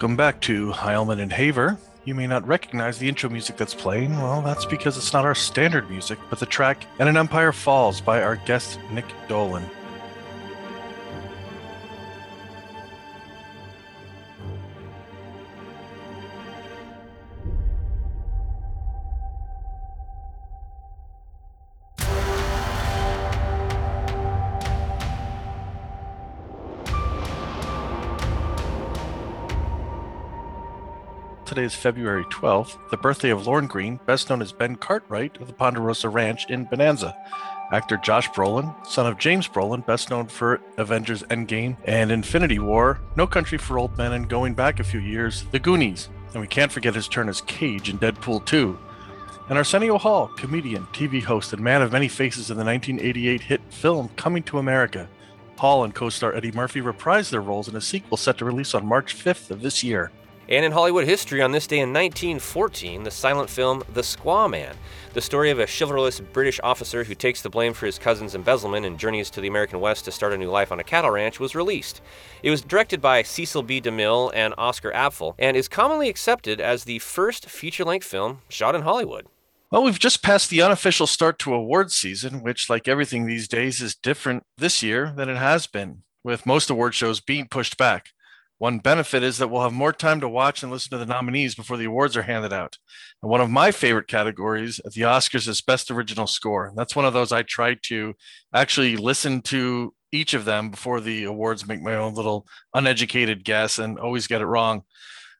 Welcome 0.00 0.16
back 0.16 0.40
to 0.40 0.70
Heilman 0.70 1.20
and 1.20 1.30
Haver. 1.30 1.76
You 2.06 2.14
may 2.14 2.26
not 2.26 2.48
recognize 2.48 2.96
the 2.96 3.06
intro 3.06 3.28
music 3.28 3.58
that's 3.58 3.74
playing. 3.74 4.16
Well, 4.16 4.40
that's 4.40 4.64
because 4.64 4.96
it's 4.96 5.12
not 5.12 5.26
our 5.26 5.34
standard 5.34 5.90
music, 5.90 6.18
but 6.30 6.38
the 6.38 6.46
track 6.46 6.86
And 6.98 7.06
an 7.06 7.18
Empire 7.18 7.52
Falls 7.52 8.00
by 8.00 8.22
our 8.22 8.36
guest 8.36 8.78
Nick 8.92 9.04
Dolan. 9.28 9.62
Today 31.50 31.64
is 31.64 31.74
February 31.74 32.22
12th, 32.26 32.78
the 32.90 32.96
birthday 32.96 33.30
of 33.30 33.44
Lorne 33.44 33.66
Greene, 33.66 33.98
best 34.06 34.30
known 34.30 34.40
as 34.40 34.52
Ben 34.52 34.76
Cartwright 34.76 35.36
of 35.40 35.48
the 35.48 35.52
Ponderosa 35.52 36.08
Ranch 36.08 36.48
in 36.48 36.62
Bonanza. 36.62 37.16
Actor 37.72 37.96
Josh 38.04 38.30
Brolin, 38.30 38.72
son 38.86 39.08
of 39.08 39.18
James 39.18 39.48
Brolin, 39.48 39.84
best 39.84 40.10
known 40.10 40.28
for 40.28 40.60
Avengers 40.76 41.24
Endgame 41.24 41.76
and 41.86 42.12
Infinity 42.12 42.60
War, 42.60 43.00
No 43.16 43.26
Country 43.26 43.58
for 43.58 43.80
Old 43.80 43.98
Men, 43.98 44.12
and 44.12 44.28
going 44.28 44.54
back 44.54 44.78
a 44.78 44.84
few 44.84 45.00
years, 45.00 45.42
The 45.50 45.58
Goonies. 45.58 46.08
And 46.34 46.40
we 46.40 46.46
can't 46.46 46.70
forget 46.70 46.94
his 46.94 47.08
turn 47.08 47.28
as 47.28 47.40
Cage 47.40 47.88
in 47.88 47.98
Deadpool 47.98 48.46
2. 48.46 48.78
And 49.48 49.58
Arsenio 49.58 49.98
Hall, 49.98 50.28
comedian, 50.36 50.86
TV 50.92 51.20
host, 51.20 51.52
and 51.52 51.60
man 51.60 51.82
of 51.82 51.90
many 51.90 52.06
faces 52.06 52.52
in 52.52 52.58
the 52.58 52.64
1988 52.64 53.40
hit 53.40 53.60
film 53.70 54.08
Coming 54.14 54.44
to 54.44 54.60
America. 54.60 55.08
Hall 55.58 55.82
and 55.82 55.96
co 55.96 56.10
star 56.10 56.32
Eddie 56.32 56.52
Murphy 56.52 56.80
reprised 56.80 57.30
their 57.30 57.40
roles 57.40 57.66
in 57.66 57.74
a 57.74 57.80
sequel 57.80 58.16
set 58.16 58.38
to 58.38 58.44
release 58.44 58.72
on 58.72 58.86
March 58.86 59.16
5th 59.16 59.50
of 59.50 59.62
this 59.62 59.82
year. 59.82 60.12
And 60.50 60.64
in 60.64 60.72
Hollywood 60.72 61.04
history, 61.04 61.40
on 61.42 61.52
this 61.52 61.68
day 61.68 61.78
in 61.78 61.92
1914, 61.92 63.04
the 63.04 63.10
silent 63.12 63.48
film 63.48 63.84
The 63.94 64.00
Squaw 64.00 64.50
Man, 64.50 64.74
the 65.12 65.20
story 65.20 65.50
of 65.50 65.60
a 65.60 65.66
chivalrous 65.66 66.18
British 66.18 66.58
officer 66.64 67.04
who 67.04 67.14
takes 67.14 67.40
the 67.40 67.48
blame 67.48 67.72
for 67.72 67.86
his 67.86 68.00
cousin's 68.00 68.34
embezzlement 68.34 68.84
and 68.84 68.98
journeys 68.98 69.30
to 69.30 69.40
the 69.40 69.46
American 69.46 69.78
West 69.78 70.06
to 70.06 70.10
start 70.10 70.32
a 70.32 70.36
new 70.36 70.50
life 70.50 70.72
on 70.72 70.80
a 70.80 70.84
cattle 70.84 71.12
ranch, 71.12 71.38
was 71.38 71.54
released. 71.54 72.00
It 72.42 72.50
was 72.50 72.62
directed 72.62 73.00
by 73.00 73.22
Cecil 73.22 73.62
B. 73.62 73.80
DeMille 73.80 74.32
and 74.34 74.52
Oscar 74.58 74.90
Apfel, 74.90 75.36
and 75.38 75.56
is 75.56 75.68
commonly 75.68 76.08
accepted 76.08 76.60
as 76.60 76.82
the 76.82 76.98
first 76.98 77.48
feature 77.48 77.84
length 77.84 78.06
film 78.06 78.40
shot 78.48 78.74
in 78.74 78.82
Hollywood. 78.82 79.26
Well, 79.70 79.84
we've 79.84 80.00
just 80.00 80.20
passed 80.20 80.50
the 80.50 80.62
unofficial 80.62 81.06
start 81.06 81.38
to 81.40 81.54
award 81.54 81.92
season, 81.92 82.42
which, 82.42 82.68
like 82.68 82.88
everything 82.88 83.26
these 83.26 83.46
days, 83.46 83.80
is 83.80 83.94
different 83.94 84.42
this 84.58 84.82
year 84.82 85.12
than 85.14 85.28
it 85.28 85.36
has 85.36 85.68
been, 85.68 86.02
with 86.24 86.44
most 86.44 86.70
award 86.70 86.96
shows 86.96 87.20
being 87.20 87.46
pushed 87.46 87.76
back. 87.76 88.08
One 88.60 88.78
benefit 88.78 89.22
is 89.22 89.38
that 89.38 89.48
we'll 89.48 89.62
have 89.62 89.72
more 89.72 89.90
time 89.90 90.20
to 90.20 90.28
watch 90.28 90.62
and 90.62 90.70
listen 90.70 90.90
to 90.90 90.98
the 90.98 91.06
nominees 91.06 91.54
before 91.54 91.78
the 91.78 91.86
awards 91.86 92.14
are 92.14 92.24
handed 92.24 92.52
out. 92.52 92.76
And 93.22 93.30
one 93.30 93.40
of 93.40 93.48
my 93.48 93.70
favorite 93.70 94.06
categories 94.06 94.78
at 94.84 94.92
the 94.92 95.00
Oscars 95.00 95.48
is 95.48 95.62
Best 95.62 95.90
Original 95.90 96.26
Score. 96.26 96.70
That's 96.76 96.94
one 96.94 97.06
of 97.06 97.14
those 97.14 97.32
I 97.32 97.42
try 97.42 97.76
to 97.84 98.12
actually 98.52 98.98
listen 98.98 99.40
to 99.44 99.94
each 100.12 100.34
of 100.34 100.44
them 100.44 100.70
before 100.70 101.00
the 101.00 101.24
awards, 101.24 101.66
make 101.66 101.80
my 101.80 101.94
own 101.94 102.12
little 102.12 102.46
uneducated 102.74 103.44
guess 103.44 103.78
and 103.78 103.98
always 103.98 104.26
get 104.26 104.42
it 104.42 104.46
wrong. 104.46 104.82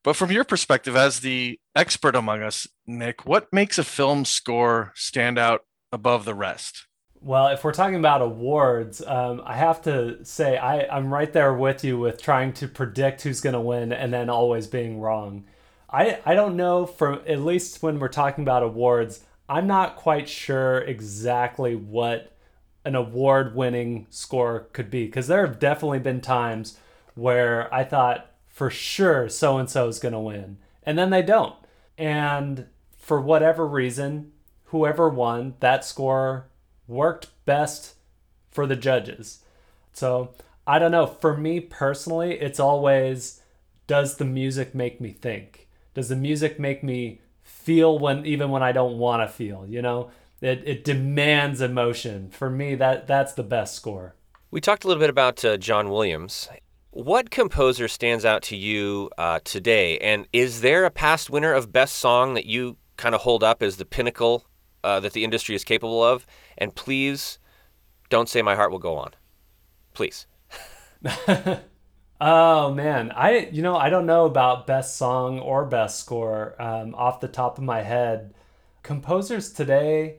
But 0.03 0.17
from 0.17 0.33
your 0.33 0.45
perspective, 0.45 0.97
as 0.97 1.21
the 1.21 1.61
expert 1.77 2.17
among 2.17 2.41
us, 2.41 2.67
Nick, 2.87 3.27
what 3.27 3.53
makes 3.53 3.77
a 3.77 3.85
film 3.85 4.25
score 4.25 4.93
stand 4.95 5.39
out 5.39 5.61
above 5.93 6.25
the 6.25 6.35
rest? 6.35 6.87
Well, 7.23 7.49
if 7.49 7.65
we're 7.65 7.73
talking 7.73 7.97
about 7.97 8.23
awards, 8.23 9.03
um, 9.07 9.43
I 9.45 9.55
have 9.57 9.83
to 9.83 10.25
say 10.25 10.57
I, 10.57 10.87
I'm 10.95 11.13
right 11.13 11.31
there 11.31 11.53
with 11.53 11.85
you 11.85 11.99
with 11.99 12.21
trying 12.21 12.55
to 12.55 12.67
predict 12.67 13.23
who's 13.23 13.43
going 13.43 13.53
to 13.53 13.61
win 13.61 13.93
and 13.93 14.13
then 14.13 14.31
always 14.31 14.67
being 14.67 15.01
wrong. 15.01 15.45
I, 15.91 16.21
I 16.25 16.35
don't 16.35 16.57
know, 16.57 16.87
from 16.87 17.21
at 17.27 17.41
least 17.41 17.83
when 17.83 17.99
we're 17.99 18.09
talking 18.09 18.43
about 18.43 18.63
awards, 18.63 19.25
I'm 19.51 19.67
not 19.67 19.97
quite 19.97 20.31
sure 20.31 20.79
exactly 20.79 21.75
what 21.75 22.33
an 22.87 22.95
award 22.95 23.55
winning 23.55 24.07
score 24.09 24.69
could 24.73 24.91
be 24.91 25.05
because 25.05 25.27
there 25.27 25.47
have 25.47 25.59
definitely 25.59 25.99
been 25.99 26.23
times 26.23 26.79
where 27.15 27.73
I 27.75 27.85
thought 27.85 28.31
for 28.49 28.71
sure 28.71 29.29
so 29.29 29.59
and 29.59 29.69
so 29.69 29.89
is 29.89 29.99
going 29.99 30.15
to 30.15 30.21
win, 30.21 30.57
and 30.85 30.97
then 30.97 31.11
they 31.11 31.23
don't. 31.23 31.57
And 31.99 32.67
for 32.97 33.21
whatever 33.21 33.67
reason, 33.67 34.33
whoever 34.67 35.09
won, 35.09 35.55
that 35.61 35.85
score 35.85 36.47
worked 36.91 37.29
best 37.47 37.95
for 38.51 38.67
the 38.67 38.77
judges. 38.77 39.41
So 39.93 40.31
I 40.67 40.79
don't 40.79 40.91
know. 40.91 41.07
For 41.07 41.37
me 41.37 41.61
personally, 41.61 42.35
it's 42.35 42.61
always 42.61 43.41
does 43.87 44.17
the 44.17 44.25
music 44.25 44.75
make 44.75 45.01
me 45.01 45.11
think? 45.13 45.69
Does 45.95 46.09
the 46.09 46.17
music 46.17 46.61
make 46.61 46.85
me 46.85 47.21
feel 47.43 47.99
when 47.99 48.25
even 48.27 48.51
when 48.51 48.63
I 48.63 48.73
don't 48.73 48.99
want 48.99 49.29
to 49.29 49.33
feel? 49.33 49.67
You 49.67 49.83
know, 49.83 50.11
it, 50.41 50.63
it 50.65 50.85
demands 50.85 51.61
emotion. 51.61 52.31
For 52.31 52.51
me, 52.51 52.75
that 52.77 53.07
that's 53.07 53.33
the 53.33 53.43
best 53.43 53.75
score. 53.75 54.15
We 54.51 54.61
talked 54.61 54.85
a 54.85 54.89
little 54.89 55.01
bit 55.01 55.11
about 55.11 55.45
uh, 55.45 55.57
John 55.57 55.91
Williams. 55.91 56.49
What 56.93 57.31
composer 57.31 57.87
stands 57.87 58.25
out 58.25 58.43
to 58.45 58.57
you 58.57 59.11
uh, 59.17 59.41
today? 59.45 59.99
And 59.99 60.27
is 60.33 60.61
there 60.61 60.85
a 60.85 60.91
past 60.91 61.31
winner 61.31 61.53
of 61.53 61.73
Best 61.73 61.97
Song 61.97 62.35
that 62.35 62.47
you 62.47 62.77
kind 62.97 63.15
of 63.15 63.21
hold 63.21 63.45
up 63.45 63.63
as 63.63 63.77
the 63.77 63.85
pinnacle 63.85 64.45
uh, 64.85 65.01
that 65.01 65.13
the 65.13 65.25
industry 65.25 65.55
is 65.55 65.65
capable 65.65 66.03
of? 66.03 66.27
And 66.59 66.75
please 66.75 67.39
don't 68.09 68.29
say 68.29 68.43
My 68.43 68.55
Heart 68.55 68.73
Will 68.73 68.79
Go 68.79 68.97
On. 68.97 69.11
Please. 69.95 70.27
oh, 72.21 72.75
man. 72.75 73.13
I, 73.13 73.49
you 73.53 73.63
know, 73.63 73.77
I 73.77 73.91
don't 73.91 74.07
know 74.07 74.27
about 74.27 74.67
Best 74.67 74.97
Song 74.97 75.39
or 75.39 75.65
Best 75.65 76.01
Score 76.01 76.61
um, 76.61 76.95
off 76.95 77.21
the 77.21 77.29
top 77.29 77.59
of 77.59 77.65
my 77.65 77.83
head. 77.83 78.35
Composers 78.83 79.53
today, 79.53 80.17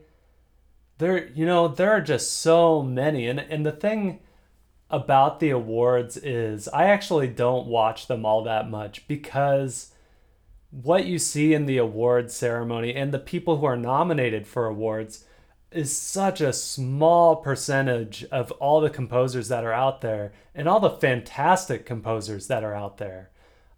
there, 0.98 1.28
you 1.28 1.46
know, 1.46 1.68
there 1.68 1.90
are 1.90 2.00
just 2.00 2.38
so 2.38 2.82
many. 2.82 3.26
And, 3.26 3.40
and 3.40 3.66
the 3.66 3.72
thing 3.72 4.20
about 4.90 5.40
the 5.40 5.50
awards 5.50 6.16
is 6.18 6.68
I 6.68 6.84
actually 6.84 7.28
don't 7.28 7.66
watch 7.66 8.06
them 8.06 8.26
all 8.26 8.44
that 8.44 8.68
much 8.68 9.08
because 9.08 9.91
what 10.72 11.04
you 11.04 11.18
see 11.18 11.52
in 11.52 11.66
the 11.66 11.76
awards 11.76 12.34
ceremony 12.34 12.94
and 12.94 13.12
the 13.12 13.18
people 13.18 13.58
who 13.58 13.66
are 13.66 13.76
nominated 13.76 14.46
for 14.46 14.66
awards 14.66 15.26
is 15.70 15.94
such 15.94 16.40
a 16.40 16.52
small 16.52 17.36
percentage 17.36 18.24
of 18.32 18.50
all 18.52 18.80
the 18.80 18.90
composers 18.90 19.48
that 19.48 19.64
are 19.64 19.72
out 19.72 20.00
there 20.00 20.32
and 20.54 20.66
all 20.66 20.80
the 20.80 20.90
fantastic 20.90 21.84
composers 21.84 22.46
that 22.46 22.64
are 22.64 22.74
out 22.74 22.96
there. 22.96 23.30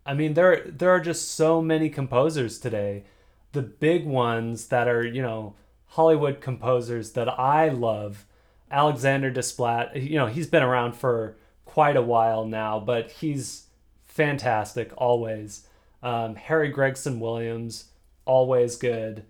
I 0.06 0.14
mean 0.14 0.34
there 0.34 0.64
there 0.68 0.90
are 0.90 1.00
just 1.00 1.32
so 1.32 1.60
many 1.60 1.90
composers 1.90 2.60
today. 2.60 3.04
The 3.52 3.62
big 3.62 4.06
ones 4.06 4.68
that 4.68 4.86
are, 4.86 5.04
you 5.04 5.22
know, 5.22 5.56
Hollywood 5.86 6.40
composers 6.40 7.12
that 7.12 7.28
I 7.28 7.68
love 7.70 8.24
Alexander 8.70 9.32
Desplat, 9.32 10.08
you 10.08 10.16
know, 10.16 10.26
he's 10.26 10.48
been 10.48 10.62
around 10.62 10.94
for 10.94 11.36
quite 11.64 11.96
a 11.96 12.02
while 12.02 12.44
now, 12.44 12.78
but 12.78 13.10
he's 13.10 13.66
fantastic 14.06 14.92
always. 14.96 15.66
Um, 16.04 16.36
Harry 16.36 16.68
Gregson 16.68 17.18
Williams, 17.18 17.86
always 18.26 18.76
good. 18.76 19.24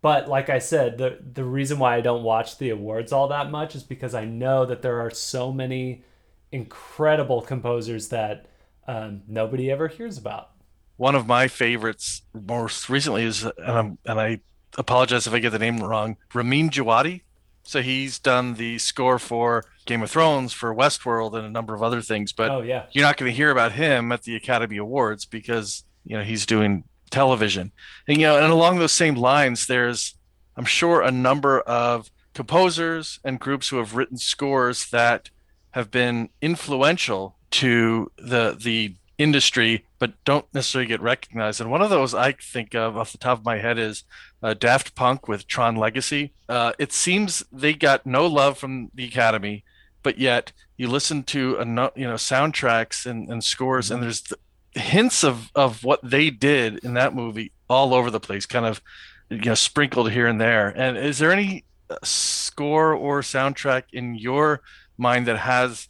But 0.00 0.28
like 0.28 0.48
I 0.48 0.60
said, 0.60 0.96
the 0.96 1.18
the 1.20 1.44
reason 1.44 1.78
why 1.78 1.96
I 1.96 2.00
don't 2.00 2.22
watch 2.22 2.56
the 2.56 2.70
awards 2.70 3.12
all 3.12 3.28
that 3.28 3.50
much 3.50 3.74
is 3.74 3.82
because 3.82 4.14
I 4.14 4.24
know 4.24 4.64
that 4.64 4.80
there 4.80 5.00
are 5.00 5.10
so 5.10 5.52
many 5.52 6.04
incredible 6.52 7.42
composers 7.42 8.08
that 8.08 8.46
um, 8.86 9.22
nobody 9.28 9.70
ever 9.70 9.88
hears 9.88 10.16
about. 10.16 10.52
One 10.96 11.14
of 11.14 11.26
my 11.26 11.48
favorites 11.48 12.22
most 12.34 12.88
recently 12.88 13.24
is, 13.24 13.44
and, 13.44 13.54
I'm, 13.58 13.98
and 14.04 14.20
I 14.20 14.40
apologize 14.76 15.26
if 15.26 15.32
I 15.32 15.38
get 15.38 15.50
the 15.50 15.58
name 15.58 15.78
wrong, 15.78 16.16
Ramin 16.34 16.70
Djawadi. 16.70 17.22
So 17.62 17.82
he's 17.82 18.18
done 18.18 18.54
the 18.54 18.78
score 18.78 19.18
for 19.18 19.64
Game 19.84 20.02
of 20.02 20.10
Thrones, 20.10 20.52
for 20.52 20.74
Westworld, 20.74 21.34
and 21.34 21.46
a 21.46 21.50
number 21.50 21.74
of 21.74 21.82
other 21.82 22.00
things. 22.00 22.32
But 22.32 22.50
oh, 22.50 22.62
yeah. 22.62 22.86
you're 22.92 23.04
not 23.04 23.16
going 23.16 23.30
to 23.30 23.36
hear 23.36 23.50
about 23.50 23.72
him 23.72 24.12
at 24.12 24.22
the 24.22 24.34
Academy 24.34 24.78
Awards 24.78 25.24
because 25.24 25.84
you 26.10 26.16
know 26.16 26.24
he's 26.24 26.44
doing 26.44 26.82
television. 27.10 27.70
And 28.08 28.18
you 28.18 28.26
know, 28.26 28.36
and 28.36 28.52
along 28.52 28.78
those 28.78 28.92
same 28.92 29.14
lines, 29.14 29.66
there's 29.66 30.14
I'm 30.56 30.64
sure 30.64 31.00
a 31.00 31.12
number 31.12 31.60
of 31.60 32.10
composers 32.34 33.20
and 33.24 33.38
groups 33.38 33.68
who 33.68 33.76
have 33.76 33.94
written 33.94 34.18
scores 34.18 34.90
that 34.90 35.30
have 35.70 35.90
been 35.92 36.30
influential 36.42 37.36
to 37.52 38.10
the 38.16 38.56
the 38.60 38.94
industry, 39.18 39.84
but 40.00 40.12
don't 40.24 40.46
necessarily 40.52 40.88
get 40.88 41.00
recognized. 41.00 41.60
And 41.60 41.70
one 41.70 41.82
of 41.82 41.90
those 41.90 42.12
I 42.12 42.32
think 42.32 42.74
of 42.74 42.96
off 42.96 43.12
the 43.12 43.18
top 43.18 43.38
of 43.38 43.44
my 43.44 43.58
head 43.58 43.78
is 43.78 44.02
uh, 44.42 44.54
Daft 44.54 44.96
Punk 44.96 45.28
with 45.28 45.46
Tron 45.46 45.76
Legacy. 45.76 46.32
Uh, 46.48 46.72
it 46.78 46.92
seems 46.92 47.44
they 47.52 47.74
got 47.74 48.04
no 48.04 48.26
love 48.26 48.58
from 48.58 48.90
the 48.94 49.04
Academy, 49.04 49.62
but 50.02 50.18
yet 50.18 50.50
you 50.76 50.88
listen 50.88 51.22
to 51.22 51.56
a 51.56 51.64
you 51.94 52.08
know 52.08 52.14
soundtracks 52.14 53.06
and, 53.06 53.28
and 53.28 53.44
scores, 53.44 53.92
and 53.92 54.02
there's 54.02 54.32
hints 54.72 55.24
of 55.24 55.50
of 55.54 55.84
what 55.84 56.00
they 56.02 56.30
did 56.30 56.78
in 56.84 56.94
that 56.94 57.14
movie 57.14 57.52
all 57.68 57.94
over 57.94 58.10
the 58.10 58.20
place, 58.20 58.46
kind 58.46 58.66
of 58.66 58.80
you 59.28 59.38
know 59.38 59.54
sprinkled 59.54 60.10
here 60.12 60.26
and 60.26 60.40
there. 60.40 60.68
And 60.68 60.96
is 60.96 61.18
there 61.18 61.32
any 61.32 61.64
uh, 61.88 61.96
score 62.02 62.92
or 62.92 63.20
soundtrack 63.20 63.84
in 63.92 64.14
your 64.14 64.60
mind 64.96 65.26
that 65.26 65.38
has 65.38 65.88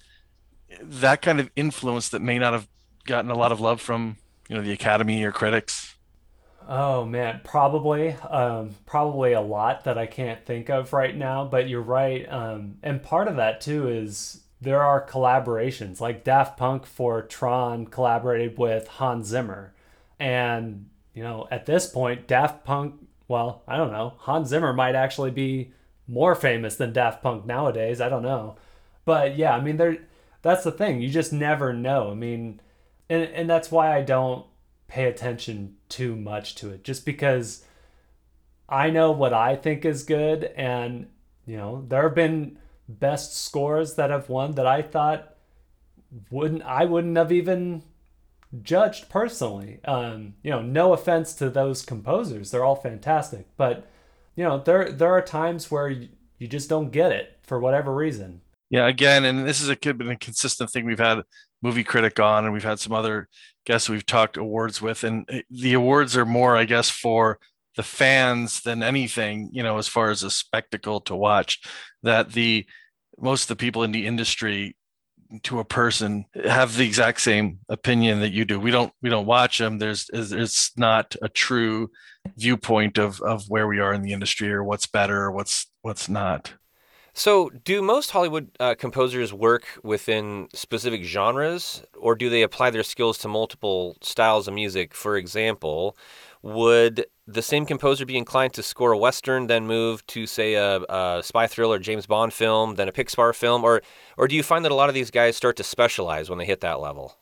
that 0.81 1.23
kind 1.23 1.41
of 1.41 1.51
influence 1.57 2.09
that 2.11 2.23
may 2.23 2.39
not 2.39 2.53
have 2.53 2.69
gotten 3.05 3.31
a 3.31 3.37
lot 3.37 3.53
of 3.53 3.61
love 3.61 3.81
from 3.81 4.17
you 4.49 4.57
know 4.57 4.63
the 4.63 4.73
Academy 4.73 5.23
or 5.25 5.33
critics? 5.33 5.97
Oh 6.69 7.05
man, 7.05 7.41
probably, 7.43 8.13
um, 8.13 8.77
probably 8.87 9.33
a 9.33 9.41
lot 9.41 9.85
that 9.85 9.99
I 9.99 10.07
can't 10.07 10.45
think 10.45 10.71
of 10.71 10.93
right 10.93 11.17
now. 11.17 11.45
But 11.45 11.69
you're 11.69 11.81
right, 11.83 12.31
um, 12.31 12.77
and 12.83 13.03
part 13.03 13.29
of 13.29 13.37
that 13.37 13.61
too 13.61 13.89
is 13.89 14.43
there 14.61 14.83
are 14.83 15.07
collaborations. 15.07 16.01
Like 16.01 16.25
Daft 16.25 16.57
Punk 16.57 16.87
for 16.87 17.23
Tron 17.23 17.87
collaborated 17.87 18.59
with 18.59 18.89
Hans 18.89 19.29
Zimmer, 19.29 19.75
and 20.19 20.89
you 21.15 21.23
know 21.23 21.49
at 21.51 21.67
this 21.67 21.87
point, 21.87 22.27
Daft 22.27 22.65
Punk. 22.65 22.95
Well, 23.29 23.63
I 23.67 23.77
don't 23.77 23.93
know. 23.93 24.15
Hans 24.19 24.49
Zimmer 24.49 24.73
might 24.73 24.95
actually 24.95 25.31
be 25.31 25.73
more 26.07 26.35
famous 26.35 26.77
than 26.77 26.93
Daft 26.93 27.23
Punk 27.23 27.47
nowadays. 27.47 28.01
I 28.01 28.09
don't 28.09 28.23
know, 28.23 28.57
but 29.05 29.37
yeah, 29.37 29.55
I 29.55 29.61
mean 29.61 29.77
there. 29.77 29.99
That's 30.43 30.65
the 30.65 30.73
thing. 30.73 31.01
You 31.03 31.11
just 31.11 31.33
never 31.33 31.73
know. 31.73 32.11
I 32.11 32.15
mean, 32.15 32.61
and 33.09 33.25
and 33.25 33.49
that's 33.49 33.71
why 33.71 33.97
I 33.97 34.03
don't 34.03 34.47
pay 34.89 35.05
attention 35.05 35.77
too 35.89 36.17
much 36.17 36.57
to 36.57 36.71
it 36.71 36.83
just 36.83 37.07
because 37.07 37.65
I 38.69 38.91
know 38.91 39.13
what 39.13 39.33
I 39.33 39.55
think 39.55 39.85
is 39.85 40.03
good 40.03 40.45
and 40.57 41.07
you 41.47 41.57
know 41.57 41.85
there 41.89 42.03
have 42.03 42.15
been 42.15 42.59
best 42.99 43.37
scores 43.37 43.95
that 43.95 44.11
have 44.11 44.29
won 44.29 44.53
that 44.53 44.67
I 44.67 44.83
thought 44.83 45.35
wouldn't 46.31 46.63
I 46.63 46.85
wouldn't 46.85 47.17
have 47.17 47.31
even 47.33 47.83
judged 48.63 49.09
personally. 49.09 49.79
Um, 49.85 50.35
you 50.43 50.51
know, 50.51 50.63
no 50.63 50.93
offense 50.93 51.35
to 51.35 51.51
those 51.51 51.83
composers, 51.83 52.51
they're 52.51 52.65
all 52.65 52.77
fantastic, 52.77 53.47
but 53.57 53.89
you 54.37 54.45
know, 54.45 54.59
there 54.59 54.91
there 54.91 55.13
are 55.13 55.23
times 55.23 55.71
where 55.71 55.89
you, 55.89 56.09
you 56.39 56.49
just 56.49 56.69
don't 56.69 56.91
get 56.91 57.13
it 57.13 57.39
for 57.43 57.59
whatever 57.59 57.95
reason. 57.95 58.41
Yeah, 58.71 58.87
again, 58.87 59.25
and 59.25 59.47
this 59.47 59.61
is 59.61 59.69
a 59.69 59.77
been 59.77 60.11
a 60.11 60.17
consistent 60.17 60.71
thing 60.71 60.85
we've 60.85 60.99
had 60.99 61.23
movie 61.63 61.85
critic 61.85 62.19
on, 62.21 62.45
and 62.45 62.53
we've 62.53 62.65
had 62.65 62.79
some 62.79 62.93
other 62.93 63.29
guests 63.67 63.89
we've 63.89 64.07
talked 64.07 64.37
awards 64.37 64.81
with, 64.81 65.05
and 65.05 65.27
eh, 65.29 65.43
the 65.51 65.75
awards 65.75 66.17
are 66.17 66.25
more, 66.25 66.57
I 66.57 66.65
guess, 66.65 66.89
for 66.89 67.39
the 67.77 67.83
fans 67.83 68.63
than 68.63 68.83
anything, 68.83 69.51
you 69.53 69.63
know, 69.63 69.79
as 69.79 69.89
far 69.89 70.11
as 70.11 70.23
a 70.23 70.31
spectacle 70.31 71.01
to 71.03 71.15
watch. 71.15 71.61
That 72.03 72.33
the 72.33 72.67
most 73.19 73.45
of 73.45 73.49
the 73.49 73.57
people 73.57 73.83
in 73.83 73.93
the 73.93 74.07
industry 74.07 74.77
to 75.43 75.61
a 75.61 75.65
person 75.65 76.25
have 76.45 76.77
the 76.77 76.87
exact 76.87 77.21
same 77.21 77.61
opinion 77.69 78.21
that 78.21 78.33
you 78.33 78.45
do. 78.45 78.59
We 78.59 78.71
don't 78.71 78.93
we 79.03 79.11
don't 79.11 79.27
watch 79.27 79.59
them. 79.59 79.79
There's 79.79 80.11
it's 80.13 80.77
not 80.77 81.15
a 81.23 81.29
true 81.29 81.91
viewpoint 82.37 82.99
of 82.99 83.21
of 83.21 83.45
where 83.49 83.67
we 83.67 83.79
are 83.79 83.93
in 83.93 84.03
the 84.03 84.13
industry 84.13 84.53
or 84.53 84.65
what's 84.65 84.87
better 84.87 85.23
or 85.23 85.31
what's 85.31 85.67
what's 85.83 86.09
not. 86.09 86.55
So, 87.13 87.51
do 87.65 87.83
most 87.83 88.13
Hollywood 88.13 88.51
uh, 88.61 88.77
composers 88.79 89.33
work 89.33 89.65
within 89.83 90.49
specific 90.55 91.03
genres, 91.03 91.83
or 91.99 92.15
do 92.15 92.31
they 92.31 92.43
apply 92.43 92.71
their 92.71 92.85
skills 92.85 93.19
to 93.19 93.29
multiple 93.29 93.97
styles 94.01 94.47
of 94.47 94.55
music? 94.55 94.95
For 94.95 95.17
example, 95.17 95.97
would 96.43 97.05
the 97.33 97.43
same 97.43 97.67
composer 97.67 98.05
be 98.05 98.17
inclined 98.17 98.53
to 98.55 98.63
score 98.63 98.93
a 98.93 98.99
western, 98.99 99.47
then 99.47 99.67
move 99.67 100.07
to, 100.09 100.27
say, 100.27 100.55
a, 100.55 100.81
a 100.89 101.23
spy 101.23 101.47
thriller, 101.47 101.79
James 101.79 102.07
Bond 102.07 102.33
film, 102.33 102.77
then 102.77 102.89
a 102.89 102.93
Pixar 102.93 103.35
film, 103.35 103.65
or 103.65 103.83
or 104.17 104.29
do 104.29 104.37
you 104.37 104.43
find 104.43 104.65
that 104.65 104.73
a 104.73 104.75
lot 104.75 104.89
of 104.89 104.95
these 104.95 105.11
guys 105.11 105.37
start 105.37 105.57
to 105.57 105.65
specialize 105.65 106.29
when 106.29 106.39
they 106.39 106.45
hit 106.45 106.61
that 106.61 106.81
level? 106.81 107.17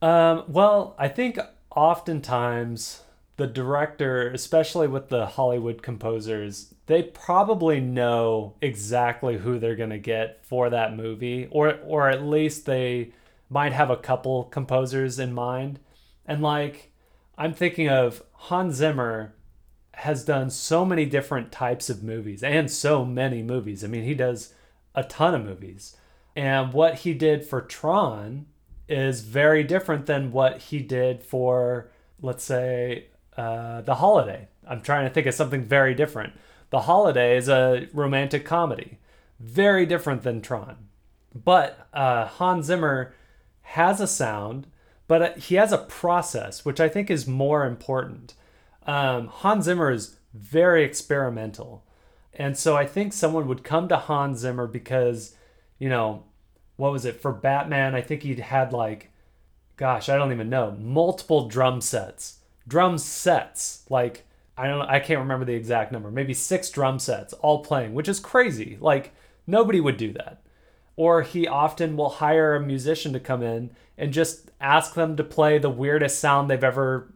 Um, 0.00 0.44
well, 0.48 0.94
I 0.98 1.08
think 1.08 1.38
oftentimes 1.74 3.02
the 3.36 3.46
director, 3.46 4.30
especially 4.30 4.88
with 4.88 5.08
the 5.08 5.26
Hollywood 5.26 5.82
composers, 5.82 6.74
they 6.86 7.02
probably 7.02 7.80
know 7.80 8.56
exactly 8.60 9.38
who 9.38 9.58
they're 9.58 9.76
going 9.76 9.90
to 9.90 9.98
get 9.98 10.44
for 10.44 10.70
that 10.70 10.96
movie 10.96 11.48
or 11.50 11.78
or 11.84 12.08
at 12.08 12.22
least 12.22 12.66
they 12.66 13.12
might 13.48 13.72
have 13.72 13.90
a 13.90 13.96
couple 13.96 14.44
composers 14.44 15.18
in 15.18 15.32
mind. 15.32 15.78
And 16.26 16.42
like 16.42 16.92
I'm 17.36 17.54
thinking 17.54 17.88
of 17.88 18.22
Hans 18.32 18.74
Zimmer 18.76 19.34
has 19.98 20.24
done 20.24 20.50
so 20.50 20.84
many 20.84 21.04
different 21.04 21.50
types 21.50 21.90
of 21.90 22.02
movies 22.02 22.42
and 22.42 22.70
so 22.70 23.04
many 23.04 23.42
movies. 23.42 23.82
I 23.82 23.88
mean, 23.88 24.04
he 24.04 24.14
does 24.14 24.54
a 24.94 25.04
ton 25.04 25.34
of 25.34 25.44
movies. 25.44 25.96
And 26.36 26.72
what 26.72 26.96
he 26.96 27.14
did 27.14 27.44
for 27.44 27.60
Tron 27.60 28.46
is 28.88 29.22
very 29.22 29.64
different 29.64 30.06
than 30.06 30.32
what 30.32 30.58
he 30.62 30.80
did 30.80 31.22
for 31.22 31.90
let's 32.20 32.44
say 32.44 33.06
uh, 33.36 33.82
The 33.82 33.96
Holiday. 33.96 34.48
I'm 34.66 34.82
trying 34.82 35.08
to 35.08 35.14
think 35.14 35.26
of 35.26 35.34
something 35.34 35.64
very 35.64 35.94
different. 35.94 36.34
The 36.70 36.80
Holiday 36.80 37.36
is 37.36 37.48
a 37.48 37.88
romantic 37.92 38.44
comedy, 38.44 38.98
very 39.40 39.86
different 39.86 40.22
than 40.22 40.42
Tron. 40.42 40.76
But 41.34 41.88
uh, 41.92 42.26
Hans 42.26 42.66
Zimmer 42.66 43.14
has 43.62 44.00
a 44.00 44.06
sound, 44.06 44.66
but 45.06 45.22
uh, 45.22 45.32
he 45.34 45.54
has 45.54 45.72
a 45.72 45.78
process, 45.78 46.64
which 46.64 46.80
I 46.80 46.88
think 46.88 47.10
is 47.10 47.26
more 47.26 47.64
important. 47.64 48.34
Um, 48.88 49.28
Hans 49.28 49.66
Zimmer 49.66 49.92
is 49.92 50.16
very 50.34 50.82
experimental. 50.82 51.84
And 52.32 52.58
so 52.58 52.76
I 52.76 52.86
think 52.86 53.12
someone 53.12 53.46
would 53.46 53.62
come 53.62 53.86
to 53.88 53.96
Hans 53.96 54.40
Zimmer 54.40 54.66
because, 54.66 55.36
you 55.78 55.88
know, 55.88 56.24
what 56.76 56.90
was 56.90 57.04
it 57.04 57.20
for 57.20 57.32
Batman? 57.32 57.94
I 57.94 58.00
think 58.00 58.24
he'd 58.24 58.40
had 58.40 58.72
like, 58.72 59.12
gosh, 59.76 60.08
I 60.08 60.16
don't 60.16 60.32
even 60.32 60.50
know, 60.50 60.72
multiple 60.72 61.46
drum 61.48 61.80
sets 61.80 62.38
drum 62.68 62.98
sets, 62.98 63.84
like 63.88 64.24
I 64.56 64.68
don't 64.68 64.82
I 64.82 65.00
can't 65.00 65.20
remember 65.20 65.44
the 65.44 65.54
exact 65.54 65.90
number, 65.90 66.10
maybe 66.10 66.34
six 66.34 66.70
drum 66.70 66.98
sets 66.98 67.32
all 67.34 67.64
playing, 67.64 67.94
which 67.94 68.08
is 68.08 68.20
crazy. 68.20 68.76
Like 68.80 69.14
nobody 69.46 69.80
would 69.80 69.96
do 69.96 70.12
that. 70.12 70.42
Or 70.96 71.22
he 71.22 71.46
often 71.46 71.96
will 71.96 72.10
hire 72.10 72.54
a 72.54 72.60
musician 72.60 73.12
to 73.12 73.20
come 73.20 73.42
in 73.42 73.70
and 73.96 74.12
just 74.12 74.50
ask 74.60 74.94
them 74.94 75.16
to 75.16 75.24
play 75.24 75.58
the 75.58 75.70
weirdest 75.70 76.18
sound 76.18 76.50
they've 76.50 76.62
ever 76.62 77.12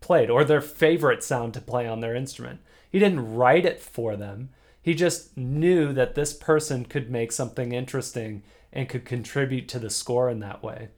played 0.00 0.30
or 0.30 0.44
their 0.44 0.60
favorite 0.60 1.22
sound 1.22 1.54
to 1.54 1.60
play 1.60 1.86
on 1.86 2.00
their 2.00 2.14
instrument. 2.14 2.60
He 2.90 2.98
didn't 2.98 3.34
write 3.34 3.66
it 3.66 3.80
for 3.80 4.16
them. 4.16 4.50
He 4.80 4.94
just 4.94 5.36
knew 5.36 5.92
that 5.92 6.14
this 6.14 6.32
person 6.32 6.84
could 6.84 7.10
make 7.10 7.32
something 7.32 7.72
interesting 7.72 8.42
and 8.72 8.88
could 8.88 9.04
contribute 9.04 9.68
to 9.68 9.78
the 9.78 9.90
score 9.90 10.30
in 10.30 10.40
that 10.40 10.62
way. 10.62 10.88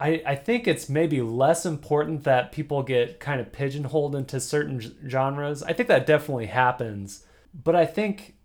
I, 0.00 0.22
I 0.24 0.34
think 0.36 0.66
it's 0.66 0.88
maybe 0.88 1.20
less 1.20 1.66
important 1.66 2.24
that 2.24 2.52
people 2.52 2.82
get 2.82 3.20
kind 3.20 3.40
of 3.40 3.52
pigeonholed 3.52 4.14
into 4.14 4.40
certain 4.40 4.80
genres. 5.08 5.62
I 5.62 5.72
think 5.72 5.88
that 5.88 6.06
definitely 6.06 6.46
happens. 6.46 7.24
But 7.52 7.74
I 7.74 7.86
think 7.86 8.36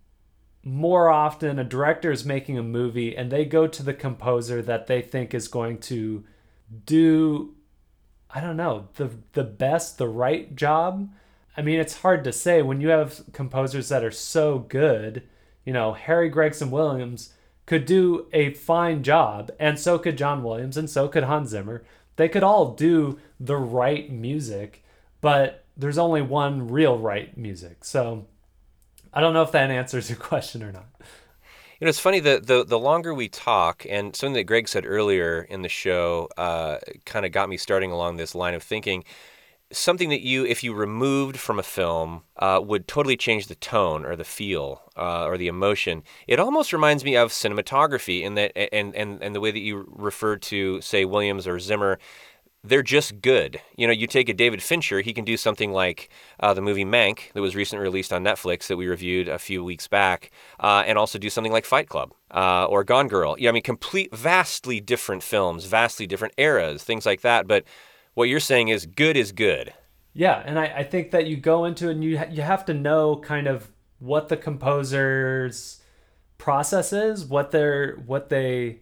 more 0.64 1.08
often 1.08 1.58
a 1.58 1.64
director 1.64 2.10
is 2.10 2.24
making 2.24 2.58
a 2.58 2.62
movie 2.62 3.16
and 3.16 3.30
they 3.30 3.44
go 3.44 3.66
to 3.66 3.82
the 3.82 3.94
composer 3.94 4.62
that 4.62 4.86
they 4.86 5.02
think 5.02 5.34
is 5.34 5.46
going 5.46 5.78
to 5.78 6.24
do 6.86 7.53
I 8.34 8.40
don't 8.40 8.56
know, 8.56 8.88
the 8.94 9.10
the 9.32 9.44
best, 9.44 9.96
the 9.96 10.08
right 10.08 10.54
job. 10.56 11.08
I 11.56 11.62
mean, 11.62 11.78
it's 11.78 11.98
hard 11.98 12.24
to 12.24 12.32
say 12.32 12.62
when 12.62 12.80
you 12.80 12.88
have 12.88 13.22
composers 13.32 13.88
that 13.88 14.04
are 14.04 14.10
so 14.10 14.58
good. 14.58 15.22
You 15.64 15.72
know, 15.72 15.92
Harry 15.92 16.28
Gregson 16.28 16.70
Williams 16.70 17.32
could 17.64 17.86
do 17.86 18.26
a 18.32 18.52
fine 18.52 19.02
job, 19.02 19.50
and 19.58 19.78
so 19.78 19.98
could 19.98 20.18
John 20.18 20.42
Williams, 20.42 20.76
and 20.76 20.90
so 20.90 21.08
could 21.08 21.24
Hans 21.24 21.50
Zimmer. 21.50 21.84
They 22.16 22.28
could 22.28 22.42
all 22.42 22.72
do 22.72 23.18
the 23.40 23.56
right 23.56 24.10
music, 24.10 24.84
but 25.20 25.64
there's 25.76 25.98
only 25.98 26.22
one 26.22 26.68
real 26.68 26.98
right 26.98 27.36
music. 27.36 27.84
So 27.84 28.26
I 29.12 29.20
don't 29.20 29.32
know 29.32 29.42
if 29.42 29.52
that 29.52 29.70
answers 29.70 30.10
your 30.10 30.18
question 30.18 30.62
or 30.62 30.72
not. 30.72 30.88
You 31.80 31.86
know, 31.86 31.88
it's 31.88 31.98
funny 31.98 32.20
that 32.20 32.46
the 32.46 32.64
the 32.64 32.78
longer 32.78 33.12
we 33.12 33.28
talk, 33.28 33.84
and 33.88 34.14
something 34.14 34.34
that 34.34 34.44
Greg 34.44 34.68
said 34.68 34.86
earlier 34.86 35.42
in 35.42 35.62
the 35.62 35.68
show, 35.68 36.28
uh, 36.36 36.78
kind 37.04 37.26
of 37.26 37.32
got 37.32 37.48
me 37.48 37.56
starting 37.56 37.90
along 37.90 38.16
this 38.16 38.34
line 38.34 38.54
of 38.54 38.62
thinking 38.62 39.04
something 39.72 40.08
that 40.10 40.20
you, 40.20 40.44
if 40.44 40.62
you 40.62 40.72
removed 40.72 41.36
from 41.36 41.58
a 41.58 41.62
film, 41.62 42.22
uh, 42.36 42.60
would 42.62 42.86
totally 42.86 43.16
change 43.16 43.46
the 43.46 43.54
tone 43.54 44.04
or 44.04 44.16
the 44.16 44.24
feel 44.24 44.82
uh, 44.96 45.24
or 45.24 45.36
the 45.36 45.48
emotion. 45.48 46.02
It 46.26 46.38
almost 46.38 46.72
reminds 46.72 47.04
me 47.04 47.16
of 47.16 47.30
cinematography 47.30 48.22
in 48.22 48.34
that, 48.34 48.56
and 48.74 48.94
and 48.94 49.22
and 49.22 49.34
the 49.34 49.40
way 49.40 49.50
that 49.50 49.60
you 49.60 49.86
referred 49.90 50.42
to, 50.42 50.80
say, 50.80 51.04
Williams 51.04 51.46
or 51.46 51.58
Zimmer. 51.58 51.98
They're 52.66 52.82
just 52.82 53.20
good. 53.20 53.60
You 53.76 53.86
know, 53.86 53.92
you 53.92 54.06
take 54.06 54.30
a 54.30 54.32
David 54.32 54.62
Fincher, 54.62 55.02
he 55.02 55.12
can 55.12 55.26
do 55.26 55.36
something 55.36 55.70
like 55.70 56.08
uh, 56.40 56.54
the 56.54 56.62
movie 56.62 56.84
Mank 56.86 57.30
that 57.34 57.42
was 57.42 57.54
recently 57.54 57.82
released 57.82 58.10
on 58.10 58.24
Netflix 58.24 58.68
that 58.68 58.78
we 58.78 58.86
reviewed 58.86 59.28
a 59.28 59.38
few 59.38 59.62
weeks 59.62 59.86
back, 59.86 60.30
uh, 60.58 60.82
and 60.86 60.96
also 60.96 61.18
do 61.18 61.28
something 61.28 61.52
like 61.52 61.66
Fight 61.66 61.90
Club 61.90 62.14
uh, 62.30 62.64
or 62.64 62.82
Gone 62.82 63.06
Girl. 63.06 63.36
Yeah, 63.38 63.50
I 63.50 63.52
mean, 63.52 63.62
complete, 63.62 64.16
vastly 64.16 64.80
different 64.80 65.22
films, 65.22 65.66
vastly 65.66 66.06
different 66.06 66.32
eras, 66.38 66.82
things 66.82 67.04
like 67.04 67.20
that. 67.20 67.46
But 67.46 67.64
what 68.14 68.30
you're 68.30 68.40
saying 68.40 68.68
is 68.68 68.86
good 68.86 69.18
is 69.18 69.32
good. 69.32 69.74
Yeah, 70.14 70.42
and 70.46 70.58
I, 70.58 70.66
I 70.78 70.84
think 70.84 71.10
that 71.10 71.26
you 71.26 71.36
go 71.36 71.66
into 71.66 71.88
it 71.90 71.92
and 71.92 72.04
you 72.04 72.18
ha- 72.18 72.30
you 72.30 72.40
have 72.40 72.64
to 72.66 72.72
know 72.72 73.16
kind 73.16 73.46
of 73.46 73.70
what 73.98 74.28
the 74.30 74.38
composer's 74.38 75.82
process 76.38 76.94
is, 76.94 77.26
what 77.26 77.50
they're 77.50 77.96
what 78.06 78.30
they 78.30 78.80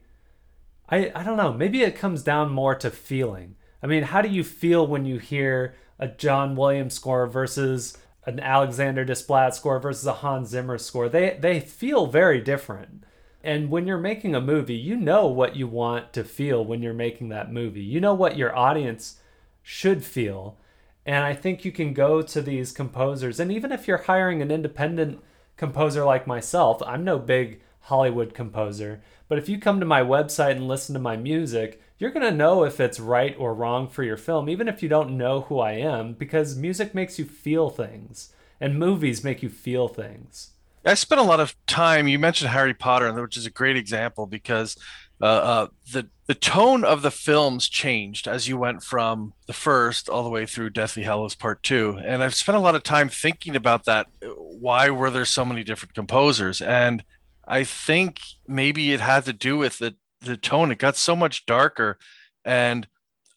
I 0.88 1.10
I 1.16 1.24
don't 1.24 1.36
know, 1.36 1.52
maybe 1.52 1.82
it 1.82 1.96
comes 1.96 2.22
down 2.22 2.52
more 2.52 2.76
to 2.76 2.90
feeling. 2.90 3.56
I 3.82 3.86
mean, 3.86 4.04
how 4.04 4.22
do 4.22 4.28
you 4.28 4.44
feel 4.44 4.86
when 4.86 5.04
you 5.04 5.18
hear 5.18 5.74
a 5.98 6.08
John 6.08 6.56
Williams 6.56 6.94
score 6.94 7.26
versus 7.26 7.98
an 8.24 8.38
Alexander 8.38 9.04
Desplat 9.04 9.54
score 9.54 9.80
versus 9.80 10.06
a 10.06 10.12
Hans 10.14 10.50
Zimmer 10.50 10.78
score? 10.78 11.08
They 11.08 11.36
they 11.40 11.60
feel 11.60 12.06
very 12.06 12.40
different. 12.40 13.04
And 13.44 13.70
when 13.70 13.86
you're 13.86 13.98
making 13.98 14.34
a 14.34 14.40
movie, 14.40 14.76
you 14.76 14.96
know 14.96 15.26
what 15.26 15.56
you 15.56 15.66
want 15.66 16.12
to 16.12 16.22
feel 16.22 16.64
when 16.64 16.80
you're 16.82 16.94
making 16.94 17.28
that 17.30 17.52
movie. 17.52 17.82
You 17.82 18.00
know 18.00 18.14
what 18.14 18.36
your 18.36 18.56
audience 18.56 19.18
should 19.62 20.04
feel. 20.04 20.56
And 21.04 21.24
I 21.24 21.34
think 21.34 21.64
you 21.64 21.72
can 21.72 21.92
go 21.92 22.22
to 22.22 22.40
these 22.40 22.70
composers, 22.70 23.40
and 23.40 23.50
even 23.50 23.72
if 23.72 23.88
you're 23.88 23.98
hiring 23.98 24.40
an 24.40 24.52
independent 24.52 25.20
composer 25.56 26.04
like 26.04 26.28
myself, 26.28 26.80
I'm 26.86 27.02
no 27.02 27.18
big 27.18 27.60
Hollywood 27.80 28.34
composer, 28.34 29.02
but 29.28 29.38
if 29.38 29.48
you 29.48 29.58
come 29.58 29.80
to 29.80 29.86
my 29.86 30.00
website 30.00 30.52
and 30.52 30.68
listen 30.68 30.92
to 30.92 31.00
my 31.00 31.16
music, 31.16 31.81
you're 32.02 32.10
going 32.10 32.28
to 32.28 32.36
know 32.36 32.64
if 32.64 32.80
it's 32.80 32.98
right 32.98 33.36
or 33.38 33.54
wrong 33.54 33.88
for 33.88 34.02
your 34.02 34.16
film, 34.16 34.48
even 34.48 34.66
if 34.66 34.82
you 34.82 34.88
don't 34.88 35.16
know 35.16 35.42
who 35.42 35.60
I 35.60 35.74
am, 35.74 36.14
because 36.14 36.56
music 36.56 36.96
makes 36.96 37.16
you 37.16 37.24
feel 37.24 37.70
things, 37.70 38.34
and 38.60 38.76
movies 38.76 39.22
make 39.22 39.40
you 39.40 39.48
feel 39.48 39.86
things. 39.86 40.50
I 40.84 40.94
spent 40.94 41.20
a 41.20 41.24
lot 41.24 41.38
of 41.38 41.54
time. 41.68 42.08
You 42.08 42.18
mentioned 42.18 42.50
Harry 42.50 42.74
Potter, 42.74 43.12
which 43.22 43.36
is 43.36 43.46
a 43.46 43.50
great 43.50 43.76
example 43.76 44.26
because 44.26 44.76
uh, 45.20 45.26
uh, 45.26 45.66
the 45.92 46.08
the 46.26 46.34
tone 46.34 46.82
of 46.82 47.02
the 47.02 47.12
films 47.12 47.68
changed 47.68 48.26
as 48.26 48.48
you 48.48 48.58
went 48.58 48.82
from 48.82 49.34
the 49.46 49.52
first 49.52 50.08
all 50.08 50.24
the 50.24 50.28
way 50.28 50.44
through 50.44 50.70
Deathly 50.70 51.04
Hallows 51.04 51.36
Part 51.36 51.62
Two, 51.62 52.00
and 52.04 52.20
I've 52.20 52.34
spent 52.34 52.58
a 52.58 52.60
lot 52.60 52.74
of 52.74 52.82
time 52.82 53.10
thinking 53.10 53.54
about 53.54 53.84
that. 53.84 54.08
Why 54.24 54.90
were 54.90 55.10
there 55.10 55.24
so 55.24 55.44
many 55.44 55.62
different 55.62 55.94
composers? 55.94 56.60
And 56.60 57.04
I 57.46 57.62
think 57.62 58.20
maybe 58.48 58.92
it 58.92 59.00
had 59.00 59.24
to 59.26 59.32
do 59.32 59.56
with 59.56 59.78
the 59.78 59.94
the 60.24 60.36
tone. 60.36 60.70
It 60.70 60.78
got 60.78 60.96
so 60.96 61.14
much 61.14 61.46
darker, 61.46 61.98
and 62.44 62.86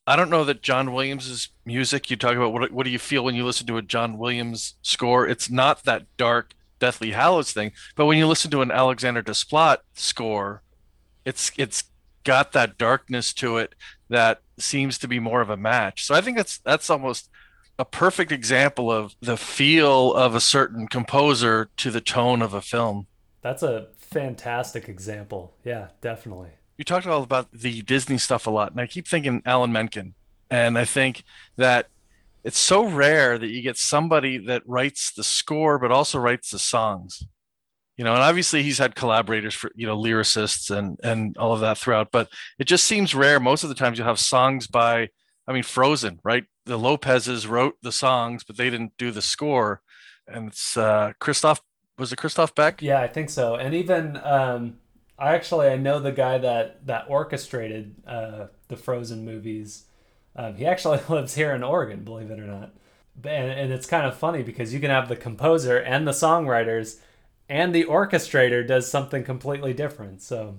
I 0.07 0.15
don't 0.15 0.29
know 0.29 0.43
that 0.43 0.61
John 0.61 0.93
Williams's 0.93 1.49
music. 1.65 2.09
You 2.09 2.17
talk 2.17 2.35
about 2.35 2.53
what 2.53 2.71
what 2.71 2.83
do 2.83 2.89
you 2.89 2.99
feel 2.99 3.23
when 3.23 3.35
you 3.35 3.45
listen 3.45 3.67
to 3.67 3.77
a 3.77 3.81
John 3.81 4.17
Williams 4.17 4.75
score? 4.81 5.27
It's 5.27 5.49
not 5.49 5.83
that 5.83 6.05
dark 6.17 6.53
Deathly 6.79 7.11
Hallows 7.11 7.51
thing, 7.51 7.71
but 7.95 8.05
when 8.05 8.17
you 8.17 8.27
listen 8.27 8.51
to 8.51 8.61
an 8.61 8.71
Alexander 8.71 9.23
Desplat 9.23 9.77
score 9.93 10.61
it's 11.25 11.51
it's 11.57 11.83
got 12.23 12.53
that 12.53 12.77
darkness 12.77 13.33
to 13.33 13.57
it 13.57 13.75
that 14.09 14.41
seems 14.57 14.97
to 14.99 15.07
be 15.07 15.19
more 15.19 15.41
of 15.41 15.49
a 15.49 15.57
match. 15.57 16.05
So 16.05 16.15
I 16.15 16.21
think 16.21 16.37
that's 16.37 16.59
that's 16.59 16.89
almost 16.89 17.29
a 17.77 17.83
perfect 17.83 18.31
example 18.31 18.89
of 18.89 19.15
the 19.19 19.35
feel 19.35 20.13
of 20.13 20.33
a 20.33 20.39
certain 20.39 20.87
composer 20.87 21.69
to 21.77 21.91
the 21.91 21.99
tone 21.99 22.41
of 22.41 22.53
a 22.53 22.61
film. 22.61 23.07
That's 23.41 23.63
a 23.63 23.87
fantastic 23.97 24.87
example. 24.87 25.55
Yeah, 25.63 25.89
definitely. 25.99 26.51
You 26.77 26.83
talked 26.83 27.07
all 27.07 27.23
about 27.23 27.51
the 27.51 27.81
Disney 27.81 28.17
stuff 28.17 28.47
a 28.47 28.51
lot, 28.51 28.71
and 28.71 28.81
I 28.81 28.87
keep 28.87 29.07
thinking 29.07 29.41
Alan 29.45 29.71
Menken. 29.71 30.13
And 30.49 30.77
I 30.77 30.85
think 30.85 31.23
that 31.57 31.87
it's 32.43 32.59
so 32.59 32.85
rare 32.85 33.37
that 33.39 33.47
you 33.47 33.61
get 33.61 33.77
somebody 33.77 34.37
that 34.45 34.61
writes 34.67 35.11
the 35.11 35.23
score 35.23 35.79
but 35.79 35.91
also 35.91 36.19
writes 36.19 36.51
the 36.51 36.59
songs. 36.59 37.23
You 37.97 38.03
know 38.03 38.13
and 38.13 38.21
obviously 38.21 38.61
he's 38.61 38.77
had 38.77 38.93
collaborators 38.93 39.53
for 39.53 39.71
you 39.73 39.87
know 39.87 39.97
lyricists 39.97 40.69
and 40.69 40.99
and 41.01 41.37
all 41.37 41.53
of 41.53 41.61
that 41.61 41.77
throughout 41.77 42.11
but 42.11 42.27
it 42.59 42.65
just 42.65 42.85
seems 42.85 43.15
rare. 43.15 43.39
Most 43.39 43.63
of 43.63 43.69
the 43.69 43.75
times 43.75 43.97
you'll 43.97 44.07
have 44.07 44.19
songs 44.19 44.67
by 44.67 45.09
i 45.47 45.53
mean 45.53 45.63
frozen 45.63 46.19
right? 46.23 46.43
The 46.65 46.77
lopez's 46.77 47.47
wrote 47.47 47.75
the 47.81 47.91
songs 47.91 48.43
but 48.43 48.57
they 48.57 48.69
didn't 48.69 48.93
do 48.97 49.11
the 49.11 49.21
score. 49.21 49.81
And 50.27 50.49
it's 50.49 50.77
uh 50.77 51.13
christophe 51.19 51.61
was 51.97 52.11
it 52.11 52.17
christophe 52.17 52.53
beck? 52.53 52.81
Yeah 52.81 53.01
i 53.01 53.07
think 53.07 53.29
so. 53.29 53.55
And 53.55 53.73
even 53.73 54.19
um 54.23 54.77
i 55.17 55.33
actually 55.33 55.67
i 55.67 55.75
know 55.75 55.99
the 55.99 56.11
guy 56.11 56.37
that 56.37 56.85
that 56.85 57.05
orchestrated 57.09 57.95
uh 58.07 58.47
the 58.67 58.77
frozen 58.77 59.25
movies 59.25 59.85
um, 60.35 60.55
he 60.55 60.65
actually 60.65 60.99
lives 61.09 61.35
here 61.35 61.53
in 61.53 61.63
oregon 61.63 62.03
believe 62.03 62.31
it 62.31 62.39
or 62.39 62.47
not 62.47 62.73
and, 63.23 63.51
and 63.51 63.73
it's 63.73 63.87
kind 63.87 64.05
of 64.05 64.17
funny 64.17 64.43
because 64.43 64.73
you 64.73 64.79
can 64.79 64.89
have 64.89 65.07
the 65.07 65.15
composer 65.15 65.77
and 65.77 66.07
the 66.07 66.11
songwriters 66.11 66.99
and 67.47 67.73
the 67.73 67.85
orchestrator 67.85 68.65
does 68.65 68.89
something 68.89 69.23
completely 69.23 69.73
different. 69.73 70.21
So 70.21 70.57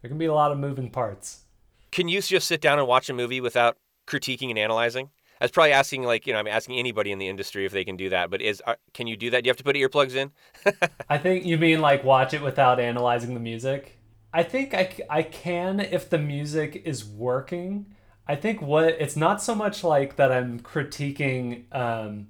there 0.00 0.08
can 0.08 0.18
be 0.18 0.26
a 0.26 0.34
lot 0.34 0.52
of 0.52 0.58
moving 0.58 0.90
parts. 0.90 1.42
Can 1.90 2.08
you 2.08 2.20
just 2.20 2.46
sit 2.46 2.60
down 2.60 2.78
and 2.78 2.86
watch 2.86 3.08
a 3.08 3.14
movie 3.14 3.40
without 3.40 3.76
critiquing 4.06 4.50
and 4.50 4.58
analyzing? 4.58 5.10
Was 5.44 5.50
probably 5.50 5.72
asking, 5.72 6.02
like, 6.02 6.26
you 6.26 6.32
know, 6.32 6.38
I'm 6.38 6.46
asking 6.46 6.76
anybody 6.78 7.12
in 7.12 7.18
the 7.18 7.28
industry 7.28 7.64
if 7.64 7.72
they 7.72 7.84
can 7.84 7.96
do 7.96 8.10
that. 8.10 8.30
But 8.30 8.42
is 8.42 8.62
uh, 8.66 8.74
can 8.92 9.06
you 9.06 9.16
do 9.16 9.30
that? 9.30 9.42
Do 9.42 9.48
you 9.48 9.50
have 9.50 9.56
to 9.56 9.64
put 9.64 9.76
earplugs 9.76 10.14
in? 10.14 10.32
I 11.08 11.18
think 11.18 11.44
you 11.44 11.56
mean 11.56 11.80
like 11.80 12.04
watch 12.04 12.34
it 12.34 12.42
without 12.42 12.78
analyzing 12.78 13.34
the 13.34 13.40
music. 13.40 13.98
I 14.32 14.42
think 14.42 14.74
I, 14.74 14.94
I 15.08 15.22
can 15.22 15.80
if 15.80 16.08
the 16.08 16.18
music 16.18 16.82
is 16.84 17.04
working. 17.04 17.94
I 18.28 18.36
think 18.36 18.62
what 18.62 18.84
it's 18.84 19.16
not 19.16 19.42
so 19.42 19.54
much 19.54 19.82
like 19.82 20.16
that 20.16 20.30
I'm 20.30 20.60
critiquing 20.60 21.64
um, 21.74 22.28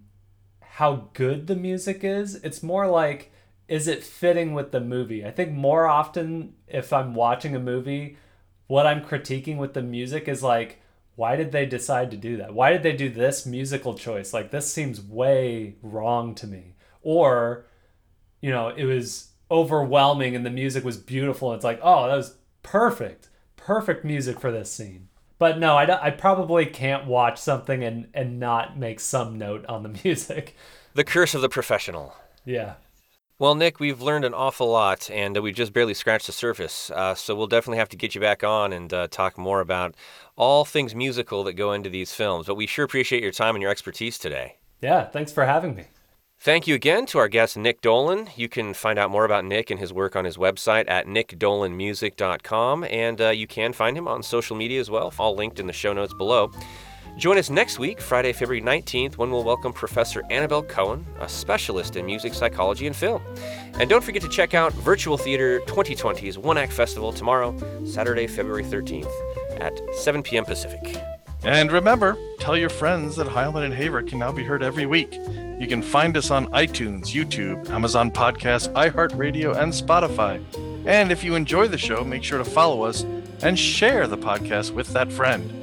how 0.63 1.11
good 1.13 1.47
the 1.47 1.57
music 1.57 2.05
is. 2.05 2.37
It's 2.37 2.63
more 2.63 2.87
like 2.87 3.33
is 3.71 3.87
it 3.87 4.03
fitting 4.03 4.53
with 4.53 4.73
the 4.73 4.81
movie? 4.81 5.25
I 5.25 5.31
think 5.31 5.53
more 5.53 5.87
often 5.87 6.55
if 6.67 6.93
I'm 6.93 7.15
watching 7.15 7.55
a 7.55 7.61
movie, 7.61 8.17
what 8.67 8.85
I'm 8.85 9.01
critiquing 9.01 9.59
with 9.59 9.75
the 9.75 9.83
music 9.83 10.27
is 10.27 10.43
like, 10.43 10.83
why 11.21 11.37
did 11.37 11.53
they 11.53 11.67
decide 11.67 12.11
to 12.11 12.17
do 12.17 12.39
that? 12.39 12.55
Why 12.55 12.73
did 12.73 12.83
they 12.83 12.95
do 12.95 13.11
this 13.11 13.45
musical 13.45 13.93
choice? 13.93 14.33
Like 14.33 14.51
this 14.51 14.73
seems 14.73 15.03
way 15.03 15.75
wrong 15.83 16.35
to 16.37 16.47
me. 16.47 16.77
Or, 17.03 17.67
you 18.41 18.49
know, 18.49 18.69
it 18.69 18.87
was 18.87 19.33
overwhelming 19.51 20.35
and 20.35 20.47
the 20.47 20.51
music 20.51 20.83
was 20.83 20.97
beautiful. 20.97 21.53
It's 21.53 21.63
like, 21.63 21.79
oh, 21.83 22.09
that 22.09 22.17
was 22.17 22.37
perfect. 22.63 23.29
Perfect 23.57 24.03
music 24.03 24.41
for 24.41 24.51
this 24.51 24.73
scene. 24.73 25.09
But 25.39 25.59
no, 25.59 25.77
I, 25.77 26.07
I 26.07 26.09
probably 26.09 26.65
can't 26.65 27.07
watch 27.07 27.39
something 27.39 27.85
and, 27.85 28.09
and 28.15 28.41
not 28.41 28.79
make 28.79 28.99
some 28.99 29.37
note 29.37 29.67
on 29.67 29.83
the 29.83 30.01
music. 30.03 30.57
The 30.95 31.05
curse 31.05 31.35
of 31.35 31.43
the 31.43 31.51
professional. 31.51 32.15
Yeah. 32.47 32.77
Well, 33.41 33.55
Nick, 33.55 33.81
we've 33.81 34.03
learned 34.03 34.27
an 34.27 34.35
awful 34.35 34.69
lot, 34.69 35.11
and 35.11 35.35
uh, 35.35 35.41
we've 35.41 35.55
just 35.55 35.73
barely 35.73 35.95
scratched 35.95 36.27
the 36.27 36.33
surface. 36.33 36.91
Uh, 36.91 37.15
so 37.15 37.35
we'll 37.35 37.47
definitely 37.47 37.79
have 37.79 37.89
to 37.89 37.97
get 37.97 38.15
you 38.15 38.21
back 38.21 38.45
on 38.45 38.71
and 38.71 38.93
uh, 38.93 39.09
talk 39.09 39.39
more 39.39 39.61
about 39.61 39.95
all 40.37 40.67
things 40.67 40.95
musical 40.95 41.43
that 41.45 41.55
go 41.55 41.73
into 41.73 41.89
these 41.89 42.13
films. 42.13 42.49
But 42.49 42.57
we 42.57 42.67
sure 42.67 42.85
appreciate 42.85 43.23
your 43.23 43.33
time 43.33 43.55
and 43.55 43.63
your 43.63 43.71
expertise 43.71 44.19
today. 44.19 44.59
Yeah, 44.83 45.07
thanks 45.07 45.33
for 45.33 45.47
having 45.47 45.75
me. 45.75 45.85
Thank 46.39 46.67
you 46.67 46.75
again 46.75 47.07
to 47.07 47.19
our 47.19 47.29
guest, 47.29 47.57
Nick 47.57 47.81
Dolan. 47.81 48.29
You 48.37 48.51
can 48.51 48.75
find 48.75 48.99
out 48.99 49.11
more 49.11 49.25
about 49.25 49.47
Nick 49.47 49.71
and 49.71 49.81
his 49.81 49.91
work 49.91 50.17
on 50.17 50.27
his 50.27 50.37
website 50.37 50.85
at 50.87 51.07
nickdolanmusic.com, 51.07 52.85
and 52.85 53.21
uh, 53.23 53.31
you 53.31 53.47
can 53.47 53.73
find 53.73 53.97
him 53.97 54.07
on 54.07 54.23
social 54.23 54.55
media 54.55 54.81
as 54.81 54.91
well, 54.91 55.15
all 55.19 55.35
linked 55.35 55.59
in 55.59 55.67
the 55.67 55.73
show 55.73 55.95
notes 55.95 56.13
below. 56.13 56.53
Join 57.21 57.37
us 57.37 57.51
next 57.51 57.79
week, 57.79 58.01
Friday, 58.01 58.33
February 58.33 58.63
19th, 58.63 59.19
when 59.19 59.31
we'll 59.31 59.45
welcome 59.45 59.75
Professor 59.75 60.23
Annabel 60.31 60.63
Cohen, 60.63 61.05
a 61.19 61.29
specialist 61.29 61.97
in 61.97 62.07
music 62.07 62.33
psychology 62.33 62.87
and 62.87 62.97
film. 62.97 63.23
And 63.75 63.91
don't 63.91 64.03
forget 64.03 64.23
to 64.23 64.29
check 64.31 64.55
out 64.55 64.73
Virtual 64.73 65.19
Theater 65.19 65.61
2020's 65.67 66.39
One 66.39 66.57
Act 66.57 66.73
Festival 66.73 67.13
tomorrow, 67.13 67.55
Saturday, 67.85 68.27
February 68.27 68.65
13th 68.65 69.13
at 69.61 69.79
7 69.97 70.23
p.m. 70.23 70.47
Pacific. 70.47 70.97
And 71.45 71.71
remember, 71.71 72.17
tell 72.39 72.57
your 72.57 72.71
friends 72.71 73.17
that 73.17 73.27
Heilman 73.27 73.67
and 73.67 73.75
Haver 73.75 74.03
can 74.03 74.19
now 74.19 74.33
be 74.33 74.43
heard 74.43 74.63
every 74.63 74.87
week. 74.87 75.13
You 75.13 75.67
can 75.69 75.83
find 75.83 76.17
us 76.17 76.31
on 76.31 76.47
iTunes, 76.53 77.09
YouTube, 77.09 77.69
Amazon 77.69 78.11
Podcast, 78.11 78.73
iHeartRadio, 78.73 79.59
and 79.59 79.75
Spotify. 79.75 80.43
And 80.87 81.13
if 81.13 81.23
you 81.23 81.35
enjoy 81.35 81.69
the 81.69 81.77
show, 81.77 82.03
make 82.03 82.25
sure 82.25 82.39
to 82.39 82.47
follow 82.47 82.85
us 82.85 83.03
and 83.43 83.59
share 83.59 84.07
the 84.07 84.17
podcast 84.17 84.71
with 84.71 84.89
that 84.95 85.13
friend. 85.13 85.61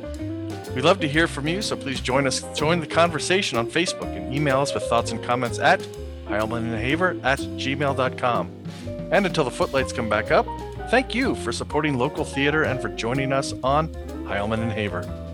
We'd 0.77 0.83
love 0.83 0.99
to 0.99 1.07
hear 1.07 1.27
from 1.27 1.47
you, 1.47 1.63
so 1.63 1.75
please 1.75 1.99
join 1.99 2.27
us, 2.27 2.45
join 2.55 2.79
the 2.79 2.85
conversation 2.85 3.57
on 3.57 3.65
Facebook 3.65 4.15
and 4.15 4.31
email 4.31 4.59
us 4.59 4.75
with 4.75 4.83
thoughts 4.83 5.11
and 5.11 5.23
comments 5.23 5.57
at 5.57 5.79
heilmanandhaver 6.27 7.19
at 7.23 7.39
gmail.com. 7.39 8.51
And 9.11 9.25
until 9.25 9.43
the 9.43 9.49
footlights 9.49 9.91
come 9.91 10.07
back 10.07 10.29
up, 10.29 10.45
thank 10.91 11.15
you 11.15 11.33
for 11.33 11.51
supporting 11.51 11.97
local 11.97 12.23
theater 12.23 12.61
and 12.61 12.79
for 12.79 12.89
joining 12.89 13.33
us 13.33 13.55
on 13.63 13.87
Heilman 14.27 14.59
and 14.59 14.71
Haver. 14.71 15.26